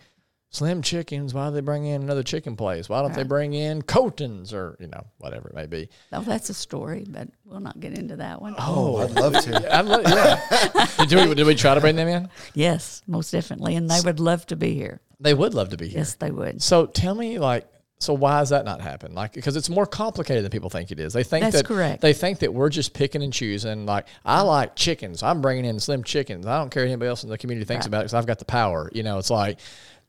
Slim 0.51 0.81
chickens. 0.81 1.33
Why 1.33 1.49
do 1.49 1.53
they 1.53 1.61
bring 1.61 1.85
in 1.85 2.01
another 2.01 2.23
chicken 2.23 2.55
place? 2.55 2.89
Why 2.89 3.01
don't 3.03 3.13
they 3.13 3.21
bring 3.23 3.53
in 3.53 3.83
Colton's 3.83 4.51
or 4.51 4.75
you 4.79 4.87
know 4.87 5.05
whatever 5.19 5.49
it 5.49 5.55
may 5.55 5.67
be? 5.67 5.89
oh, 6.11 6.21
that's 6.21 6.49
a 6.49 6.55
story, 6.55 7.05
but 7.07 7.27
we'll 7.45 7.59
not 7.59 7.79
get 7.79 7.95
into 7.97 8.15
that 8.15 8.41
one. 8.41 8.55
Oh, 8.57 8.97
oh 8.97 8.97
I'd 8.97 9.11
love 9.11 9.33
to. 9.43 9.75
I'd 9.77 9.85
lo- 9.85 10.01
yeah. 10.01 11.05
did, 11.05 11.29
we, 11.29 11.35
did 11.35 11.45
we 11.45 11.53
try 11.53 11.75
to 11.75 11.81
bring 11.81 11.95
them 11.95 12.07
in? 12.07 12.29
Yes, 12.55 13.03
most 13.05 13.31
definitely. 13.31 13.75
And 13.75 13.89
they 13.89 14.01
would 14.03 14.19
love 14.19 14.47
to 14.47 14.55
be 14.55 14.73
here. 14.73 15.01
They 15.19 15.35
would 15.35 15.53
love 15.53 15.69
to 15.69 15.77
be 15.77 15.87
here. 15.87 15.99
Yes, 15.99 16.15
they 16.15 16.31
would. 16.31 16.63
So 16.63 16.87
tell 16.87 17.13
me, 17.13 17.37
like, 17.37 17.67
so 17.99 18.13
why 18.13 18.39
does 18.39 18.49
that 18.49 18.63
not 18.63 18.79
happen? 18.79 19.13
Like, 19.13 19.33
because 19.33 19.57
it's 19.57 19.69
more 19.69 19.85
complicated 19.85 20.43
than 20.45 20.51
people 20.51 20.69
think 20.69 20.89
it 20.89 20.99
is. 21.01 21.11
They 21.11 21.23
think 21.23 21.43
That's 21.43 21.57
that 21.57 21.65
correct. 21.65 22.01
they 22.01 22.13
think 22.13 22.39
that 22.39 22.53
we're 22.53 22.69
just 22.69 22.93
picking 22.93 23.21
and 23.21 23.33
choosing. 23.33 23.85
Like, 23.85 24.07
I 24.23 24.41
like 24.41 24.75
chickens. 24.77 25.21
I'm 25.21 25.41
bringing 25.41 25.65
in 25.65 25.79
slim 25.81 26.03
chickens. 26.05 26.45
I 26.47 26.57
don't 26.57 26.69
care 26.71 26.83
what 26.83 26.87
anybody 26.87 27.09
else 27.09 27.23
in 27.23 27.29
the 27.29 27.37
community 27.37 27.65
thinks 27.65 27.83
Right. 27.83 27.89
about 27.89 27.97
it 27.99 28.03
because 28.05 28.13
I've 28.13 28.25
got 28.25 28.39
the 28.39 28.45
power. 28.45 28.89
You 28.93 29.03
know, 29.03 29.17
it's 29.19 29.29
like 29.29 29.59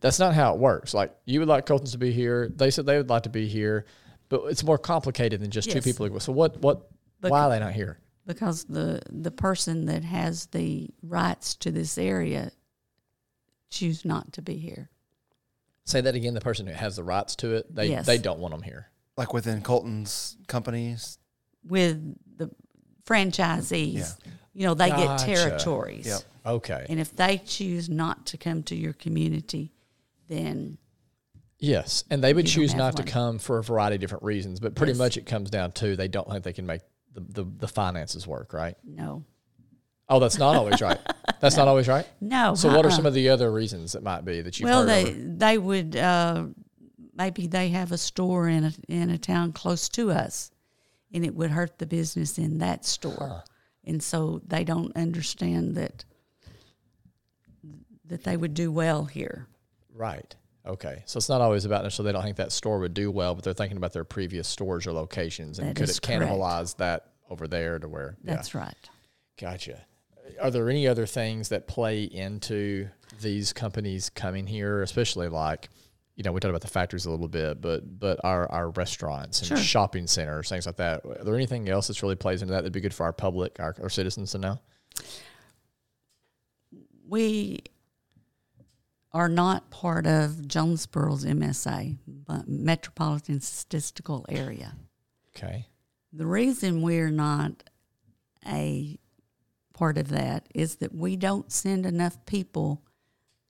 that's 0.01 0.19
not 0.19 0.35
how 0.35 0.55
it 0.55 0.59
works. 0.61 0.95
Like, 0.95 1.15
you 1.27 1.41
would 1.41 1.49
like 1.49 1.67
Colton's 1.67 1.93
to 1.93 1.99
be 1.99 2.13
here. 2.13 2.49
They 2.55 2.71
said 2.71 2.87
they 2.87 2.97
would 2.97 3.11
like 3.11 3.25
to 3.25 3.29
be 3.31 3.47
here, 3.49 3.85
but 4.29 4.45
it's 4.47 4.65
more 4.65 4.79
complicated 4.79 5.41
than 5.41 5.51
just 5.51 5.71
two 5.71 5.81
people. 5.83 6.19
So 6.21 6.33
what? 6.33 6.59
What? 6.61 6.89
why 7.21 7.43
are 7.43 7.51
they 7.51 7.61
not 7.61 7.73
here? 7.73 7.99
Because 8.27 8.65
the 8.65 9.03
the 9.11 9.31
person 9.31 9.87
that 9.87 10.05
has 10.05 10.47
the 10.47 10.89
rights 11.03 11.55
to 11.57 11.71
this 11.71 11.99
area 11.99 12.51
choose 13.71 14.05
not 14.05 14.33
to 14.35 14.43
be 14.43 14.57
here. 14.57 14.91
Say 15.85 16.01
that 16.01 16.15
again. 16.15 16.35
The 16.35 16.41
person 16.41 16.67
who 16.67 16.73
has 16.73 16.97
the 16.97 17.05
rights 17.05 17.37
to 17.37 17.55
it, 17.55 17.75
they 17.75 17.89
Yes. 17.89 18.07
they 18.07 18.19
don't 18.19 18.39
want 18.39 18.53
them 18.53 18.63
here. 18.63 18.89
Like 19.17 19.33
within 19.35 19.61
Colton's 19.63 20.37
companies. 20.47 21.19
With 21.65 22.17
the 22.39 22.51
franchisees, 23.05 23.95
Yeah. 23.95 24.33
you 24.55 24.67
know, 24.67 24.75
they 24.75 24.89
Gotcha. 24.89 25.27
get 25.27 25.37
territories. 25.37 26.07
Yep. 26.07 26.21
Okay. 26.47 26.87
And 26.89 26.99
if 27.01 27.15
they 27.15 27.39
choose 27.39 27.89
not 27.89 28.27
to 28.27 28.39
come 28.39 28.63
to 28.65 28.75
your 28.77 28.93
community, 28.95 29.73
then 30.31 30.79
Yes, 31.63 32.05
and 32.09 32.25
they 32.25 32.33
would 32.33 32.47
You 32.49 32.63
choose 32.63 32.75
not 32.75 32.97
to 32.97 33.03
come 33.03 33.39
for 33.39 33.59
a 33.59 33.63
variety 33.63 33.97
of 33.97 34.01
different 34.01 34.25
reasons, 34.25 34.61
but 34.61 34.75
pretty 34.75 34.93
Yes. 34.93 34.99
much 34.99 35.17
it 35.19 35.27
comes 35.27 35.51
down 35.51 35.73
to 35.73 35.95
they 35.95 36.09
don't 36.09 36.27
think 36.27 36.43
they 36.43 36.55
can 36.55 36.65
make 36.65 36.81
the, 37.13 37.21
the, 37.21 37.45
the 37.45 37.69
finances 37.69 38.27
work, 38.27 38.55
right? 38.55 38.77
No. 38.83 39.25
Oh, 40.09 40.19
that's 40.19 40.39
not 40.39 40.57
always 40.57 40.81
right. 40.81 40.99
That's 41.41 41.57
not 41.57 41.69
always 41.69 41.87
right. 41.87 42.07
No. 42.21 42.55
So, 42.55 42.69
what 42.69 42.85
are 42.85 42.89
uh-uh. 42.89 42.97
some 42.97 43.07
of 43.07 43.15
the 43.15 43.29
other 43.29 43.51
reasons 43.53 43.93
that 43.93 44.03
might 44.03 44.25
be 44.25 44.41
that 44.43 44.59
you've 44.59 44.69
well, 44.69 44.85
they 44.85 45.03
over- 45.07 45.15
they 45.15 45.57
would 45.57 45.97
uh, 45.97 46.47
maybe 47.15 47.47
they 47.47 47.69
have 47.71 47.93
a 47.93 47.97
store 47.99 48.49
in 48.49 48.65
a 48.65 48.73
in 48.89 49.09
a 49.09 49.17
town 49.19 49.53
close 49.53 49.89
to 49.91 50.11
us, 50.11 50.51
and 51.15 51.25
it 51.25 51.35
would 51.35 51.51
hurt 51.53 51.79
the 51.79 51.87
business 51.87 52.39
in 52.39 52.59
that 52.59 52.85
store, 52.85 53.45
and 53.85 54.03
so 54.03 54.43
they 54.47 54.65
don't 54.65 54.95
understand 54.97 55.77
that 55.77 56.05
that 58.07 58.25
they 58.25 58.37
would 58.37 58.53
do 58.55 58.71
well 58.73 59.05
here. 59.05 59.47
Right. 59.95 60.35
Okay. 60.67 61.03
So 61.07 61.17
it's 61.19 61.29
not 61.29 61.41
always 61.41 61.65
about 61.65 61.83
necessarily 61.85 62.11
they 62.11 62.17
don't 62.19 62.25
think 62.25 62.37
that 62.37 62.53
store 62.53 62.79
would 62.81 62.95
do 62.95 63.11
well, 63.11 63.35
but 63.35 63.45
they're 63.45 63.55
thinking 63.55 63.77
about 63.79 63.93
their 63.93 64.05
previous 64.05 64.47
stores 64.49 64.87
or 64.87 64.93
locations 64.93 65.59
and 65.59 65.69
That 65.69 65.77
could 65.77 65.89
it 65.91 66.01
correct. 66.03 66.23
cannibalize 66.23 66.77
that 66.77 67.07
over 67.29 67.49
there 67.49 67.79
to 67.79 67.89
where 67.89 68.17
yeah. 68.23 68.35
That's 68.35 68.55
right. 68.55 68.75
Gotcha. 69.41 69.81
Are 70.41 70.51
there 70.51 70.69
any 70.71 70.87
other 70.87 71.07
things 71.07 71.49
that 71.49 71.67
play 71.67 72.05
into 72.05 72.89
these 73.21 73.53
companies 73.53 74.11
coming 74.11 74.47
here, 74.47 74.83
especially 74.83 75.29
like, 75.29 75.69
you 76.15 76.23
know, 76.25 76.33
we 76.33 76.41
talked 76.41 76.51
about 76.51 76.61
the 76.61 76.69
factories 76.69 77.07
a 77.07 77.11
little 77.11 77.27
bit, 77.29 77.61
but 77.61 77.99
but 77.99 78.21
our, 78.23 78.51
our 78.53 78.69
restaurants 78.71 79.41
and 79.41 79.49
Sure. 79.49 79.57
shopping 79.57 80.07
centers, 80.07 80.49
things 80.51 80.67
like 80.67 80.77
that. 80.77 81.05
Are 81.05 81.25
there 81.25 81.35
anything 81.35 81.69
else 81.69 81.89
that's 81.89 82.03
really 82.03 82.17
plays 82.17 82.43
into 82.43 82.53
that 82.53 82.61
that'd 82.61 82.73
be 82.73 82.81
good 82.81 82.95
for 82.95 83.05
our 83.05 83.13
public, 83.13 83.59
our, 83.59 83.75
our 83.83 83.89
citizens 83.89 84.33
to 84.33 84.39
know? 84.39 84.61
We 87.09 87.61
are 89.13 89.29
not 89.29 89.71
part 89.71 90.07
of 90.07 90.43
Jonesboro's 90.47 91.25
MSA, 91.25 91.99
but 92.07 92.49
Metropolitan 92.49 93.41
Statistical 93.41 94.25
Area. 94.29 94.75
Okay. 95.37 95.67
The 96.13 96.27
reason 96.27 96.83
we're 96.83 97.11
not 97.11 97.65
a 98.47 98.99
part 99.73 99.99
of 99.99 100.09
that 100.09 100.49
is 100.55 100.77
that 100.77 100.95
we 100.95 101.17
don't 101.17 101.51
send 101.51 101.87
enough 101.87 102.25
people 102.27 102.83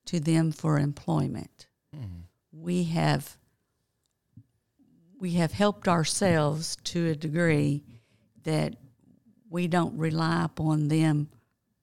to 0.07 0.21
them 0.21 0.53
for 0.53 0.79
employment. 0.79 1.67
We 2.53 2.85
have 2.85 3.37
we 5.21 5.33
have 5.35 5.53
helped 5.53 5.87
ourselves 5.87 6.77
to 6.85 7.09
a 7.09 7.15
degree 7.15 7.85
that 8.45 8.75
we 9.51 9.69
don't 9.69 9.97
rely 9.99 10.45
upon 10.45 10.89
them. 10.89 11.29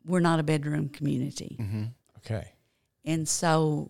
We're 0.05 0.21
not 0.21 0.39
a 0.39 0.43
bedroom 0.43 0.89
community. 0.89 1.55
Mm-hmm. 1.59 1.83
Okay. 2.17 2.53
And 3.07 3.27
so 3.27 3.89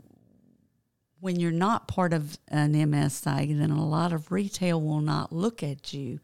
when 1.19 1.39
you're 1.39 1.51
not 1.51 1.87
part 1.87 2.13
of 2.13 2.37
an 2.47 2.73
MSA, 2.73 3.57
then 3.57 3.71
a 3.71 3.85
lot 3.85 4.13
of 4.13 4.31
retail 4.31 4.79
will 4.79 5.01
not 5.01 5.33
look 5.33 5.63
at 5.63 5.91
you 5.91 6.19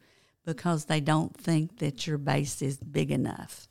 because 0.46 0.84
they 0.84 1.00
don't 1.00 1.36
think 1.36 1.78
that 1.78 2.06
your 2.06 2.18
base 2.18 2.62
is 2.62 2.78
big 2.78 3.10
enough. 3.10 3.68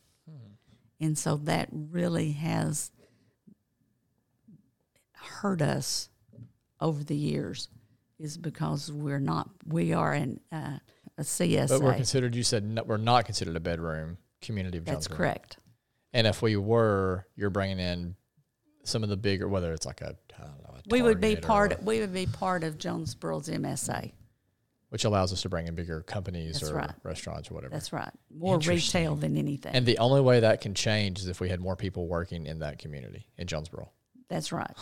And 0.99 1.17
so 1.17 1.37
that 1.37 1.69
really 1.71 2.33
has 2.33 2.91
hurt 5.13 5.61
us 5.61 6.09
over 6.79 7.03
the 7.03 7.15
years 7.15 7.69
is 8.19 8.37
because 8.37 8.91
we're 8.91 9.19
not 9.19 9.49
we 9.65 9.93
are 9.93 10.13
an 10.13 10.39
uh, 10.51 10.77
a 11.17 11.21
CSA. 11.21 11.69
But 11.69 11.81
we're 11.81 11.95
considered, 11.95 12.35
you 12.35 12.43
said 12.43 12.63
no, 12.63 12.83
we're 12.83 12.97
not 12.97 13.25
considered 13.25 13.55
a 13.55 13.59
bedroom 13.59 14.17
community 14.41 14.77
of 14.77 14.85
That's 14.85 15.07
correct. 15.07 15.57
And 16.13 16.27
if 16.27 16.41
we 16.41 16.55
were, 16.55 17.25
you're 17.35 17.49
bringing 17.49 17.79
in 17.79 18.15
some 18.83 19.03
of 19.03 19.09
the 19.09 19.17
bigger, 19.17 19.47
whether 19.47 19.71
it's 19.73 19.85
like 19.85 20.01
a, 20.01 20.15
I 20.37 20.41
don't 20.43 20.63
know, 20.63 20.75
We 20.89 21.01
would 21.01 21.21
be 21.21 21.33
or 21.35 21.41
part 21.41 21.73
a- 21.73 21.83
we 21.83 21.99
would 21.99 22.13
be 22.13 22.25
part 22.25 22.63
of 22.63 22.77
Jonesboro's 22.77 23.47
MSA. 23.49 24.11
which 24.89 25.05
allows 25.05 25.33
us 25.33 25.41
to 25.41 25.49
bring 25.49 25.67
in 25.67 25.73
bigger 25.75 26.01
companies 26.01 26.59
That's 26.59 26.71
or 26.71 26.75
right. 26.75 26.91
restaurants 27.03 27.49
or 27.49 27.55
whatever. 27.55 27.73
That's 27.73 27.91
right. 27.93 28.11
More 28.29 28.59
retail 28.59 29.15
than 29.15 29.37
anything. 29.37 29.73
And 29.73 29.85
the 29.85 29.97
only 29.97 30.21
way 30.21 30.41
that 30.41 30.61
can 30.61 30.73
change 30.75 31.19
is 31.19 31.27
if 31.27 31.39
we 31.39 31.49
had 31.49 31.59
more 31.59 31.75
people 31.75 32.07
working 32.07 32.45
in 32.45 32.59
that 32.59 32.77
community 32.77 33.25
in 33.37 33.47
Jonesboro. 33.47 33.89
That's 34.29 34.51
right. 34.51 34.75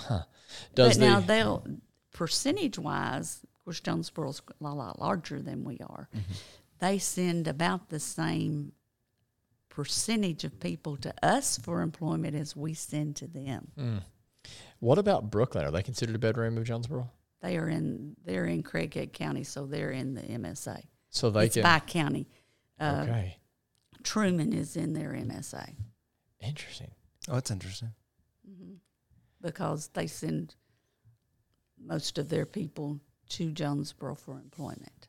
Does 0.76 0.98
but 0.98 1.00
the 1.00 1.00
now 1.00 1.20
they'll 1.22 1.66
percentage 2.14 2.78
wise, 2.78 3.40
of 3.44 3.64
course, 3.66 3.80
Jonesboro's 3.80 4.42
a 4.62 4.64
lot 4.74 5.00
larger 5.00 5.42
than 5.42 5.64
we 5.64 5.78
are. 5.80 6.10
Mm-hmm. 6.16 6.34
They 6.80 6.98
send 6.98 7.48
about 7.48 7.90
the 7.90 8.00
same 8.00 8.72
percentage 9.72 10.44
of 10.44 10.60
people 10.60 10.96
to 10.98 11.12
us 11.24 11.58
for 11.58 11.82
employment 11.82 12.36
as 12.36 12.56
we 12.56 12.76
send 12.76 13.16
to 13.16 13.28
them. 13.28 13.72
Mm. 13.80 14.02
what 14.80 15.00
about 15.00 15.32
Brookland? 15.32 15.64
Are 15.64 15.72
they 15.72 15.82
considered 15.82 16.16
a 16.16 16.20
bedroom 16.20 16.58
of 16.60 16.66
Jonesboro? 16.66 17.10
They 17.42 17.58
are 17.58 17.68
in 17.68 18.16
they're 18.24 18.46
in 18.46 18.62
Craighead 18.62 19.14
County, 19.14 19.44
so 19.44 19.66
they're 19.66 19.92
in 19.92 20.14
the 20.14 20.22
MSA. 20.22 20.84
So 21.10 21.32
they 21.32 21.46
it's 21.46 21.56
can. 21.56 21.64
by 21.64 21.80
county. 21.80 22.28
Uh, 22.80 23.06
okay, 23.08 23.38
Trumann 24.04 24.54
is 24.54 24.76
in 24.78 24.94
their 24.94 25.14
MSA 25.14 25.74
interesting. 26.42 26.92
Oh, 27.30 27.36
that's 27.36 27.52
interesting. 27.52 27.92
because 29.42 29.90
they 29.94 30.08
send 30.08 30.56
most 31.80 32.18
of 32.18 32.30
their 32.30 32.46
people 32.46 33.00
to 33.30 33.52
Jonesboro 33.52 34.16
for 34.16 34.34
employment. 34.36 35.01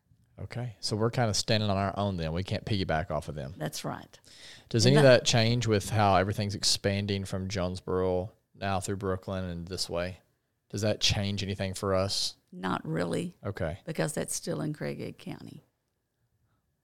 Okay, 0.45 0.76
so 0.80 0.97
we're 0.97 1.11
kind 1.11 1.30
of 1.30 1.36
standing 1.36 1.70
on 1.70 1.76
our 1.76 1.97
own 1.97 2.16
then. 2.16 2.32
We 2.32 2.43
can't 2.43 2.64
piggyback 2.64 3.11
off 3.11 3.28
of 3.28 3.34
them. 3.34 3.55
That's 3.59 3.84
right. 3.84 4.18
Does 4.68 4.84
And 4.86 4.93
any 4.93 4.97
of 4.99 5.03
that- 5.05 5.20
that 5.20 5.26
change 5.26 5.66
with 5.66 5.90
how 5.90 6.16
everything's 6.16 6.55
expanding 6.55 7.24
from 7.24 7.49
Jonesboro 7.49 8.32
now 8.59 8.80
through 8.80 8.97
Brookland 8.97 9.51
and 9.51 9.68
this 9.68 9.88
way? 9.88 10.18
Does 10.70 10.80
that 10.82 11.01
change 11.01 11.43
anything 11.43 11.74
for 11.74 11.95
us? 11.95 12.34
Not 12.51 12.86
really, 12.86 13.36
Okay, 13.45 13.78
because 13.86 14.12
that's 14.12 14.34
still 14.34 14.61
in 14.62 14.74
Craighead 14.74 15.16
County. 15.18 15.64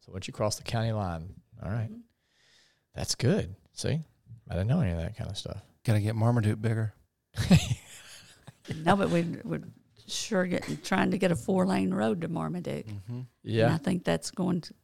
so 0.00 0.12
once 0.12 0.26
you 0.28 0.32
cross 0.32 0.56
the 0.56 0.62
county 0.62 0.92
line, 0.92 1.34
all 1.62 1.70
right, 1.70 1.90
Mm-hmm. 1.90 2.00
that's 2.94 3.14
good. 3.14 3.54
See, 3.74 4.00
I 4.48 4.54
didn't 4.54 4.68
know 4.68 4.80
any 4.80 4.92
of 4.92 4.98
that 4.98 5.16
kind 5.16 5.28
of 5.30 5.36
stuff. 5.36 5.60
Got 5.84 5.94
to 5.94 6.00
get 6.00 6.14
Marmaduke 6.16 6.60
bigger. 6.62 6.94
no, 8.84 8.96
but 8.96 9.10
we 9.10 9.22
would 9.44 9.70
sure 10.10 10.46
getting 10.46 10.78
trying 10.78 11.10
to 11.10 11.18
get 11.18 11.30
a 11.32 11.36
four 11.36 11.66
lane 11.66 11.92
road 11.92 12.20
to 12.22 12.28
Marmaduke. 12.28 12.86
Mm-hmm. 12.86 13.20
And 13.44 13.72
I 13.72 13.78
think 13.78 14.04
that's 14.04 14.30
going 14.30 14.60
to 14.62 14.74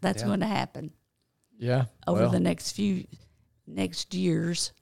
that's 0.00 0.22
Yeah. 0.22 0.26
going 0.28 0.40
to 0.40 0.46
happen 0.46 0.92
yeah. 1.58 1.86
over 2.06 2.22
well, 2.22 2.30
the 2.30 2.40
next 2.40 2.72
few 2.72 3.06
next 3.66 4.14
years. 4.14 4.72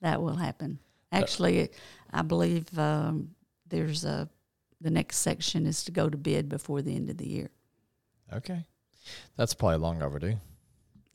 That 0.00 0.20
will 0.20 0.36
happen. 0.36 0.78
Actually, 1.12 1.70
I 2.12 2.22
believe 2.22 2.78
um, 2.78 3.30
there's 3.68 4.04
a 4.04 4.28
the 4.80 4.90
next 4.90 5.18
section 5.18 5.64
is 5.66 5.84
to 5.84 5.92
go 5.92 6.10
to 6.10 6.18
bid 6.18 6.48
before 6.48 6.82
the 6.82 6.94
end 6.94 7.08
of 7.08 7.16
the 7.16 7.28
year. 7.28 7.50
Okay, 8.32 8.64
that's 9.36 9.54
probably 9.54 9.78
long 9.78 10.02
overdue. 10.02 10.36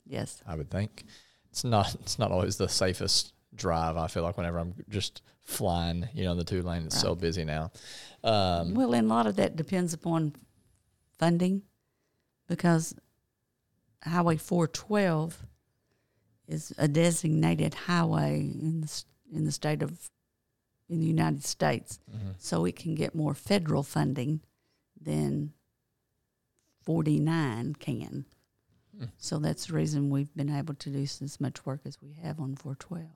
Yes. 0.06 0.42
I 0.46 0.56
would 0.56 0.70
think 0.70 1.04
it's 1.50 1.62
not. 1.62 1.94
It's 1.96 2.18
not 2.18 2.32
always 2.32 2.56
the 2.56 2.68
safest 2.68 3.32
drive. 3.54 3.96
I 3.96 4.06
feel 4.06 4.22
like 4.22 4.36
whenever 4.36 4.58
I'm 4.58 4.74
just 4.88 5.22
flying, 5.42 6.08
you 6.14 6.24
know, 6.24 6.34
the 6.34 6.44
two 6.44 6.62
lane, 6.62 6.84
it's 6.86 7.00
so 7.00 7.14
busy 7.14 7.44
now. 7.44 7.70
Um, 8.22 8.74
Well, 8.74 8.94
and 8.94 9.06
a 9.06 9.14
lot 9.14 9.26
of 9.26 9.36
that 9.36 9.56
depends 9.56 9.92
upon 9.92 10.34
funding 11.18 11.62
because 12.48 12.94
Highway 14.04 14.36
412 14.36 15.46
is 16.48 16.72
a 16.78 16.88
designated 16.88 17.74
highway 17.74 18.40
in 18.40 18.80
the, 18.82 19.04
in 19.32 19.44
the 19.44 19.52
state 19.52 19.82
of, 19.82 20.10
in 20.88 21.00
the 21.00 21.06
United 21.06 21.44
States. 21.44 21.98
mhm. 22.10 22.34
So 22.38 22.64
it 22.64 22.76
can 22.76 22.94
get 22.94 23.14
more 23.14 23.34
federal 23.34 23.82
funding 23.82 24.40
than 25.00 25.52
49 26.82 27.74
can. 27.74 28.24
Hmm. 28.96 29.04
So 29.16 29.38
that's 29.38 29.66
the 29.66 29.74
reason 29.74 30.10
we've 30.10 30.34
been 30.34 30.50
able 30.50 30.74
to 30.74 30.90
do 30.90 31.02
as 31.02 31.38
much 31.40 31.64
work 31.64 31.80
as 31.84 32.00
we 32.02 32.14
have 32.22 32.40
on 32.40 32.56
412. 32.56 33.06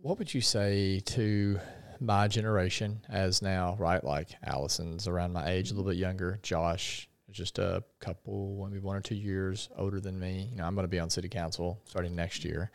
What 0.00 0.18
would 0.20 0.32
you 0.32 0.40
say 0.40 1.00
to 1.06 1.58
my 1.98 2.28
generation 2.28 3.00
as 3.08 3.42
now, 3.42 3.76
right? 3.80 4.02
Like 4.02 4.28
Allison's 4.46 5.08
around 5.08 5.32
my 5.32 5.50
age, 5.50 5.72
a 5.72 5.74
little 5.74 5.90
bit 5.90 5.98
younger. 5.98 6.38
Josh 6.40 7.08
is 7.28 7.36
just 7.36 7.58
a 7.58 7.82
couple, 7.98 8.64
maybe 8.70 8.80
one 8.80 8.96
or 8.96 9.00
two 9.00 9.16
years 9.16 9.68
older 9.76 10.00
than 10.00 10.16
me. 10.16 10.50
You 10.52 10.58
know, 10.58 10.64
I'm 10.64 10.76
going 10.76 10.84
to 10.84 10.88
be 10.88 11.00
on 11.00 11.10
city 11.10 11.28
council 11.28 11.80
starting 11.84 12.14
next 12.14 12.44
year. 12.44 12.70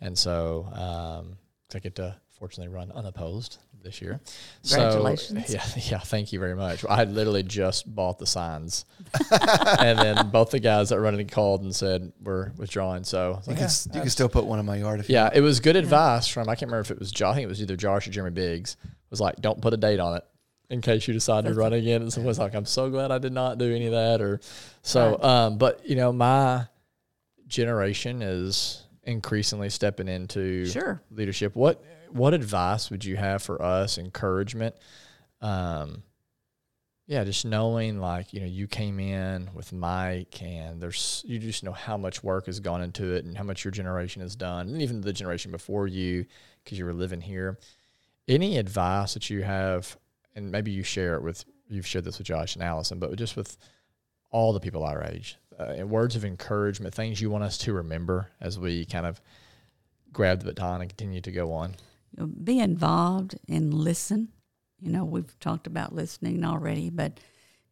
And 0.00 0.16
so 0.16 0.68
um, 0.72 1.38
I 1.74 1.78
get 1.80 1.96
to 1.96 2.16
fortunately 2.38 2.72
run 2.74 2.90
unopposed 2.92 3.58
this 3.82 4.00
year. 4.00 4.18
Congratulations. 4.68 5.46
So, 5.48 5.52
yeah, 5.54 5.64
yeah, 5.90 5.98
thank 5.98 6.32
you 6.32 6.38
very 6.38 6.54
much. 6.56 6.84
I 6.88 7.04
literally 7.04 7.42
just 7.42 7.92
bought 7.94 8.18
the 8.18 8.26
signs. 8.26 8.84
and 9.78 9.98
then 9.98 10.30
both 10.30 10.50
the 10.50 10.60
guys 10.60 10.88
that 10.90 11.00
running 11.00 11.26
called 11.28 11.62
and 11.62 11.74
said 11.74 12.12
we're 12.22 12.50
withdrawing. 12.56 13.04
So 13.04 13.28
You, 13.30 13.34
like, 13.34 13.44
can, 13.44 13.56
"Yeah, 13.58 13.64
s- 13.64 13.88
you 13.92 14.00
can 14.00 14.10
still 14.10 14.28
put 14.28 14.44
one 14.46 14.58
in 14.58 14.66
my 14.66 14.76
yard 14.76 15.00
if 15.00 15.08
you 15.08 15.16
want. 15.16 15.34
yeah, 15.34 15.38
it 15.38 15.42
was 15.42 15.60
good 15.60 15.76
advice 15.76 16.28
from 16.28 16.48
I 16.48 16.54
can't 16.54 16.70
remember 16.70 16.80
if 16.80 16.90
it 16.90 16.98
was 16.98 17.10
Josh. 17.12 17.32
I 17.32 17.34
think 17.36 17.44
it 17.44 17.48
was 17.48 17.60
either 17.62 17.76
Josh 17.76 18.06
or 18.08 18.10
Jeremy 18.10 18.34
Biggs. 18.34 18.76
Was 19.10 19.20
like, 19.20 19.36
don't 19.40 19.60
put 19.60 19.74
a 19.74 19.76
date 19.76 19.98
on 20.00 20.16
it 20.16 20.24
in 20.70 20.80
case 20.80 21.08
you 21.08 21.12
decide 21.14 21.44
to 21.44 21.52
run 21.52 21.72
again. 21.72 22.00
And 22.02 22.12
someone's 22.12 22.38
like, 22.38 22.54
I'm 22.54 22.64
so 22.64 22.88
glad 22.90 23.10
I 23.10 23.18
did 23.18 23.32
not 23.32 23.58
do 23.58 23.74
any 23.74 23.86
of 23.86 23.92
that. 23.92 24.20
Or 24.22 24.40
so. 24.82 25.12
Right. 25.12 25.24
Um, 25.24 25.58
but 25.58 25.84
you 25.88 25.96
know, 25.96 26.12
my 26.12 26.66
generation 27.48 28.22
is 28.22 28.82
increasingly 29.04 29.70
stepping 29.70 30.08
into 30.08 30.66
Sure. 30.66 31.02
leadership. 31.10 31.54
What 31.56 31.82
what 32.10 32.34
advice 32.34 32.90
would 32.90 33.04
you 33.04 33.16
have 33.16 33.40
for 33.42 33.62
us? 33.62 33.96
Encouragement. 33.96 34.74
Um, 35.40 36.02
yeah, 37.06 37.24
just 37.24 37.44
knowing 37.44 37.98
like, 38.00 38.32
you 38.32 38.40
know, 38.40 38.46
you 38.46 38.66
came 38.66 38.98
in 39.00 39.50
with 39.54 39.72
Mike 39.72 40.40
and 40.42 40.80
there's, 40.80 41.24
you 41.26 41.38
just 41.38 41.64
know 41.64 41.72
how 41.72 41.96
much 41.96 42.22
work 42.22 42.46
has 42.46 42.60
gone 42.60 42.82
into 42.82 43.14
it 43.14 43.24
and 43.24 43.36
how 43.36 43.42
much 43.44 43.64
your 43.64 43.72
generation 43.72 44.22
has 44.22 44.36
done, 44.36 44.68
and 44.68 44.82
even 44.82 45.00
the 45.00 45.12
generation 45.12 45.50
before 45.50 45.86
you, 45.88 46.24
because 46.62 46.78
you 46.78 46.84
were 46.84 46.92
living 46.92 47.20
here. 47.20 47.58
Any 48.28 48.58
advice 48.58 49.14
that 49.14 49.28
you 49.30 49.42
have, 49.42 49.96
and 50.36 50.52
maybe 50.52 50.70
you 50.70 50.82
share 50.84 51.14
it 51.16 51.22
with, 51.22 51.44
you've 51.68 51.86
shared 51.86 52.04
this 52.04 52.18
with 52.18 52.26
Josh 52.28 52.54
and 52.54 52.62
Allison, 52.62 52.98
but 53.00 53.14
just 53.16 53.36
with 53.36 53.56
all 54.30 54.52
the 54.52 54.60
people 54.60 54.84
our 54.84 55.02
age, 55.04 55.36
uh, 55.60 55.86
words 55.86 56.16
of 56.16 56.24
encouragement, 56.24 56.94
things 56.94 57.20
you 57.20 57.30
want 57.30 57.44
us 57.44 57.58
to 57.58 57.72
remember 57.72 58.30
as 58.40 58.58
we 58.58 58.84
kind 58.84 59.06
of 59.06 59.20
grab 60.12 60.40
the 60.40 60.46
baton 60.46 60.80
and 60.80 60.90
continue 60.90 61.20
to 61.20 61.30
go 61.30 61.52
on. 61.52 61.76
Be 62.42 62.58
involved 62.58 63.38
and 63.48 63.72
listen 63.72 64.28
you 64.80 64.90
know, 64.90 65.04
we've 65.04 65.38
talked 65.40 65.66
about 65.66 65.94
listening 65.94 66.44
already, 66.44 66.90
but 66.90 67.20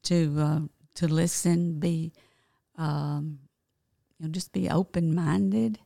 to 0.05 0.34
uh, 0.39 0.61
to 0.97 1.09
listen, 1.09 1.80
be 1.80 2.12
um, 2.76 3.39
you 4.18 4.26
know, 4.26 4.32
just 4.32 4.53
be 4.53 4.68
open 4.68 5.14
minded. 5.14 5.78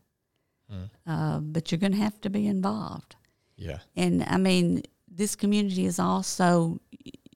Mm. 0.71 0.91
Uh, 1.07 1.39
but 1.41 1.71
you're 1.71 1.79
going 1.79 1.93
to 1.93 1.99
have 1.99 2.21
to 2.23 2.31
be 2.31 2.47
involved. 2.47 3.17
Yeah. 3.57 3.79
And 3.95 4.25
I 4.25 4.37
mean, 4.39 4.83
this 5.09 5.37
community 5.37 5.87
is 5.87 5.99
also 5.99 6.81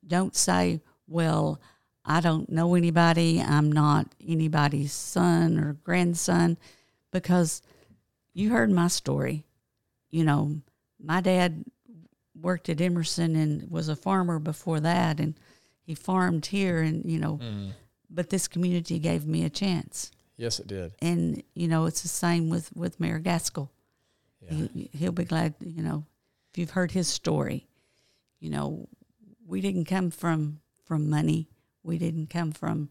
don't 0.07 0.35
say, 0.35 0.81
well, 1.07 1.61
I 2.07 2.21
don't 2.21 2.49
know 2.49 2.75
anybody. 2.77 3.41
I'm 3.41 3.71
not 3.71 4.15
anybody's 4.27 4.93
son 4.93 5.59
or 5.59 5.75
grandson, 5.85 6.57
because 7.13 7.63
you 8.33 8.51
heard 8.51 8.71
my 8.71 8.89
story. 8.89 9.45
You 10.11 10.25
know, 10.25 10.61
my 11.03 11.21
dad 11.21 11.65
worked 12.41 12.69
at 12.69 12.81
Emerson 12.81 13.35
and 13.35 13.71
was 13.71 13.89
a 13.89 13.97
farmer 13.97 14.39
before 14.39 14.79
that, 14.81 15.19
and 15.19 15.35
he 15.83 15.95
farmed 15.95 16.47
here, 16.47 16.81
and 16.81 17.11
you 17.11 17.19
know, 17.19 17.39
mm. 17.39 17.73
but 18.09 18.31
this 18.31 18.47
community 18.47 18.99
gave 18.99 19.27
me 19.27 19.45
a 19.45 19.51
chance. 19.51 20.13
Yes, 20.37 20.61
it 20.61 20.67
did. 20.67 20.93
And 21.01 21.43
you 21.55 21.67
know, 21.67 21.87
it's 21.87 22.03
the 22.03 22.09
same 22.09 22.51
with 22.51 22.75
with 22.77 23.01
Mayor 23.01 23.19
Gaskill. 23.19 23.71
Yeah. 24.41 24.67
He, 24.73 24.91
he'll 24.93 25.13
be 25.13 25.25
glad. 25.25 25.55
You 25.61 25.83
know, 25.83 26.05
if 26.53 26.59
you've 26.59 26.71
heard 26.71 26.93
his 26.93 27.09
story, 27.09 27.67
you 28.39 28.51
know, 28.51 28.89
we 29.47 29.61
didn't 29.61 29.87
come 29.87 30.11
from 30.11 30.61
from 30.85 31.11
money. 31.11 31.49
We 31.87 31.99
didn't 31.99 32.31
come 32.31 32.53
from. 32.53 32.91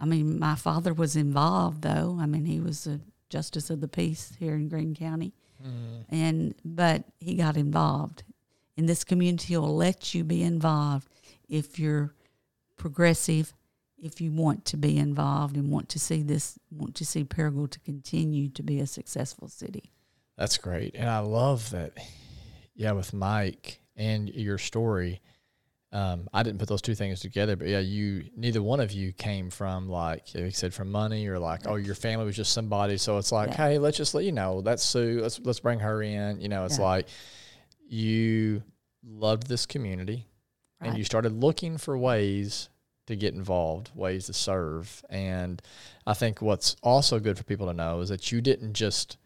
I 0.00 0.04
mean, 0.04 0.38
my 0.38 0.54
father 0.54 0.92
was 0.92 1.16
involved, 1.16 1.82
though. 1.82 2.18
I 2.20 2.26
mean, 2.26 2.44
he 2.44 2.60
was 2.60 2.86
a 2.86 3.00
justice 3.28 3.70
of 3.70 3.80
the 3.80 3.88
peace 3.88 4.36
here 4.38 4.54
in 4.54 4.68
Greene 4.68 4.94
County, 4.94 5.32
mm. 5.64 6.04
and 6.08 6.54
but 6.64 7.04
he 7.18 7.34
got 7.34 7.56
involved 7.56 8.22
and 8.76 8.88
this 8.88 9.04
community 9.04 9.56
will 9.56 9.74
let 9.74 10.14
you 10.14 10.22
be 10.22 10.42
involved 10.42 11.08
if 11.48 11.78
you're 11.78 12.14
progressive, 12.76 13.54
if 13.98 14.20
you 14.20 14.30
want 14.30 14.64
to 14.66 14.76
be 14.76 14.98
involved 14.98 15.56
and 15.56 15.70
want 15.70 15.88
to 15.90 15.98
see 15.98 16.22
this, 16.22 16.58
want 16.70 16.94
to 16.96 17.06
see 17.06 17.24
Paragould 17.24 17.70
to 17.70 17.80
continue 17.80 18.48
to 18.50 18.62
be 18.62 18.80
a 18.80 18.86
successful 18.86 19.48
city. 19.48 19.92
That's 20.36 20.58
great. 20.58 20.94
And 20.94 21.08
I 21.08 21.20
love 21.20 21.70
that, 21.70 21.94
yeah, 22.74 22.92
with 22.92 23.14
Mike 23.14 23.80
and 23.96 24.28
your 24.28 24.58
story. 24.58 25.22
Um, 25.96 26.28
I 26.34 26.42
didn't 26.42 26.58
put 26.58 26.68
those 26.68 26.82
two 26.82 26.94
things 26.94 27.20
together, 27.20 27.56
but 27.56 27.68
yeah, 27.68 27.78
you 27.78 28.24
neither 28.36 28.62
one 28.62 28.80
of 28.80 28.92
you 28.92 29.14
came 29.14 29.48
from 29.48 29.88
like 29.88 30.34
you 30.34 30.50
said 30.50 30.74
from 30.74 30.90
money 30.90 31.26
or 31.26 31.38
like 31.38 31.66
oh 31.66 31.76
your 31.76 31.94
family 31.94 32.26
was 32.26 32.36
just 32.36 32.52
somebody. 32.52 32.98
So 32.98 33.16
it's 33.16 33.32
like 33.32 33.48
yeah. 33.50 33.56
hey, 33.56 33.78
let's 33.78 33.96
just 33.96 34.14
let 34.14 34.26
you 34.26 34.32
know 34.32 34.60
that's 34.60 34.82
Sue. 34.82 35.20
Let's 35.22 35.40
let's 35.40 35.60
bring 35.60 35.78
her 35.80 36.02
in. 36.02 36.38
You 36.38 36.50
know, 36.50 36.66
it's 36.66 36.78
yeah. 36.78 36.84
like 36.84 37.08
you 37.88 38.62
loved 39.02 39.46
this 39.46 39.64
community 39.64 40.26
right. 40.82 40.88
and 40.88 40.98
you 40.98 41.04
started 41.04 41.32
looking 41.32 41.78
for 41.78 41.96
ways 41.96 42.68
to 43.06 43.16
get 43.16 43.32
involved, 43.32 43.90
ways 43.94 44.26
to 44.26 44.34
serve. 44.34 45.02
And 45.08 45.62
I 46.06 46.12
think 46.12 46.42
what's 46.42 46.76
also 46.82 47.18
good 47.20 47.38
for 47.38 47.44
people 47.44 47.68
to 47.68 47.72
know 47.72 48.00
is 48.00 48.10
that 48.10 48.30
you 48.30 48.42
didn't 48.42 48.74
just 48.74 49.16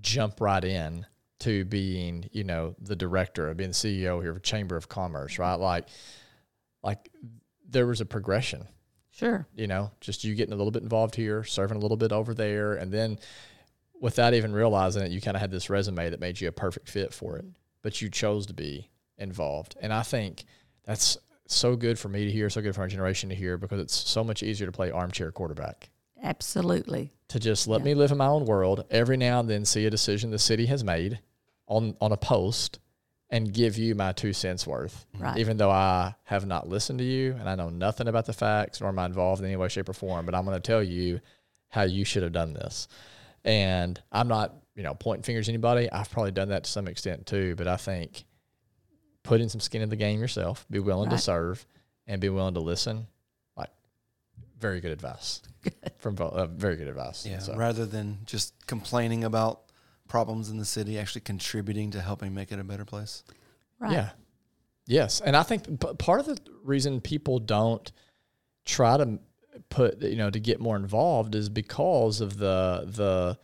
jump 0.00 0.40
right 0.40 0.64
in 0.64 1.06
to 1.42 1.64
being, 1.64 2.28
you 2.32 2.44
know, 2.44 2.74
the 2.80 2.96
director 2.96 3.48
of 3.48 3.56
being 3.56 3.70
the 3.70 3.74
CEO 3.74 4.20
here 4.20 4.32
of 4.32 4.42
Chamber 4.42 4.76
of 4.76 4.88
Commerce, 4.88 5.38
right? 5.38 5.54
Mm-hmm. 5.54 5.62
Like, 5.62 5.88
like 6.82 7.10
there 7.68 7.86
was 7.86 8.00
a 8.00 8.06
progression. 8.06 8.66
Sure. 9.10 9.46
You 9.54 9.66
know, 9.66 9.90
just 10.00 10.24
you 10.24 10.34
getting 10.34 10.54
a 10.54 10.56
little 10.56 10.70
bit 10.70 10.82
involved 10.82 11.14
here, 11.14 11.44
serving 11.44 11.76
a 11.76 11.80
little 11.80 11.96
bit 11.96 12.12
over 12.12 12.34
there, 12.34 12.74
and 12.74 12.90
then 12.90 13.18
without 14.00 14.34
even 14.34 14.52
realizing 14.52 15.02
it, 15.02 15.12
you 15.12 15.20
kind 15.20 15.36
of 15.36 15.40
had 15.40 15.50
this 15.50 15.70
resume 15.70 16.10
that 16.10 16.18
made 16.18 16.40
you 16.40 16.48
a 16.48 16.52
perfect 16.52 16.88
fit 16.88 17.12
for 17.12 17.36
it 17.36 17.44
but 17.82 18.00
you 18.00 18.08
chose 18.08 18.46
to 18.46 18.54
be 18.54 18.88
involved. 19.18 19.76
And 19.80 19.92
I 19.92 20.02
think 20.02 20.44
that's 20.84 21.18
so 21.46 21.76
good 21.76 21.98
for 21.98 22.08
me 22.08 22.24
to 22.24 22.30
hear, 22.30 22.48
so 22.48 22.62
good 22.62 22.74
for 22.74 22.80
our 22.80 22.88
generation 22.88 23.28
to 23.28 23.34
hear, 23.34 23.58
because 23.58 23.80
it's 23.80 23.94
so 23.94 24.24
much 24.24 24.42
easier 24.42 24.66
to 24.66 24.72
play 24.72 24.90
armchair 24.90 25.30
quarterback. 25.32 25.90
Absolutely. 26.22 27.12
To 27.28 27.40
just 27.40 27.66
let 27.66 27.80
yeah. 27.80 27.86
me 27.86 27.94
live 27.94 28.12
in 28.12 28.18
my 28.18 28.28
own 28.28 28.46
world, 28.46 28.84
every 28.90 29.16
now 29.16 29.40
and 29.40 29.50
then 29.50 29.64
see 29.64 29.84
a 29.86 29.90
decision 29.90 30.30
the 30.30 30.38
city 30.38 30.66
has 30.66 30.84
made 30.84 31.20
on 31.72 31.96
on 32.00 32.12
a 32.12 32.16
post 32.16 32.78
and 33.30 33.52
give 33.52 33.78
you 33.78 33.94
my 33.94 34.12
two 34.12 34.32
cents 34.32 34.66
worth. 34.66 35.06
Right. 35.18 35.38
Even 35.38 35.56
though 35.56 35.70
I 35.70 36.14
have 36.24 36.46
not 36.46 36.68
listened 36.68 36.98
to 36.98 37.04
you 37.04 37.32
and 37.32 37.48
I 37.48 37.54
know 37.54 37.70
nothing 37.70 38.06
about 38.06 38.26
the 38.26 38.34
facts 38.34 38.80
nor 38.80 38.90
am 38.90 38.98
I 38.98 39.06
involved 39.06 39.40
in 39.40 39.46
any 39.46 39.56
way, 39.56 39.68
shape, 39.68 39.88
or 39.88 39.94
form, 39.94 40.26
but 40.26 40.34
I'm 40.34 40.44
going 40.44 40.56
to 40.56 40.60
tell 40.60 40.82
you 40.82 41.20
how 41.70 41.82
you 41.82 42.04
should 42.04 42.22
have 42.22 42.32
done 42.32 42.52
this. 42.52 42.88
And 43.42 43.98
I'm 44.12 44.28
not 44.28 44.54
you 44.74 44.82
know, 44.82 44.94
pointing 44.94 45.22
fingers 45.22 45.48
at 45.48 45.52
anybody. 45.52 45.90
I've 45.90 46.10
probably 46.10 46.32
done 46.32 46.48
that 46.48 46.64
to 46.64 46.70
some 46.70 46.88
extent 46.88 47.26
too, 47.26 47.54
but 47.56 47.66
I 47.66 47.76
think 47.76 48.24
putting 49.22 49.48
some 49.48 49.60
skin 49.60 49.82
in 49.82 49.88
the 49.88 49.96
game 49.96 50.20
yourself, 50.20 50.66
be 50.70 50.78
willing 50.78 51.10
right. 51.10 51.16
to 51.16 51.22
serve, 51.22 51.66
and 52.06 52.20
be 52.20 52.28
willing 52.28 52.54
to 52.54 52.60
listen. 52.60 53.06
Like, 53.56 53.70
very 54.58 54.80
good 54.80 54.92
advice 54.92 55.42
from 55.98 56.16
uh, 56.18 56.46
very 56.46 56.76
good 56.76 56.88
advice. 56.88 57.26
Yeah, 57.26 57.38
so. 57.38 57.56
rather 57.56 57.86
than 57.86 58.18
just 58.24 58.54
complaining 58.66 59.24
about 59.24 59.71
problems 60.08 60.50
in 60.50 60.58
the 60.58 60.64
city, 60.64 60.98
actually 60.98 61.22
contributing 61.22 61.90
to 61.92 62.00
helping 62.00 62.34
make 62.34 62.52
it 62.52 62.58
a 62.58 62.64
better 62.64 62.84
place. 62.84 63.24
Right. 63.78 63.92
Yeah. 63.92 64.10
Yes, 64.86 65.20
and 65.20 65.36
I 65.36 65.44
think 65.44 65.80
part 65.98 66.20
of 66.20 66.26
the 66.26 66.38
reason 66.64 67.00
people 67.00 67.38
don't 67.38 67.90
try 68.64 68.96
to 68.96 69.18
put 69.68 70.02
you 70.02 70.16
know 70.16 70.30
to 70.30 70.40
get 70.40 70.60
more 70.60 70.76
involved 70.76 71.34
is 71.34 71.48
because 71.48 72.20
of 72.20 72.36
the 72.36 73.38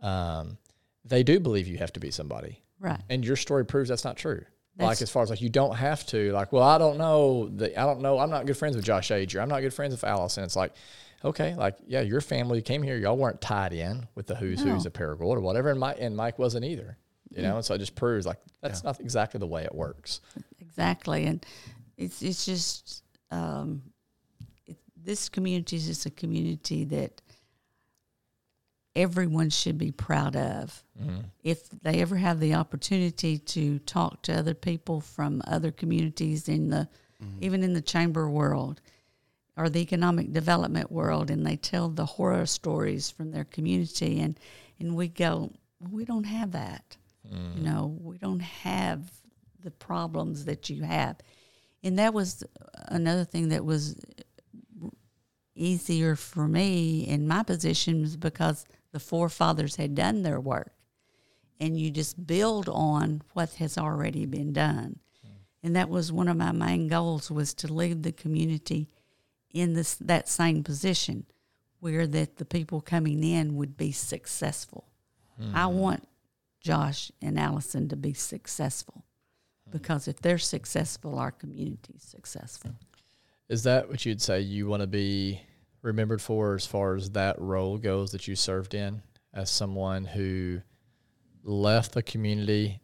the 0.00 0.06
um, 0.06 0.58
they 1.04 1.22
do 1.22 1.40
believe 1.40 1.66
you 1.66 1.78
have 1.78 1.92
to 1.94 2.00
be 2.00 2.10
somebody. 2.10 2.62
Right. 2.78 3.00
And 3.08 3.24
your 3.24 3.36
story 3.36 3.64
proves 3.64 3.88
that's 3.88 4.04
not 4.04 4.16
true. 4.16 4.44
That's 4.76 4.86
like 4.86 5.02
as 5.02 5.10
far 5.10 5.22
as 5.22 5.30
like 5.30 5.40
you 5.40 5.48
don't 5.48 5.74
have 5.74 6.04
to 6.06 6.32
like 6.32 6.52
well 6.52 6.62
I 6.62 6.76
don't 6.76 6.98
know 6.98 7.48
that 7.56 7.78
I 7.78 7.84
don't 7.84 8.00
know 8.00 8.18
I'm 8.18 8.30
not 8.30 8.44
good 8.44 8.58
friends 8.58 8.76
with 8.76 8.84
Josh 8.84 9.08
Agee 9.08 9.40
I'm 9.40 9.48
not 9.48 9.60
good 9.60 9.72
friends 9.72 9.92
with 9.92 10.04
Allison 10.04 10.44
it's 10.44 10.56
like 10.56 10.72
okay 11.24 11.54
like 11.54 11.76
yeah 11.86 12.00
your 12.00 12.20
family 12.20 12.62
came 12.62 12.82
here 12.82 12.96
y'all 12.96 13.16
weren't 13.16 13.40
tied 13.40 13.72
in 13.72 14.06
with 14.14 14.26
the 14.26 14.34
who's 14.34 14.64
no. 14.64 14.72
who's 14.72 14.86
of 14.86 14.92
Paragould 14.92 15.36
or 15.36 15.40
whatever 15.40 15.70
and 15.70 15.80
Mike 15.80 15.96
and 16.00 16.16
Mike 16.16 16.38
wasn't 16.38 16.64
either 16.64 16.96
you 17.30 17.42
know 17.42 17.56
and 17.56 17.64
so 17.64 17.74
it 17.74 17.78
just 17.78 17.94
proves 17.94 18.26
like 18.26 18.38
that's 18.60 18.82
yeah. 18.82 18.90
not 18.90 19.00
exactly 19.00 19.38
the 19.38 19.46
way 19.46 19.64
it 19.64 19.74
works 19.74 20.20
exactly 20.60 21.26
and 21.26 21.44
it's 21.96 22.22
it's 22.22 22.44
just 22.44 23.02
um, 23.30 23.82
it, 24.66 24.76
this 25.02 25.28
community 25.28 25.76
is 25.76 25.86
just 25.86 26.06
a 26.06 26.10
community 26.10 26.84
that 26.84 27.20
everyone 28.94 29.50
should 29.50 29.78
be 29.78 29.92
proud 29.92 30.36
of. 30.36 30.82
Mm-hmm. 31.00 31.20
If 31.42 31.68
they 31.82 32.00
ever 32.00 32.16
have 32.16 32.40
the 32.40 32.54
opportunity 32.54 33.38
to 33.38 33.78
talk 33.80 34.22
to 34.22 34.36
other 34.36 34.54
people 34.54 35.00
from 35.00 35.42
other 35.46 35.70
communities 35.70 36.48
in 36.48 36.70
the 36.70 36.88
mm-hmm. 37.22 37.44
even 37.44 37.62
in 37.62 37.74
the 37.74 37.82
chamber 37.82 38.28
world 38.28 38.80
or 39.56 39.68
the 39.68 39.80
economic 39.80 40.32
development 40.32 40.92
world 40.92 41.30
and 41.30 41.46
they 41.46 41.56
tell 41.56 41.88
the 41.88 42.04
horror 42.04 42.46
stories 42.46 43.10
from 43.10 43.30
their 43.30 43.44
community 43.44 44.20
and 44.20 44.38
and 44.78 44.94
we 44.94 45.08
go 45.08 45.50
we 45.80 46.04
don't 46.04 46.24
have 46.24 46.52
that. 46.52 46.96
Mm-hmm. 47.26 47.58
You 47.58 47.64
know, 47.64 47.98
we 48.00 48.18
don't 48.18 48.40
have 48.40 49.10
the 49.62 49.70
problems 49.70 50.44
that 50.44 50.70
you 50.70 50.82
have. 50.82 51.16
And 51.82 51.98
that 51.98 52.14
was 52.14 52.44
another 52.88 53.24
thing 53.24 53.48
that 53.50 53.64
was 53.64 53.96
easier 55.54 56.16
for 56.16 56.46
me 56.46 57.06
in 57.06 57.26
my 57.26 57.42
positions 57.42 58.16
because 58.16 58.64
the 58.92 59.00
forefathers 59.00 59.76
had 59.76 59.94
done 59.94 60.22
their 60.22 60.40
work 60.40 60.72
and 61.58 61.78
you 61.78 61.90
just 61.90 62.26
build 62.26 62.68
on 62.68 63.22
what 63.32 63.54
has 63.54 63.78
already 63.78 64.26
been 64.26 64.52
done 64.52 64.98
and 65.62 65.74
that 65.74 65.88
was 65.88 66.12
one 66.12 66.28
of 66.28 66.36
my 66.36 66.52
main 66.52 66.86
goals 66.86 67.30
was 67.30 67.54
to 67.54 67.72
leave 67.72 68.02
the 68.02 68.12
community 68.12 68.88
in 69.52 69.74
this 69.74 69.94
that 69.96 70.28
same 70.28 70.62
position 70.62 71.26
where 71.80 72.06
that 72.06 72.36
the 72.36 72.44
people 72.44 72.80
coming 72.80 73.22
in 73.22 73.56
would 73.56 73.76
be 73.76 73.92
successful 73.92 74.84
mm. 75.40 75.54
i 75.54 75.66
want 75.66 76.06
josh 76.60 77.10
and 77.22 77.38
allison 77.38 77.88
to 77.88 77.96
be 77.96 78.12
successful 78.12 79.04
because 79.70 80.06
if 80.06 80.20
they're 80.20 80.38
successful 80.38 81.18
our 81.18 81.30
community 81.30 81.94
is 81.96 82.02
successful 82.02 82.72
is 83.48 83.62
that 83.62 83.88
what 83.88 84.04
you'd 84.04 84.22
say 84.22 84.40
you 84.40 84.66
want 84.66 84.80
to 84.80 84.86
be 84.86 85.40
remembered 85.82 86.20
for 86.20 86.54
as 86.54 86.66
far 86.66 86.94
as 86.94 87.10
that 87.10 87.40
role 87.40 87.78
goes 87.78 88.12
that 88.12 88.26
you 88.26 88.34
served 88.34 88.74
in 88.74 89.02
as 89.32 89.50
someone 89.50 90.04
who 90.04 90.60
left 91.44 91.92
the 91.92 92.02
community 92.02 92.80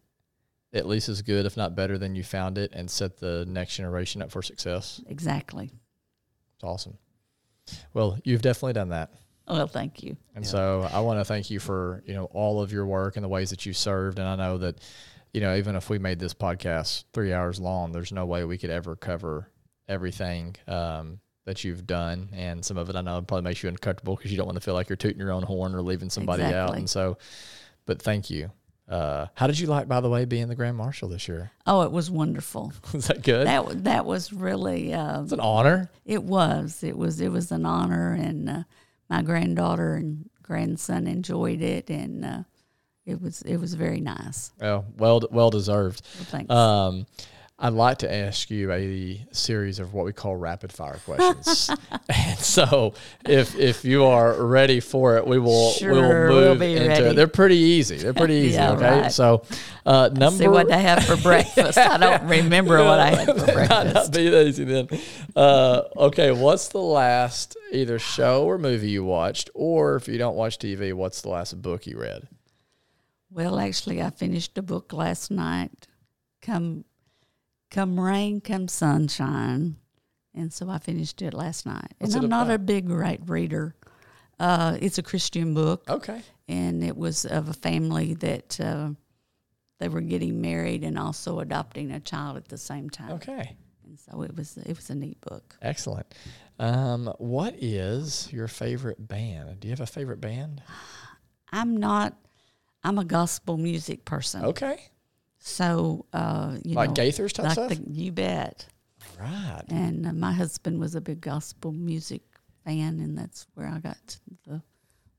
at 0.73 0.87
least 0.87 1.09
as 1.09 1.23
good, 1.23 1.45
if 1.45 1.57
not 1.57 1.75
better, 1.75 1.99
than 1.99 2.15
you 2.15 2.23
found 2.23 2.57
it, 2.57 2.73
and 2.73 2.91
set 2.91 3.19
the 3.19 3.45
next 3.47 3.77
generation 3.77 4.23
up 4.23 4.31
for 4.31 4.43
success. 4.43 5.03
Exactly. 5.07 5.71
It's 6.63 6.69
awesome. 6.69 6.97
Well, 7.93 8.19
you've 8.23 8.43
definitely 8.43 8.75
done 8.75 8.91
that. 8.91 9.11
Well, 9.49 9.67
thank 9.67 10.03
you. 10.03 10.17
And 10.37 10.45
Yeah. 10.45 10.51
so 10.51 10.89
I 10.93 11.01
want 11.01 11.19
to 11.19 11.25
thank 11.25 11.51
you 11.51 11.59
for, 11.59 12.03
you 12.07 12.15
know, 12.15 12.27
all 12.27 12.63
of 12.63 12.73
your 12.73 12.87
work 12.87 13.17
and 13.17 13.25
the 13.25 13.29
ways 13.29 13.51
that 13.51 13.67
you 13.67 13.73
served. 13.73 14.21
And 14.21 14.29
I 14.29 14.37
know 14.37 14.59
that, 14.59 14.81
you 15.33 15.41
know, 15.41 15.57
even 15.57 15.75
if 15.75 15.91
we 15.91 15.99
made 15.99 16.21
this 16.21 16.35
podcast 16.35 17.05
three 17.13 17.33
hours 17.33 17.59
long, 17.59 17.91
there's 17.91 18.13
no 18.13 18.27
way 18.27 18.45
we 18.45 18.59
could 18.59 18.71
ever 18.71 18.95
cover 18.95 19.51
everything 19.89 20.55
um, 20.69 21.19
that 21.47 21.65
you've 21.65 21.85
done. 21.85 22.29
And 22.33 22.65
some 22.65 22.77
of 22.77 22.89
it 22.89 22.95
I 22.95 23.01
know 23.01 23.21
probably 23.23 23.43
makes 23.43 23.63
you 23.65 23.69
uncomfortable 23.69 24.15
because 24.15 24.31
you 24.31 24.37
don't 24.37 24.47
want 24.47 24.57
to 24.57 24.63
feel 24.65 24.75
like 24.75 24.89
you're 24.89 24.97
tooting 24.97 25.19
your 25.19 25.33
own 25.33 25.43
horn 25.43 25.75
or 25.75 25.83
leaving 25.83 26.11
somebody 26.11 26.45
out. 26.45 26.77
And 26.77 26.89
so, 26.89 27.19
but 27.87 28.01
thank 28.01 28.31
you. 28.31 28.53
Uh, 28.93 29.27
how 29.35 29.47
did 29.47 29.59
you 29.59 29.67
like, 29.67 29.89
by 29.89 30.01
the 30.01 30.11
way, 30.11 30.27
being 30.27 30.49
the 30.49 30.55
Grand 30.55 30.77
Marshal 30.77 31.09
this 31.09 31.27
year? 31.27 31.51
Oh, 31.67 31.83
it 31.83 31.93
was 31.93 32.11
wonderful. 32.11 32.73
Was 32.93 33.07
that 33.07 33.23
good? 33.23 33.47
That 33.47 33.85
that 33.85 34.05
was 34.05 34.33
really 34.33 34.93
uh, 34.93 35.23
it's 35.23 35.33
an 35.33 35.41
honor. 35.41 35.91
it 36.05 36.23
was 36.23 36.83
it 36.83 36.97
was 36.99 37.21
it 37.21 37.31
was 37.31 37.51
an 37.53 37.65
honor, 37.65 38.13
and 38.13 38.51
uh, 38.51 38.63
my 39.09 39.23
granddaughter 39.23 39.95
and 39.95 40.29
grandson 40.43 41.07
enjoyed 41.07 41.63
it, 41.63 41.89
and 41.89 42.25
uh, 42.25 42.43
it 43.07 43.23
was 43.23 43.43
it 43.43 43.57
was 43.59 43.75
very 43.75 44.01
nice. 44.01 44.53
Well, 44.61 44.85
well, 44.99 45.23
well 45.31 45.51
deserved. 45.51 46.03
Well, 46.17 46.25
thanks. 46.25 46.51
Um, 46.53 47.07
I'd 47.65 47.75
like 47.75 47.99
to 47.99 48.13
ask 48.13 48.51
you 48.51 48.73
a 48.73 49.25
series 49.31 49.79
of 49.79 49.95
what 49.95 50.05
we 50.05 50.13
call 50.13 50.35
rapid 50.35 50.73
fire 50.73 50.99
questions. 51.05 51.71
and 52.09 52.37
so, 52.39 52.95
if 53.25 53.57
if 53.57 53.85
you 53.85 54.05
are 54.05 54.35
ready 54.45 54.81
for 54.81 55.17
it, 55.17 55.25
we 55.29 55.39
will 55.39 55.71
Sure, 55.71 55.93
we'll 56.29 56.49
move 56.51 56.59
be 56.59 56.75
into 56.75 56.89
ready. 56.89 57.05
it. 57.05 57.15
They're 57.15 57.29
pretty 57.29 57.59
easy. 57.59 57.99
They're 57.99 58.15
pretty 58.15 58.35
easy. 58.47 58.55
Yeah, 58.55 58.73
okay, 58.73 59.01
right. 59.03 59.13
so 59.13 59.45
uh, 59.87 60.11
number 60.13 60.43
See 60.43 60.49
what 60.49 60.73
I 60.73 60.79
have 60.79 61.05
for 61.05 61.17
breakfast. 61.23 61.79
I 61.79 61.99
don't 61.99 62.25
remember 62.29 62.79
what 62.85 62.99
I 62.99 63.11
had 63.15 63.27
for 63.29 63.37
Not- 63.37 63.47
not 63.47 63.55
breakfast. 63.55 64.13
be 64.13 64.23
easy 64.23 64.65
then. 64.65 64.89
Uh, 65.37 65.83
okay, 65.97 66.33
what's 66.33 66.67
the 66.67 66.79
last 66.83 67.57
either 67.71 68.01
show 68.01 68.45
or 68.45 68.59
movie 68.59 68.91
you 68.91 69.05
watched, 69.05 69.51
or 69.55 69.95
if 69.95 70.09
you 70.09 70.19
don't 70.19 70.35
watch 70.35 70.59
TV, 70.59 70.93
what's 70.93 71.23
the 71.23 71.29
last 71.29 71.63
book 71.63 71.87
you 71.87 71.97
read? 71.97 72.27
Well, 73.31 73.61
actually, 73.61 74.03
I 74.03 74.11
finished 74.11 74.59
a 74.59 74.63
book 74.63 74.93
last 74.93 75.31
night. 75.31 75.87
Come, 76.43 76.85
come 77.73 77.99
rain, 77.99 78.41
come 78.41 78.69
sunshine, 78.69 79.77
and 80.35 80.53
so 80.53 80.69
I 80.71 80.79
finished 80.79 81.21
it 81.23 81.35
last 81.35 81.67
night. 81.67 81.93
What's 81.99 82.15
and 82.15 82.25
I'm 82.25 82.31
not 82.31 82.51
a 82.51 82.59
big 82.59 82.89
right 82.89 83.21
reader. 83.27 83.75
Uh, 84.39 84.77
it's 84.81 84.99
a 84.99 85.03
Christian 85.03 85.55
book, 85.55 85.85
Okay, 85.89 86.23
and 86.49 86.85
it 86.85 86.97
was 86.97 87.25
of 87.25 87.49
a 87.49 87.53
family 87.53 88.15
that 88.15 88.61
uh, 88.61 88.91
they 89.81 89.89
were 89.89 90.01
getting 90.01 90.41
married 90.41 90.85
and 90.85 90.97
also 90.99 91.41
adopting 91.41 91.91
a 91.91 91.99
child 91.99 92.37
at 92.37 92.47
the 92.49 92.59
same 92.59 92.89
time. 92.89 93.13
okay. 93.13 93.57
And 93.85 93.99
so 93.99 94.23
it 94.23 94.35
was 94.37 94.57
it 94.59 94.77
was 94.77 94.89
a 94.91 94.95
neat 94.95 95.21
book. 95.21 95.57
Excellent. 95.61 96.07
Um, 96.59 97.13
what 97.19 97.55
is 97.59 98.33
your 98.33 98.47
favorite 98.49 99.09
band? 99.09 99.59
Do 99.61 99.67
you 99.69 99.73
have 99.73 99.81
a 99.81 99.87
favorite 99.87 100.21
band? 100.21 100.63
I'm 101.51 101.77
not. 101.77 102.15
I'm 102.85 102.99
a 102.99 103.05
gospel 103.05 103.57
music 103.59 104.05
person. 104.05 104.45
Okay. 104.45 104.89
So 105.45 106.07
uh, 106.13 106.57
you 106.65 106.75
Like 106.75 106.91
know, 106.91 106.95
Gaithers 107.03 107.33
type 107.33 107.45
like 107.47 107.53
stuff? 107.55 107.69
the, 107.71 107.83
you 107.91 108.13
bet. 108.13 108.65
right. 109.19 109.63
And 109.69 110.07
uh, 110.07 110.13
my 110.13 110.33
husband 110.33 110.79
was 110.79 110.95
a 110.95 111.01
big 111.01 111.21
gospel 111.21 111.73
music 111.73 112.23
fan, 112.65 113.01
and 113.01 113.19
that's 113.19 113.47
where 113.55 113.67
I 113.67 113.81
got 113.81 113.99
the 114.47 114.63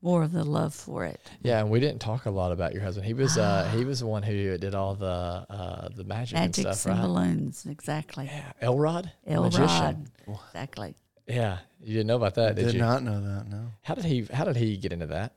more 0.01 0.23
of 0.23 0.31
the 0.31 0.43
love 0.45 0.73
for 0.73 1.03
it. 1.05 1.19
Yeah, 1.41 1.59
and 1.59 1.69
we 1.69 1.79
didn't 1.81 1.99
talk 1.99 2.25
a 2.25 2.29
lot 2.31 2.51
about 2.53 2.73
your 2.73 2.81
husband. 2.83 3.05
He 3.05 3.13
was 3.13 3.37
uh, 3.37 3.69
he 3.75 3.83
was 3.83 3.99
the 3.99 4.07
one 4.07 4.23
who 4.23 4.57
did 4.57 4.73
all 4.75 4.95
the 4.95 5.05
uh, 5.49 5.89
the 5.93 6.05
magic, 6.05 6.37
Magic 6.37 6.65
and 6.67 6.75
stuff, 6.75 6.85
and 6.89 6.99
right? 7.01 7.05
balloons, 7.05 7.65
exactly. 7.69 8.25
Yeah, 8.25 8.51
Elrod, 8.61 9.11
Elrod, 9.27 9.51
magician. 9.53 10.07
exactly. 10.47 10.95
Yeah, 11.27 11.57
you 11.81 11.93
didn't 11.95 12.07
know 12.07 12.15
about 12.17 12.35
that, 12.35 12.55
did, 12.55 12.63
Did 12.65 12.73
you? 12.75 12.79
Did 12.79 12.85
not 12.85 13.03
know 13.03 13.21
that. 13.21 13.49
No. 13.49 13.71
How 13.81 13.95
did 13.95 14.05
he 14.05 14.23
How 14.31 14.45
did 14.45 14.55
he 14.55 14.77
get 14.77 14.93
into 14.93 15.07
that? 15.07 15.33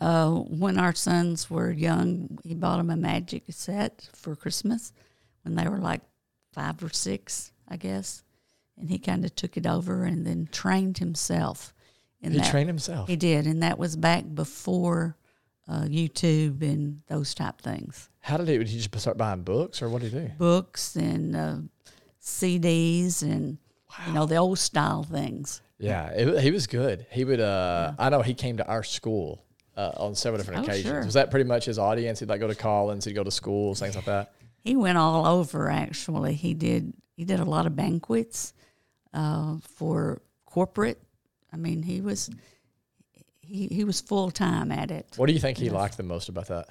Uh, 0.00 0.30
when 0.30 0.78
our 0.78 0.94
sons 0.94 1.50
were 1.50 1.70
young, 1.70 2.38
he 2.42 2.54
bought 2.54 2.78
them 2.78 2.88
a 2.90 2.96
magic 2.96 3.44
set 3.50 4.08
for 4.14 4.34
Christmas 4.34 4.92
when 5.42 5.54
they 5.56 5.68
were 5.68 5.78
like 5.78 6.00
five 6.52 6.82
or 6.82 6.88
six, 6.90 7.52
I 7.68 7.76
guess. 7.76 8.22
And 8.78 8.88
he 8.88 8.98
kind 8.98 9.24
of 9.26 9.34
took 9.36 9.56
it 9.58 9.66
over 9.66 10.04
and 10.04 10.26
then 10.26 10.48
trained 10.50 10.98
himself. 10.98 11.74
In 12.22 12.32
He 12.32 12.38
that. 12.38 12.50
trained 12.50 12.68
himself. 12.68 13.08
He 13.08 13.16
did, 13.16 13.46
and 13.46 13.62
that 13.62 13.78
was 13.78 13.96
back 13.96 14.24
before 14.34 15.16
uh, 15.68 15.82
YouTube 15.82 16.62
and 16.62 17.02
those 17.08 17.34
type 17.34 17.60
things. 17.60 18.08
How 18.20 18.36
did 18.36 18.48
he? 18.48 18.58
Did 18.58 18.68
he 18.68 18.78
just 18.78 18.98
start 19.00 19.16
buying 19.18 19.42
books, 19.42 19.80
or 19.82 19.88
what 19.88 20.02
did 20.02 20.12
he 20.12 20.18
do? 20.18 20.30
Books 20.38 20.96
and 20.96 21.36
uh, 21.36 21.56
CDs 22.22 23.22
and 23.22 23.58
you 24.06 24.12
know 24.12 24.26
the 24.26 24.36
old 24.36 24.58
style 24.58 25.02
things. 25.02 25.62
Yeah, 25.78 26.08
it, 26.10 26.42
he 26.42 26.50
was 26.50 26.66
good. 26.66 27.06
He 27.10 27.24
would. 27.24 27.40
Uh, 27.40 27.92
I 27.98 28.10
know 28.10 28.20
he 28.22 28.34
came 28.34 28.58
to 28.58 28.66
our 28.66 28.82
school 28.82 29.44
uh, 29.76 29.92
on 29.96 30.14
several 30.14 30.38
different 30.38 30.60
Oh, 30.60 30.64
occasions. 30.64 30.86
sure. 30.86 31.04
Was 31.04 31.14
that 31.14 31.30
pretty 31.30 31.48
much 31.48 31.64
his 31.64 31.78
audience? 31.78 32.20
He'd 32.20 32.28
like 32.28 32.40
go 32.40 32.48
to 32.48 32.54
Collins. 32.54 33.04
He'd 33.04 33.14
go 33.14 33.24
to 33.24 33.30
schools, 33.30 33.80
things 33.80 33.94
like 33.96 34.04
that. 34.06 34.32
He 34.62 34.76
went 34.76 34.98
all 34.98 35.26
over. 35.26 35.70
Actually, 35.70 36.34
he 36.34 36.54
did. 36.54 36.92
He 37.16 37.24
did 37.24 37.40
a 37.40 37.44
lot 37.44 37.66
of 37.66 37.76
banquets 37.76 38.52
uh, 39.14 39.56
for 39.76 40.20
corporate. 40.44 41.00
I 41.52 41.56
mean, 41.56 41.82
he 41.82 42.00
was 42.00 42.30
he 43.40 43.66
he 43.68 43.84
was 43.84 44.00
full 44.00 44.30
time 44.30 44.70
at 44.72 44.90
it. 44.90 45.06
What 45.16 45.26
do 45.26 45.32
you 45.32 45.40
think 45.40 45.58
he 45.58 45.70
liked 45.70 45.96
the 45.96 46.02
most 46.02 46.28
about 46.28 46.48
that? 46.48 46.68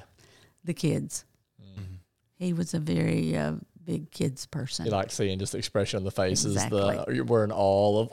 The 0.63 0.73
kids. 0.73 1.25
Mm-hmm. 1.61 1.95
He 2.37 2.53
was 2.53 2.73
a 2.73 2.79
very 2.79 3.35
uh, 3.35 3.53
big 3.83 4.11
kids 4.11 4.45
person. 4.45 4.85
He 4.85 4.91
liked 4.91 5.11
seeing 5.11 5.39
just 5.39 5.51
the 5.53 5.57
expression 5.57 5.97
on 5.97 6.03
the 6.03 6.11
faces. 6.11 6.55
The 6.55 7.05
you're 7.13 7.25
wearing 7.25 7.51
all 7.51 7.99
of. 7.99 8.09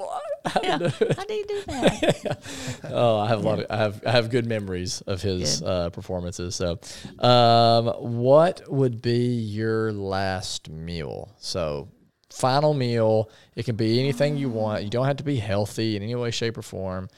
yeah. 0.62 0.78
How 0.78 1.24
do 1.24 1.34
you 1.34 1.44
do 1.46 1.62
that? 1.66 2.38
Oh, 2.88 3.18
I 3.18 3.28
have 3.28 3.40
a 3.40 3.42
lot. 3.42 3.58
Of, 3.60 3.66
I 3.70 3.76
have 3.76 4.02
I 4.06 4.10
have 4.12 4.30
good 4.30 4.46
memories 4.46 5.00
of 5.02 5.20
his 5.20 5.62
uh, 5.62 5.90
performances. 5.90 6.54
So, 6.54 6.78
um, 7.18 7.86
what 8.22 8.62
would 8.70 9.02
be 9.02 9.26
your 9.26 9.92
last 9.92 10.70
meal? 10.70 11.34
So, 11.38 11.88
final 12.30 12.74
meal. 12.74 13.30
It 13.56 13.64
can 13.64 13.76
be 13.76 13.98
anything 13.98 14.36
you 14.36 14.48
want. 14.48 14.84
You 14.84 14.90
don't 14.90 15.06
have 15.06 15.16
to 15.16 15.24
be 15.24 15.36
healthy 15.36 15.96
in 15.96 16.02
any 16.02 16.14
way, 16.14 16.30
shape, 16.30 16.56
or 16.58 16.62
form. 16.62 17.08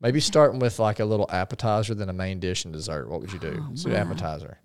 Maybe 0.00 0.20
starting 0.20 0.60
with 0.60 0.78
like 0.78 1.00
a 1.00 1.04
little 1.04 1.28
appetizer, 1.30 1.94
then 1.94 2.08
a 2.08 2.12
main 2.14 2.38
dish 2.38 2.64
and 2.64 2.72
dessert. 2.72 3.08
What 3.08 3.20
would 3.20 3.32
you 3.32 3.38
do? 3.38 3.66
so, 3.74 3.88
my. 3.88 3.96
appetizer. 3.96 4.58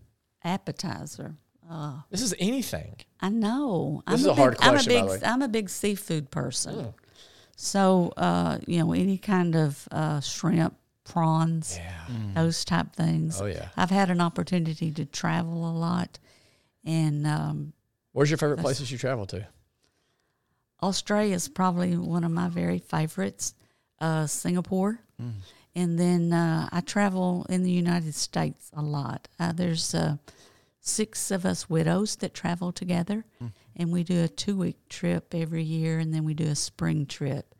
Appetizer. 0.43 1.35
Oh, 1.69 2.03
This 2.09 2.21
is 2.21 2.35
anything. 2.37 2.97
I 3.21 3.29
know. 3.29 4.03
This 4.07 4.21
is 4.21 4.27
I'm 4.27 4.31
a 4.31 4.35
hard 4.35 4.53
big, 4.55 4.61
I'm 4.63 4.71
question, 4.73 4.93
by 4.93 5.13
a 5.15 5.17
big. 5.19 5.23
I'm 5.23 5.41
a 5.41 5.47
big 5.47 5.69
seafood 5.69 6.29
person. 6.29 6.93
So, 7.65 8.11
uh, 8.17 8.57
you 8.65 8.79
know, 8.79 8.91
any 8.91 9.19
kind 9.19 9.55
of 9.55 9.87
uh, 9.91 10.19
shrimp, 10.19 10.73
prawns, 11.03 11.77
Yeah. 11.77 12.33
those 12.33 12.65
type 12.65 12.95
things. 12.95 13.39
Oh 13.39 13.45
yeah. 13.45 13.67
I've 13.77 13.91
had 13.91 14.09
an 14.09 14.19
opportunity 14.19 14.91
to 14.91 15.05
travel 15.05 15.69
a 15.69 15.71
lot, 15.71 16.17
and 16.83 17.27
um, 17.27 17.73
Where's 18.13 18.31
your 18.31 18.37
favorite 18.39 18.61
places 18.61 18.91
you 18.91 18.97
travel 18.97 19.27
to? 19.27 19.47
Australia 20.81 21.35
is 21.35 21.47
probably 21.47 21.95
one 21.95 22.23
of 22.23 22.31
my 22.31 22.49
very 22.49 22.79
favorites. 22.79 23.53
Uh, 23.99 24.25
Singapore, 24.25 24.99
and 25.75 25.99
then 25.99 26.33
uh, 26.33 26.67
I 26.71 26.81
travel 26.81 27.45
in 27.49 27.61
the 27.61 27.69
United 27.69 28.15
States 28.15 28.71
a 28.73 28.81
lot. 28.81 29.27
Uh, 29.39 29.51
there's 29.51 29.93
uh, 29.93 30.17
six 30.79 31.29
of 31.29 31.45
us 31.45 31.69
widows 31.69 32.15
that 32.15 32.33
travel 32.33 32.71
together, 32.71 33.23
and 33.75 33.91
we 33.91 34.03
do 34.03 34.23
a 34.23 34.27
two 34.27 34.57
week 34.57 34.77
trip 34.89 35.33
every 35.33 35.63
year, 35.63 35.99
and 35.99 36.13
then 36.13 36.23
we 36.23 36.33
do 36.33 36.47
a 36.47 36.55
spring 36.55 37.05
trip, 37.05 37.55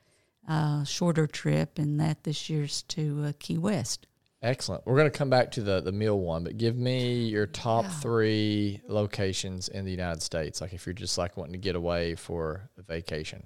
uh, 0.48 0.84
shorter 0.84 1.28
trip, 1.28 1.78
and 1.80 2.00
that 2.00 2.24
this 2.24 2.50
year's 2.50 2.84
to 2.84 3.26
uh, 3.28 3.32
Key 3.40 3.58
West. 3.58 4.08
Excellent. 4.44 4.86
We're 4.88 4.96
going 4.96 5.12
to 5.12 5.18
come 5.18 5.30
back 5.30 5.52
to 5.52 5.62
the 5.62 5.82
the 5.82 5.92
meal 5.92 6.20
one, 6.20 6.44
but 6.44 6.58
give 6.58 6.76
me 6.76 7.26
your 7.26 7.46
top 7.46 7.86
three 7.86 8.82
locations 8.88 9.68
in 9.68 9.86
the 9.86 9.92
United 9.92 10.24
States. 10.24 10.62
Like 10.62 10.74
if 10.74 10.86
you're 10.86 10.94
just 10.94 11.18
like 11.18 11.38
wanting 11.38 11.54
to 11.54 11.60
get 11.60 11.76
away 11.76 12.16
for 12.16 12.70
a 12.78 12.82
vacation, 12.82 13.46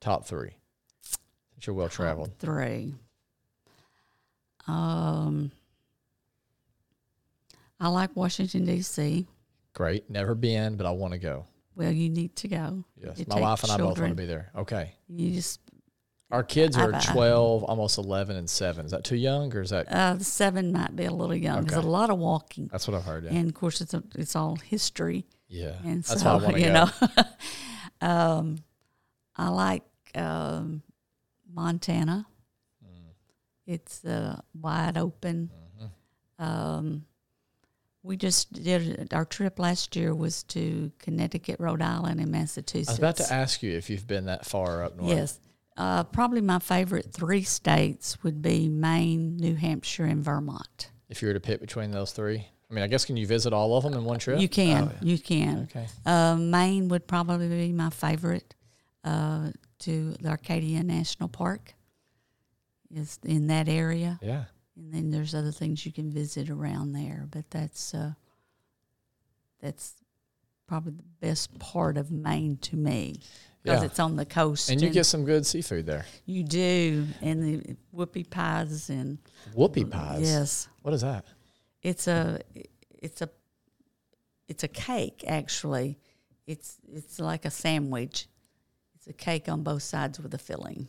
top 0.00 0.24
three. 0.24 0.56
Since 1.02 1.66
you're 1.66 1.76
well 1.76 1.88
traveled. 1.90 2.38
Three. 2.38 2.94
Um, 4.66 5.50
I 7.80 7.88
like 7.88 8.16
Washington 8.16 8.64
D.C. 8.64 9.26
Great. 9.74 10.08
Never 10.08 10.34
been, 10.34 10.76
but 10.76 10.86
I 10.86 10.90
want 10.90 11.12
to 11.12 11.18
go. 11.18 11.46
Well, 11.78 11.92
you 11.92 12.10
need 12.10 12.34
to 12.36 12.48
go. 12.48 12.84
Yes. 13.00 13.20
You 13.20 13.26
My 13.28 13.40
wife 13.40 13.62
and 13.62 13.70
I 13.72 13.76
both 13.78 13.98
want 14.00 14.10
to 14.10 14.14
be 14.16 14.26
there. 14.26 14.50
Okay. 14.56 14.92
You 15.08 15.30
just 15.32 15.60
Our 16.32 16.42
kids 16.42 16.76
are 16.76 16.92
I've- 16.92 17.08
I- 17.08 17.12
12, 17.12 17.62
almost 17.62 17.98
11, 17.98 18.34
and 18.36 18.50
7. 18.50 18.84
Is 18.84 18.90
that 18.90 19.04
too 19.04 19.14
young 19.16 19.54
or 19.54 19.60
is 19.62 19.70
that? 19.70 19.90
uh, 19.90 20.18
seven 20.18 20.72
might 20.72 20.94
be 20.96 21.04
a 21.04 21.12
little 21.12 21.36
young. 21.36 21.64
There's 21.64 21.82
a 21.84 21.88
lot 21.88 22.10
of 22.10 22.18
walking, 22.18 22.66
That's 22.72 22.88
what 22.88 22.96
I've 22.96 23.04
heard. 23.04 23.24
Yeah. 23.24 23.30
and 23.30 23.48
of 23.48 23.54
course 23.54 23.80
it's 23.80 23.94
a, 23.94 24.02
it's 24.16 24.34
all 24.34 24.56
history, 24.56 25.24
yeah. 25.48 25.76
and 25.84 26.02
That's 26.02 26.24
why 26.24 26.32
I 26.32 26.36
want 26.36 26.54
to 26.56 26.60
you 26.66 26.66
go. 26.66 26.72
know. 26.72 27.26
um, 28.08 28.56
I 29.36 29.48
like 29.50 29.84
um, 30.16 30.82
Montana. 31.50 32.26
Mm. 32.84 33.12
It's 33.66 34.04
uh, 34.04 34.40
wide 34.52 34.98
open. 34.98 35.50
Mm-hmm. 35.80 36.44
Um, 36.44 37.04
We 38.08 38.16
just 38.16 38.50
did 38.54 39.12
our 39.12 39.26
trip 39.26 39.58
last 39.58 39.94
year 39.94 40.14
was 40.14 40.42
to 40.44 40.90
Connecticut, 40.98 41.60
Rhode 41.60 41.82
Island, 41.82 42.20
and 42.20 42.30
Massachusetts. 42.32 42.88
I 42.88 42.92
was 42.92 42.98
about 42.98 43.16
to 43.18 43.30
ask 43.30 43.62
you 43.62 43.76
if 43.76 43.90
you've 43.90 44.06
been 44.06 44.24
that 44.24 44.46
far 44.46 44.82
up 44.82 44.96
north. 44.96 45.10
Yes. 45.10 45.38
Uh, 45.76 46.04
probably 46.04 46.40
my 46.40 46.58
favorite 46.58 47.12
three 47.12 47.42
states 47.42 48.16
would 48.22 48.40
be 48.40 48.66
Maine, 48.66 49.36
New 49.36 49.54
Hampshire, 49.54 50.06
and 50.06 50.24
Vermont. 50.24 50.90
If 51.10 51.20
you 51.20 51.28
were 51.28 51.34
to 51.34 51.40
pick 51.40 51.60
between 51.60 51.90
those 51.90 52.12
three, 52.12 52.48
I 52.70 52.74
mean, 52.74 52.82
I 52.82 52.86
guess 52.86 53.04
can 53.04 53.18
you 53.18 53.26
visit 53.26 53.52
all 53.52 53.76
of 53.76 53.84
them 53.84 53.92
in 53.92 54.04
one 54.04 54.18
trip? 54.18 54.40
You 54.40 54.48
can, 54.48 54.84
Oh, 54.84 54.90
yeah. 55.02 55.08
you 55.12 55.18
can. 55.18 55.68
Okay. 55.70 55.86
Uh, 56.06 56.34
Maine 56.36 56.88
would 56.88 57.06
probably 57.06 57.46
be 57.48 57.72
my 57.74 57.90
favorite. 57.90 58.54
Uh, 59.04 59.50
to 59.80 60.12
the 60.20 60.32
Acadia 60.32 60.82
National 60.82 61.28
Park 61.28 61.74
is 62.90 63.18
in 63.22 63.46
that 63.48 63.68
area, 63.68 64.18
Yeah. 64.22 64.44
And 64.78 64.94
then 64.94 65.10
there's 65.10 65.34
other 65.34 65.50
things 65.52 65.84
you 65.84 65.92
can 65.92 66.10
visit 66.10 66.48
around 66.48 66.92
there. 66.92 67.26
But 67.30 67.50
that's 67.50 67.92
uh, 67.94 68.12
that's 69.60 69.94
probably 70.66 70.92
the 70.92 71.02
best 71.26 71.58
part 71.58 71.96
of 71.96 72.10
Maine 72.10 72.56
to 72.58 72.76
me 72.76 73.16
because 73.62 73.80
Yeah. 73.80 73.86
it's 73.86 73.98
on 73.98 74.16
the 74.16 74.24
coast, 74.26 74.70
And 74.70 74.80
you 74.80 74.90
get 74.90 75.04
some 75.06 75.24
good 75.24 75.44
seafood 75.46 75.86
there. 75.86 76.04
you 76.26 76.44
do, 76.44 77.06
and 77.20 77.42
the 77.42 77.76
whoopie 77.94 78.28
pies 78.28 78.88
and 78.90 79.18
Whoopie 79.54 79.90
pies. 79.90 80.20
yes, 80.22 80.68
What 80.82 80.94
is 80.94 81.00
that? 81.00 81.24
it's 81.82 82.06
a 82.06 82.40
it's 83.00 83.22
a 83.22 83.30
it's 84.48 84.62
a 84.64 84.68
cake 84.68 85.24
actually. 85.26 85.98
It's 86.46 86.76
it's 86.92 87.18
like 87.18 87.44
a 87.44 87.50
sandwich. 87.50 88.28
It's 88.94 89.06
a 89.06 89.12
cake 89.12 89.48
on 89.48 89.62
both 89.62 89.82
sides 89.82 90.18
with 90.20 90.32
a 90.34 90.38
filling. 90.38 90.88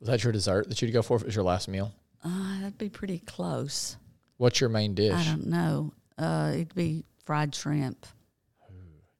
Was 0.00 0.08
that 0.08 0.22
your 0.24 0.32
dessert 0.32 0.68
that 0.68 0.80
you'd 0.80 0.92
go 0.92 1.02
for 1.02 1.16
if 1.16 1.22
it 1.22 1.26
was 1.26 1.34
your 1.34 1.44
last 1.44 1.68
meal? 1.68 1.92
Uh, 2.22 2.60
that'd 2.60 2.78
be 2.78 2.88
pretty 2.90 3.18
close. 3.18 3.96
What's 4.36 4.60
your 4.60 4.70
main 4.70 4.94
dish? 4.94 5.14
I 5.14 5.24
don't 5.24 5.46
know. 5.46 5.92
Uh, 6.18 6.50
it'd 6.54 6.74
be 6.74 7.04
fried 7.24 7.54
shrimp, 7.54 8.06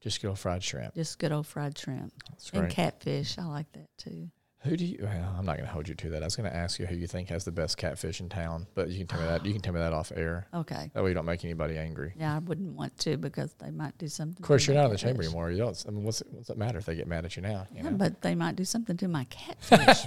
Just 0.01 0.20
good 0.22 0.28
old 0.28 0.38
fried 0.38 0.62
shrimp. 0.62 0.94
just 0.94 1.18
good 1.18 1.32
old 1.32 1.46
fried 1.46 1.76
shrimp, 1.78 2.12
That's 2.28 2.51
and 2.51 2.62
great. 2.62 2.72
catfish. 2.72 3.38
I 3.38 3.44
like 3.44 3.70
that 3.72 3.88
too. 3.98 4.30
Who 4.64 4.76
do 4.76 4.84
you? 4.84 4.98
Well, 5.02 5.34
I'm 5.38 5.46
not 5.46 5.56
going 5.56 5.66
to 5.66 5.72
hold 5.72 5.88
you 5.88 5.94
to 5.94 6.11
that. 6.11 6.22
I 6.22 6.26
was 6.26 6.36
going 6.36 6.48
to 6.50 6.54
ask 6.54 6.78
you 6.78 6.84
who 6.84 6.94
you 6.94 7.06
think 7.06 7.30
has 7.30 7.44
the 7.46 7.50
best 7.50 7.78
catfish 7.78 8.20
in 8.20 8.28
town, 8.28 8.66
but 8.74 8.90
you 8.90 8.98
can 8.98 9.06
tell 9.06 9.18
me 9.20 9.26
that. 9.26 9.46
You 9.46 9.54
can 9.54 9.62
tell 9.62 9.72
me 9.72 9.80
that 9.80 9.94
off 9.94 10.12
air. 10.14 10.48
Okay. 10.52 10.90
That 10.92 11.02
way 11.02 11.08
you 11.11 11.14
don't 11.14 11.24
make 11.24 11.42
anybody 11.46 11.78
angry. 11.78 12.12
Yeah, 12.18 12.36
I 12.36 12.40
wouldn't 12.40 12.74
want 12.74 12.98
to 12.98 13.16
because 13.16 13.54
they 13.54 13.70
might 13.70 13.96
do 13.96 14.06
something. 14.06 14.36
Of 14.42 14.46
course, 14.46 14.66
you're 14.66 14.76
not 14.76 14.84
in 14.84 14.90
the 14.90 14.98
chamber 14.98 15.22
anymore. 15.22 15.50
You 15.50 15.56
don't. 15.56 15.84
I 15.88 15.90
mean, 15.90 16.04
what's 16.04 16.20
it, 16.20 16.26
what's 16.30 16.50
it 16.50 16.58
matter 16.58 16.76
if 16.76 16.84
they 16.84 16.94
get 16.94 17.06
mad 17.08 17.24
at 17.24 17.36
you 17.36 17.42
now? 17.42 17.66
You 17.70 17.78
Yeah, 17.84 17.90
know? 17.90 17.96
but 17.96 18.20
they 18.20 18.34
might 18.34 18.56
do 18.56 18.66
something 18.66 18.98
to 18.98 19.08
my 19.08 19.24
catfish. 19.30 20.04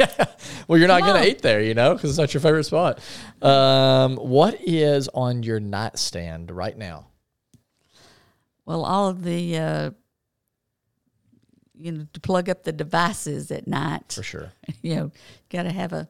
well, 0.68 0.78
you're 0.78 0.88
not 0.88 1.02
going 1.02 1.20
to 1.24 1.28
eat 1.28 1.42
there, 1.42 1.62
you 1.64 1.74
know, 1.74 1.96
because 1.96 2.12
it's 2.12 2.20
not 2.20 2.32
your 2.36 2.42
favorite 2.42 2.66
spot. 2.66 3.00
Um, 3.42 4.18
what 4.18 4.60
is 4.62 5.10
on 5.16 5.42
your 5.42 5.60
nightstand 5.60 6.52
right 6.52 6.78
now? 6.78 7.08
well, 8.66 8.86
all 8.86 9.10
of 9.10 9.24
the, 9.24 9.58
uh, 9.58 9.92
you 11.76 11.92
know, 11.92 12.08
to 12.14 12.20
plug 12.20 12.50
up 12.50 12.64
the 12.64 12.72
devices 12.72 13.52
at 13.52 13.68
night. 13.68 14.12
For 14.14 14.24
sure. 14.24 14.52
you 14.82 14.96
know, 14.96 15.12
got 15.50 15.64
to 15.64 15.72
have 15.72 15.94
a, 15.94 16.08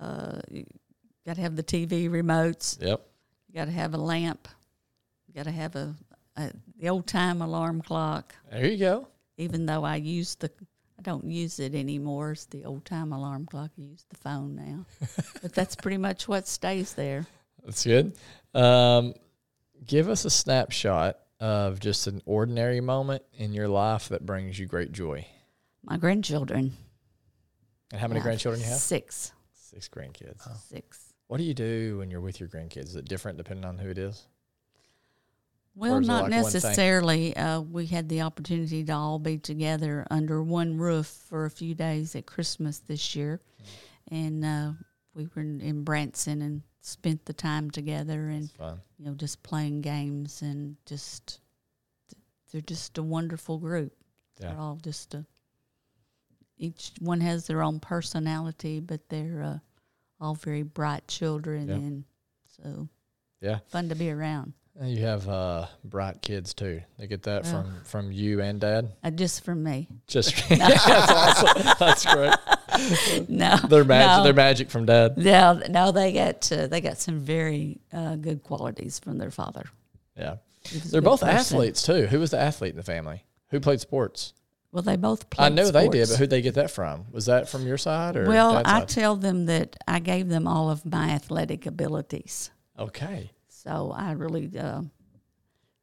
uh, 0.00 0.40
got 1.26 1.36
to 1.36 1.40
have 1.40 1.56
the 1.56 1.62
TV 1.62 2.08
remotes. 2.08 2.80
Yep. 2.80 3.06
You 3.48 3.54
got 3.54 3.66
to 3.66 3.72
have 3.72 3.94
a 3.94 3.98
lamp. 3.98 4.48
You 5.26 5.34
got 5.34 5.44
to 5.44 5.50
have 5.50 5.76
a, 5.76 5.94
a 6.36 6.50
the 6.78 6.88
old 6.88 7.06
time 7.06 7.42
alarm 7.42 7.82
clock. 7.82 8.34
There 8.50 8.66
you 8.66 8.78
go. 8.78 9.08
Even 9.36 9.66
though 9.66 9.84
I 9.84 9.96
use 9.96 10.34
the, 10.34 10.50
I 10.98 11.02
don't 11.02 11.24
use 11.24 11.60
it 11.60 11.74
anymore. 11.74 12.32
It's 12.32 12.46
the 12.46 12.64
old 12.64 12.84
time 12.84 13.12
alarm 13.12 13.46
clock. 13.46 13.70
I 13.78 13.82
use 13.82 14.04
the 14.08 14.16
phone 14.16 14.56
now, 14.56 14.86
but 15.42 15.52
that's 15.52 15.76
pretty 15.76 15.98
much 15.98 16.26
what 16.26 16.48
stays 16.48 16.94
there. 16.94 17.26
That's 17.64 17.84
good. 17.84 18.16
Um, 18.54 19.14
give 19.86 20.08
us 20.08 20.24
a 20.24 20.30
snapshot 20.30 21.18
of 21.40 21.80
just 21.80 22.06
an 22.06 22.20
ordinary 22.26 22.80
moment 22.80 23.22
in 23.34 23.52
your 23.52 23.68
life 23.68 24.08
that 24.08 24.26
brings 24.26 24.58
you 24.58 24.66
great 24.66 24.92
joy. 24.92 25.26
My 25.84 25.96
grandchildren. 25.96 26.72
And 27.92 28.00
how 28.00 28.08
many 28.08 28.20
grandchildren 28.20 28.60
you 28.60 28.68
have? 28.68 28.78
Six. 28.78 29.32
Six 29.54 29.88
grandkids. 29.88 30.40
Six. 30.68 31.14
What 31.28 31.38
do 31.38 31.44
you 31.44 31.54
do 31.54 31.98
when 31.98 32.10
you're 32.10 32.20
with 32.20 32.40
your 32.40 32.48
grandkids? 32.48 32.86
Is 32.86 32.96
it 32.96 33.04
different 33.04 33.38
depending 33.38 33.64
on 33.64 33.78
who 33.78 33.90
it 33.90 33.98
is? 33.98 34.26
Well, 35.74 35.98
is 35.98 36.08
not 36.08 36.22
like 36.22 36.30
necessarily. 36.30 37.36
Uh, 37.36 37.60
we 37.60 37.86
had 37.86 38.08
the 38.08 38.22
opportunity 38.22 38.82
to 38.84 38.92
all 38.92 39.20
be 39.20 39.38
together 39.38 40.04
under 40.10 40.42
one 40.42 40.76
roof 40.76 41.06
for 41.06 41.44
a 41.44 41.50
few 41.50 41.74
days 41.74 42.16
at 42.16 42.26
Christmas 42.26 42.80
this 42.80 43.14
year, 43.14 43.40
and 44.10 44.44
uh, 44.44 44.72
we 45.14 45.28
were 45.34 45.42
in, 45.42 45.60
in 45.60 45.84
Branson 45.84 46.42
and 46.42 46.62
spent 46.88 47.24
the 47.26 47.32
time 47.32 47.70
together, 47.70 48.28
and 48.28 48.50
you 48.98 49.04
know, 49.04 49.14
just 49.14 49.42
playing 49.42 49.80
games 49.82 50.42
and 50.42 50.76
just 50.86 51.40
they're 52.50 52.60
just 52.62 52.96
a 52.98 53.02
wonderful 53.02 53.58
group. 53.58 53.92
Yeah. 54.40 54.48
They're 54.50 54.58
all 54.58 54.76
just 54.82 55.14
a. 55.14 55.24
Each 56.56 56.90
one 56.98 57.20
has 57.20 57.46
their 57.46 57.62
own 57.62 57.78
personality, 57.78 58.80
but 58.80 59.08
they're 59.08 59.42
uh, 59.42 59.58
all 60.20 60.34
very 60.34 60.62
bright 60.62 61.06
children, 61.06 61.68
Yeah. 61.68 61.74
and 61.74 62.04
so 62.48 62.88
Yeah. 63.40 63.58
fun 63.68 63.88
to 63.90 63.94
be 63.94 64.10
around. 64.10 64.54
You 64.80 64.98
have 65.04 65.28
uh, 65.28 65.66
bright 65.84 66.22
kids 66.22 66.54
too. 66.54 66.82
They 66.98 67.08
get 67.08 67.24
that 67.24 67.44
Yeah. 67.44 67.50
from 67.50 67.80
from 67.84 68.12
you 68.12 68.40
and 68.40 68.60
dad. 68.60 68.90
Uh, 69.02 69.10
just 69.10 69.44
from 69.44 69.62
me. 69.64 69.88
Just 70.06 70.36
that's 70.48 70.86
awesome. 70.88 71.72
That's 71.78 72.06
great. 72.06 72.34
No, 73.28 73.56
They're 73.68 73.82
magic. 73.82 74.18
No, 74.18 74.22
They're 74.24 74.32
magic 74.34 74.70
from 74.70 74.86
dad. 74.86 75.16
no, 75.18 75.60
no, 75.68 75.90
they 75.90 76.12
got 76.12 76.50
uh, 76.52 76.68
they 76.68 76.80
got 76.80 76.98
some 76.98 77.18
very 77.18 77.80
uh, 77.92 78.14
good 78.16 78.44
qualities 78.44 79.00
from 79.00 79.18
their 79.18 79.32
father. 79.32 79.64
Yeah. 80.16 80.36
He 80.62 80.76
was 80.78 80.86
a 80.86 80.90
They're 80.92 81.00
both 81.00 81.20
person. 81.22 81.34
athletes 81.36 81.82
too. 81.82 82.06
Who 82.06 82.20
was 82.20 82.30
the 82.30 82.38
athlete 82.38 82.70
in 82.70 82.76
the 82.76 82.84
family? 82.84 83.24
Who 83.50 83.58
played 83.58 83.80
sports? 83.80 84.32
Well, 84.70 84.82
they 84.82 84.96
both 84.96 85.28
played. 85.30 85.46
I 85.46 85.48
know 85.48 85.70
they 85.72 85.88
did, 85.88 86.08
but 86.08 86.18
who'd 86.18 86.30
they 86.30 86.42
get 86.42 86.54
that 86.54 86.70
from? 86.70 87.06
Was 87.10 87.26
that 87.26 87.48
from 87.48 87.66
your 87.66 87.78
side 87.78 88.16
or 88.16 88.28
Well, 88.28 88.58
I 88.58 88.80
side? 88.80 88.88
tell 88.88 89.16
them 89.16 89.46
that 89.46 89.76
I 89.88 89.98
gave 89.98 90.28
them 90.28 90.46
all 90.46 90.70
of 90.70 90.84
my 90.84 91.08
athletic 91.10 91.66
abilities. 91.66 92.50
okay. 92.78 93.32
So 93.64 93.92
I 93.94 94.12
really, 94.12 94.56
uh, 94.56 94.82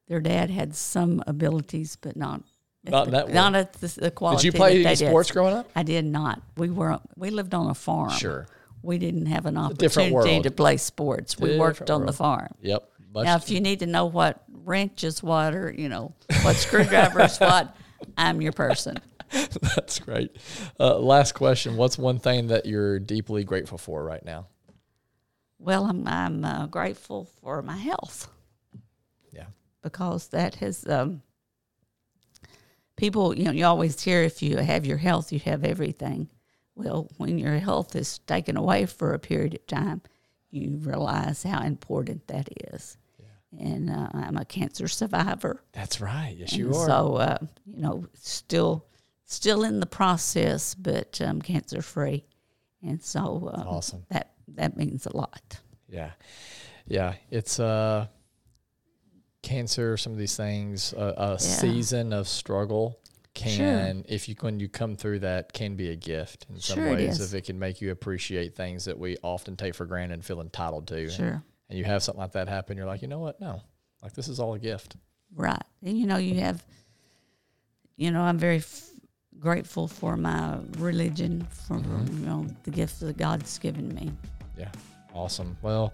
their 0.07 0.21
dad 0.21 0.49
had 0.49 0.75
some 0.75 1.21
abilities, 1.27 1.97
but 1.97 2.15
not 2.15 2.41
Not 2.85 3.05
the, 3.05 3.11
that 3.11 3.33
not 3.33 3.53
at 3.53 3.73
the, 3.73 3.87
the 3.87 4.11
quality. 4.11 4.43
Did 4.43 4.53
you 4.53 4.57
play 4.57 4.85
any 4.85 4.95
did. 4.95 5.09
sports 5.09 5.29
growing 5.29 5.55
up? 5.55 5.69
I 5.75 5.83
did 5.83 6.05
not. 6.05 6.41
We 6.55 6.69
were 6.69 6.99
we 7.17 7.31
lived 7.31 7.53
on 7.53 7.69
a 7.69 7.73
farm. 7.73 8.11
Sure. 8.11 8.47
We 8.81 8.97
didn't 8.97 9.25
have 9.25 9.45
an 9.45 9.57
opportunity 9.57 10.41
to 10.41 10.51
play 10.51 10.77
sports. 10.77 11.37
We 11.37 11.57
worked 11.59 11.79
Different 11.79 12.01
on 12.01 12.05
the 12.05 12.13
farm. 12.13 12.53
Yep. 12.61 12.89
Much- 13.13 13.25
Now, 13.25 13.35
if 13.35 13.49
you 13.49 13.59
need 13.59 13.79
to 13.79 13.87
know 13.87 14.05
what 14.05 14.43
wrench 14.63 15.03
is 15.03 15.21
what, 15.21 15.53
or 15.53 15.73
you 15.75 15.89
know 15.89 16.13
what 16.43 16.55
screwdriver 16.55 17.23
is 17.23 17.37
what, 17.39 17.75
I'm 18.17 18.41
your 18.41 18.53
person. 18.53 18.99
That's 19.31 19.99
great. 19.99 20.35
Uh, 20.79 20.97
last 20.99 21.33
question. 21.33 21.75
What's 21.75 21.97
one 21.97 22.19
thing 22.19 22.47
that 22.47 22.65
you're 22.67 22.99
deeply 22.99 23.43
grateful 23.43 23.77
for 23.77 24.03
right 24.03 24.23
now? 24.23 24.47
Well, 25.65 25.85
I'm 25.85 26.07
I'm 26.07 26.45
uh, 26.45 26.67
grateful 26.67 27.25
for 27.41 27.63
my 27.63 27.77
health. 27.77 28.27
Yeah. 29.33 29.47
because 29.81 30.27
that 30.27 30.55
has 30.55 30.87
um, 30.87 31.23
people. 32.95 33.35
You 33.35 33.45
know, 33.45 33.51
you 33.51 33.65
always 33.65 33.99
hear 33.99 34.21
if 34.21 34.43
you 34.43 34.57
have 34.57 34.85
your 34.85 34.97
health, 34.97 35.33
you 35.33 35.39
have 35.39 35.63
everything. 35.63 36.29
Well, 36.75 37.09
when 37.17 37.39
your 37.39 37.57
health 37.57 37.95
is 37.95 38.19
taken 38.19 38.57
away 38.57 38.85
for 38.85 39.13
a 39.13 39.19
period 39.19 39.55
of 39.55 39.65
time, 39.65 40.01
you 40.51 40.77
realize 40.83 41.41
how 41.41 41.63
important 41.63 42.27
that 42.27 42.47
is. 42.73 42.97
And 43.57 43.89
uh, 43.89 44.09
I'm 44.13 44.35
a 44.35 44.43
cancer 44.45 44.87
survivor, 44.89 45.63
That's 45.71 46.01
right. 46.01 46.35
Yes, 46.37 46.51
and 46.51 46.59
you 46.59 46.75
are. 46.75 46.85
so 46.85 47.15
uh, 47.15 47.37
you 47.65 47.81
know, 47.81 48.05
still 48.13 48.85
still 49.23 49.63
in 49.63 49.79
the 49.79 49.85
process, 49.85 50.75
but 50.75 51.19
um, 51.21 51.41
cancer 51.41 51.81
free, 51.81 52.25
and 52.83 53.01
so 53.01 53.49
uh, 53.51 53.63
awesome. 53.65 54.05
that 54.09 54.34
that 54.49 54.77
means 54.77 55.05
a 55.05 55.15
lot. 55.15 55.59
Yeah. 55.89 56.11
Yeah. 56.87 57.15
It's 57.31 57.59
uh 57.59 58.07
cancer, 59.41 59.95
some 59.97 60.11
of 60.13 60.17
these 60.19 60.35
things, 60.35 60.93
uh, 60.93 61.13
a 61.35 61.39
season 61.39 62.13
of 62.13 62.27
struggle 62.27 62.99
can 63.33 64.05
if 64.07 64.29
you 64.29 64.35
when 64.39 64.59
you 64.61 64.69
come 64.69 64.95
through 64.95 65.19
that 65.19 65.51
can 65.51 65.75
be 65.75 65.89
a 65.91 65.95
gift 65.95 66.45
in 66.49 66.57
some 66.59 66.77
Sure 66.77 66.93
ways 66.93 67.19
is. 67.19 67.33
if 67.33 67.37
it 67.37 67.45
can 67.45 67.59
make 67.59 67.81
you 67.81 67.91
appreciate 67.91 68.55
things 68.55 68.85
that 68.85 68.97
we 68.97 69.17
often 69.23 69.57
take 69.57 69.75
for 69.75 69.85
granted 69.85 70.13
and 70.13 70.25
feel 70.25 70.39
entitled 70.41 70.87
to. 70.87 70.97
And- 71.03 71.11
Sure. 71.11 71.43
And, 71.69 71.77
you 71.79 71.83
have 71.83 72.01
something 72.03 72.21
like 72.21 72.33
that 72.33 72.47
happen, 72.47 72.77
you're 72.77 72.85
like, 72.85 73.01
you 73.01 73.07
know 73.07 73.19
what? 73.19 73.41
No. 73.41 73.61
Like 74.03 74.13
this 74.13 74.27
is 74.27 74.39
all 74.39 74.53
a 74.53 74.59
gift. 74.59 74.95
Right. 75.35 75.61
And 75.83 75.97
you 75.97 76.05
know, 76.07 76.17
you 76.17 76.35
have, 76.41 76.63
you 77.97 78.11
know, 78.11 78.21
I'm 78.21 78.37
very 78.37 78.57
f- 78.57 78.87
grateful 79.39 79.87
for 79.87 80.15
my 80.15 80.59
religion, 80.77 81.45
for, 81.67 81.77
Mm-hmm. 81.77 82.19
you 82.19 82.25
know, 82.25 82.47
the 82.63 82.71
gift 82.71 82.99
that 83.01 83.17
God's 83.17 83.57
given 83.59 83.93
me. 83.93 84.11
Yeah. 84.57 84.69
Awesome. 85.13 85.57
Well, 85.61 85.93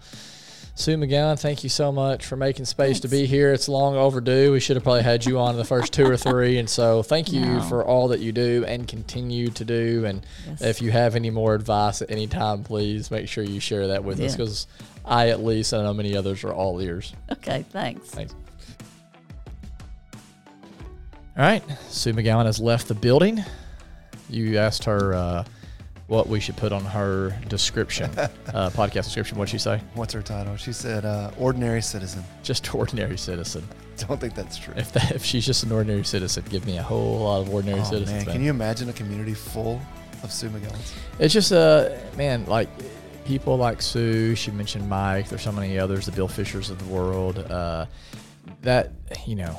Sue 0.74 0.98
McGowan, 0.98 1.40
thank 1.40 1.64
you 1.64 1.70
so 1.70 1.92
much 1.92 2.26
for 2.26 2.36
making 2.36 2.66
space 2.66 2.86
Thanks. 2.86 3.00
to 3.02 3.08
be 3.08 3.26
here. 3.26 3.54
It's 3.54 3.68
long 3.68 3.96
overdue. 3.96 4.52
We 4.52 4.60
should 4.60 4.78
have 4.78 4.84
probably 4.84 5.04
had 5.04 5.26
you 5.26 5.38
on 5.38 5.58
the 5.58 5.66
first 5.66 5.94
two 5.94 6.06
or 6.06 6.18
three. 6.18 6.58
And 6.58 6.70
so 6.70 7.04
thank 7.04 7.32
you 7.32 7.46
no. 7.46 7.62
for 7.62 7.86
all 7.86 8.08
that 8.08 8.20
you 8.20 8.32
do 8.32 8.66
and 8.68 8.88
continue 8.88 9.50
to 9.52 9.66
do. 9.66 10.06
And 10.06 10.26
yes. 10.48 10.62
if 10.62 10.82
you 10.82 10.92
have 10.92 11.16
any 11.16 11.30
more 11.30 11.54
advice 11.54 12.02
at 12.02 12.10
any 12.10 12.26
time, 12.26 12.64
please 12.64 13.12
make 13.12 13.28
sure 13.28 13.44
you 13.44 13.60
share 13.60 13.88
that 13.88 14.04
with 14.04 14.20
yeah. 14.20 14.28
us 14.28 14.36
because 14.36 14.68
I, 15.06 15.30
at 15.30 15.44
least, 15.44 15.74
and 15.74 15.82
I 15.82 15.86
know 15.86 15.94
many 15.94 16.16
others 16.16 16.44
are 16.44 16.54
all 16.54 16.82
ears. 16.82 17.14
Okay. 17.32 17.64
Thanks. 17.70 18.10
Thanks. 18.10 18.34
All 21.38 21.44
right. 21.44 21.64
Sue 21.90 22.14
McGowan 22.14 22.46
has 22.46 22.60
left 22.60 22.88
the 22.88 22.96
building. 22.96 23.44
You 24.30 24.58
asked 24.58 24.86
her. 24.86 25.14
Uh, 25.14 25.44
what 26.12 26.28
we 26.28 26.42
should 26.42 26.58
put 26.58 26.74
on 26.74 26.84
her 26.84 27.34
description, 27.48 28.12
uh, 28.20 28.70
podcast 28.72 29.06
description. 29.06 29.38
What'd 29.38 29.50
she 29.50 29.58
say? 29.58 29.80
What's 29.94 30.14
her 30.14 30.22
title? 30.22 30.58
She 30.58 30.74
said, 30.74 31.06
uh, 31.06 31.32
"Ordinary 31.40 31.82
citizen." 31.82 32.22
Just 32.44 32.76
ordinary 32.76 33.18
citizen. 33.18 33.66
Don't 33.96 34.20
think 34.20 34.36
that's 34.36 34.58
true. 34.58 34.74
If 34.76 34.92
that, 34.92 35.14
if 35.14 35.24
she's 35.24 35.46
just 35.46 35.64
an 35.64 35.72
ordinary 35.72 36.04
citizen, 36.04 36.44
give 36.50 36.66
me 36.66 36.78
a 36.78 36.84
whole 36.84 37.20
lot 37.20 37.42
of 37.42 37.54
ordinary 37.54 37.80
oh, 37.80 37.84
citizens. 37.84 38.10
man, 38.10 38.26
man. 38.26 38.36
can 38.36 38.44
you 38.44 38.50
imagine 38.50 38.90
a 38.90 38.94
community 38.94 39.34
full 39.34 39.82
of 40.22 40.34
Sue 40.34 40.50
McGowans? 40.50 40.94
It's 41.18 41.34
just 41.34 41.54
uh 41.54 41.92
man, 42.18 42.46
like 42.46 42.68
people 43.24 43.56
like 43.56 43.82
Sue. 43.82 44.36
She 44.36 44.52
mentioned 44.52 44.90
Mike. 44.90 45.30
There's 45.30 45.44
so 45.44 45.54
many 45.54 45.80
others, 45.80 46.08
the 46.08 46.12
Bill 46.12 46.28
Fishers 46.28 46.70
of 46.70 46.78
the 46.78 46.94
world. 46.94 47.40
Uh, 47.40 47.86
that 48.64 48.92
you 49.26 49.36
know, 49.36 49.58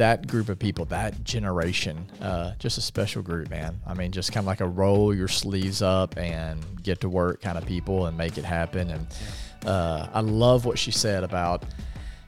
that 0.00 0.26
group 0.26 0.48
of 0.48 0.58
people, 0.58 0.86
that 0.86 1.24
generation, 1.24 2.10
uh, 2.22 2.54
just 2.58 2.78
a 2.78 2.80
special 2.80 3.20
group, 3.20 3.50
man. 3.50 3.78
I 3.86 3.92
mean, 3.92 4.12
just 4.12 4.32
kind 4.32 4.44
of 4.44 4.46
like 4.46 4.62
a 4.62 4.66
roll 4.66 5.14
your 5.14 5.28
sleeves 5.28 5.82
up 5.82 6.16
and 6.16 6.82
get 6.82 7.02
to 7.02 7.10
work 7.10 7.42
kind 7.42 7.58
of 7.58 7.66
people 7.66 8.06
and 8.06 8.16
make 8.16 8.38
it 8.38 8.44
happen. 8.46 8.88
And 8.88 9.06
uh, 9.66 10.08
I 10.14 10.20
love 10.20 10.64
what 10.64 10.78
she 10.78 10.90
said 10.90 11.22
about 11.22 11.64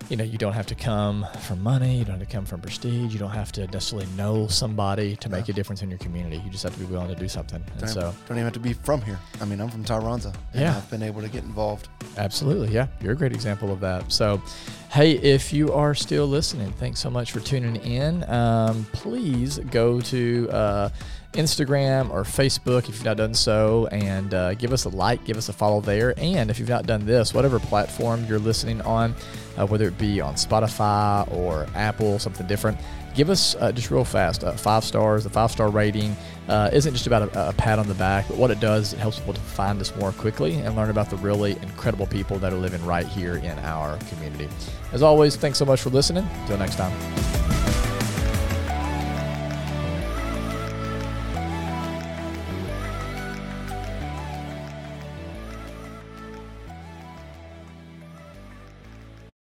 you 0.08 0.16
know, 0.16 0.24
you 0.24 0.36
don't 0.38 0.52
have 0.52 0.66
to 0.66 0.74
come 0.74 1.26
from 1.40 1.62
money, 1.62 1.96
you 1.98 2.04
don't 2.04 2.18
have 2.18 2.28
to 2.28 2.32
come 2.34 2.44
from 2.44 2.60
prestige, 2.60 3.12
you 3.12 3.18
don't 3.18 3.30
have 3.30 3.52
to 3.52 3.66
necessarily 3.68 4.06
know 4.16 4.46
somebody 4.48 5.16
to 5.16 5.28
make 5.28 5.48
a 5.48 5.52
difference 5.52 5.82
in 5.82 5.88
your 5.88 5.98
community. 5.98 6.36
You 6.44 6.50
just 6.50 6.62
have 6.64 6.74
to 6.74 6.78
be 6.80 6.84
willing 6.86 7.08
to 7.08 7.14
do 7.14 7.28
something. 7.28 7.62
And 7.72 7.80
Don't, 7.80 7.88
so, 7.88 8.00
don't 8.28 8.36
even 8.36 8.44
have 8.44 8.52
to 8.54 8.60
be 8.60 8.72
from 8.72 9.00
here. 9.02 9.18
I 9.40 9.44
mean, 9.44 9.60
I'm 9.60 9.68
from 9.70 9.84
Tyronza. 9.84 10.34
and 10.52 10.62
Yeah. 10.62 10.76
I've 10.76 10.90
been 10.90 11.02
able 11.02 11.22
to 11.22 11.28
get 11.28 11.44
involved. 11.44 11.88
absolutely, 12.18 12.68
yeah, 12.74 12.88
you're 13.00 13.12
a 13.12 13.16
great 13.16 13.32
example 13.32 13.72
of 13.72 13.80
that. 13.80 14.10
So, 14.12 14.42
hey, 14.90 15.12
if 15.12 15.52
you 15.52 15.72
are 15.72 15.94
still 15.94 16.26
listening, 16.26 16.72
thanks 16.72 17.00
so 17.00 17.08
much 17.10 17.32
for 17.32 17.40
tuning 17.40 17.76
in. 17.76 18.28
Um, 18.30 18.86
please 18.92 19.58
go 19.70 20.00
to 20.02 20.48
uh, 20.50 20.88
Instagram 21.32 22.10
or 22.10 22.24
Facebook 22.24 22.88
if 22.88 22.90
you've 22.90 23.04
not 23.04 23.16
done 23.16 23.34
so, 23.34 23.86
and 23.92 24.34
uh, 24.34 24.54
give 24.54 24.72
us 24.72 24.84
a 24.84 24.88
like, 24.88 25.24
give 25.24 25.36
us 25.36 25.48
a 25.48 25.52
follow 25.52 25.80
there. 25.80 26.14
And 26.18 26.50
if 26.50 26.58
you've 26.58 26.68
not 26.68 26.86
done 26.86 27.06
this, 27.06 27.32
whatever 27.34 27.58
platform 27.58 28.24
you're 28.26 28.38
listening 28.38 28.80
on, 28.82 29.14
uh, 29.56 29.66
whether 29.66 29.86
it 29.86 29.98
be 29.98 30.20
on 30.20 30.34
Spotify 30.34 31.30
or 31.32 31.66
Apple, 31.74 32.18
something 32.18 32.46
different, 32.46 32.78
give 33.14 33.30
us 33.30 33.54
uh, 33.56 33.72
just 33.72 33.90
real 33.90 34.04
fast 34.04 34.44
uh, 34.44 34.52
five 34.52 34.84
stars. 34.84 35.24
The 35.24 35.30
five 35.30 35.50
star 35.50 35.70
rating 35.70 36.16
uh, 36.48 36.70
isn't 36.72 36.92
just 36.92 37.06
about 37.06 37.34
a, 37.34 37.48
a 37.48 37.52
pat 37.52 37.78
on 37.78 37.88
the 37.88 37.94
back, 37.94 38.28
but 38.28 38.36
what 38.36 38.50
it 38.50 38.60
does, 38.60 38.92
it 38.92 38.98
helps 38.98 39.18
people 39.18 39.34
to 39.34 39.40
find 39.40 39.80
us 39.80 39.94
more 39.96 40.12
quickly 40.12 40.54
and 40.54 40.76
learn 40.76 40.90
about 40.90 41.10
the 41.10 41.16
really 41.16 41.52
incredible 41.62 42.06
people 42.06 42.38
that 42.38 42.52
are 42.52 42.58
living 42.58 42.84
right 42.84 43.06
here 43.06 43.36
in 43.36 43.58
our 43.60 43.96
community. 44.10 44.48
As 44.92 45.02
always, 45.02 45.36
thanks 45.36 45.58
so 45.58 45.64
much 45.64 45.80
for 45.80 45.90
listening. 45.90 46.26
Until 46.42 46.58
next 46.58 46.76
time. 46.76 47.71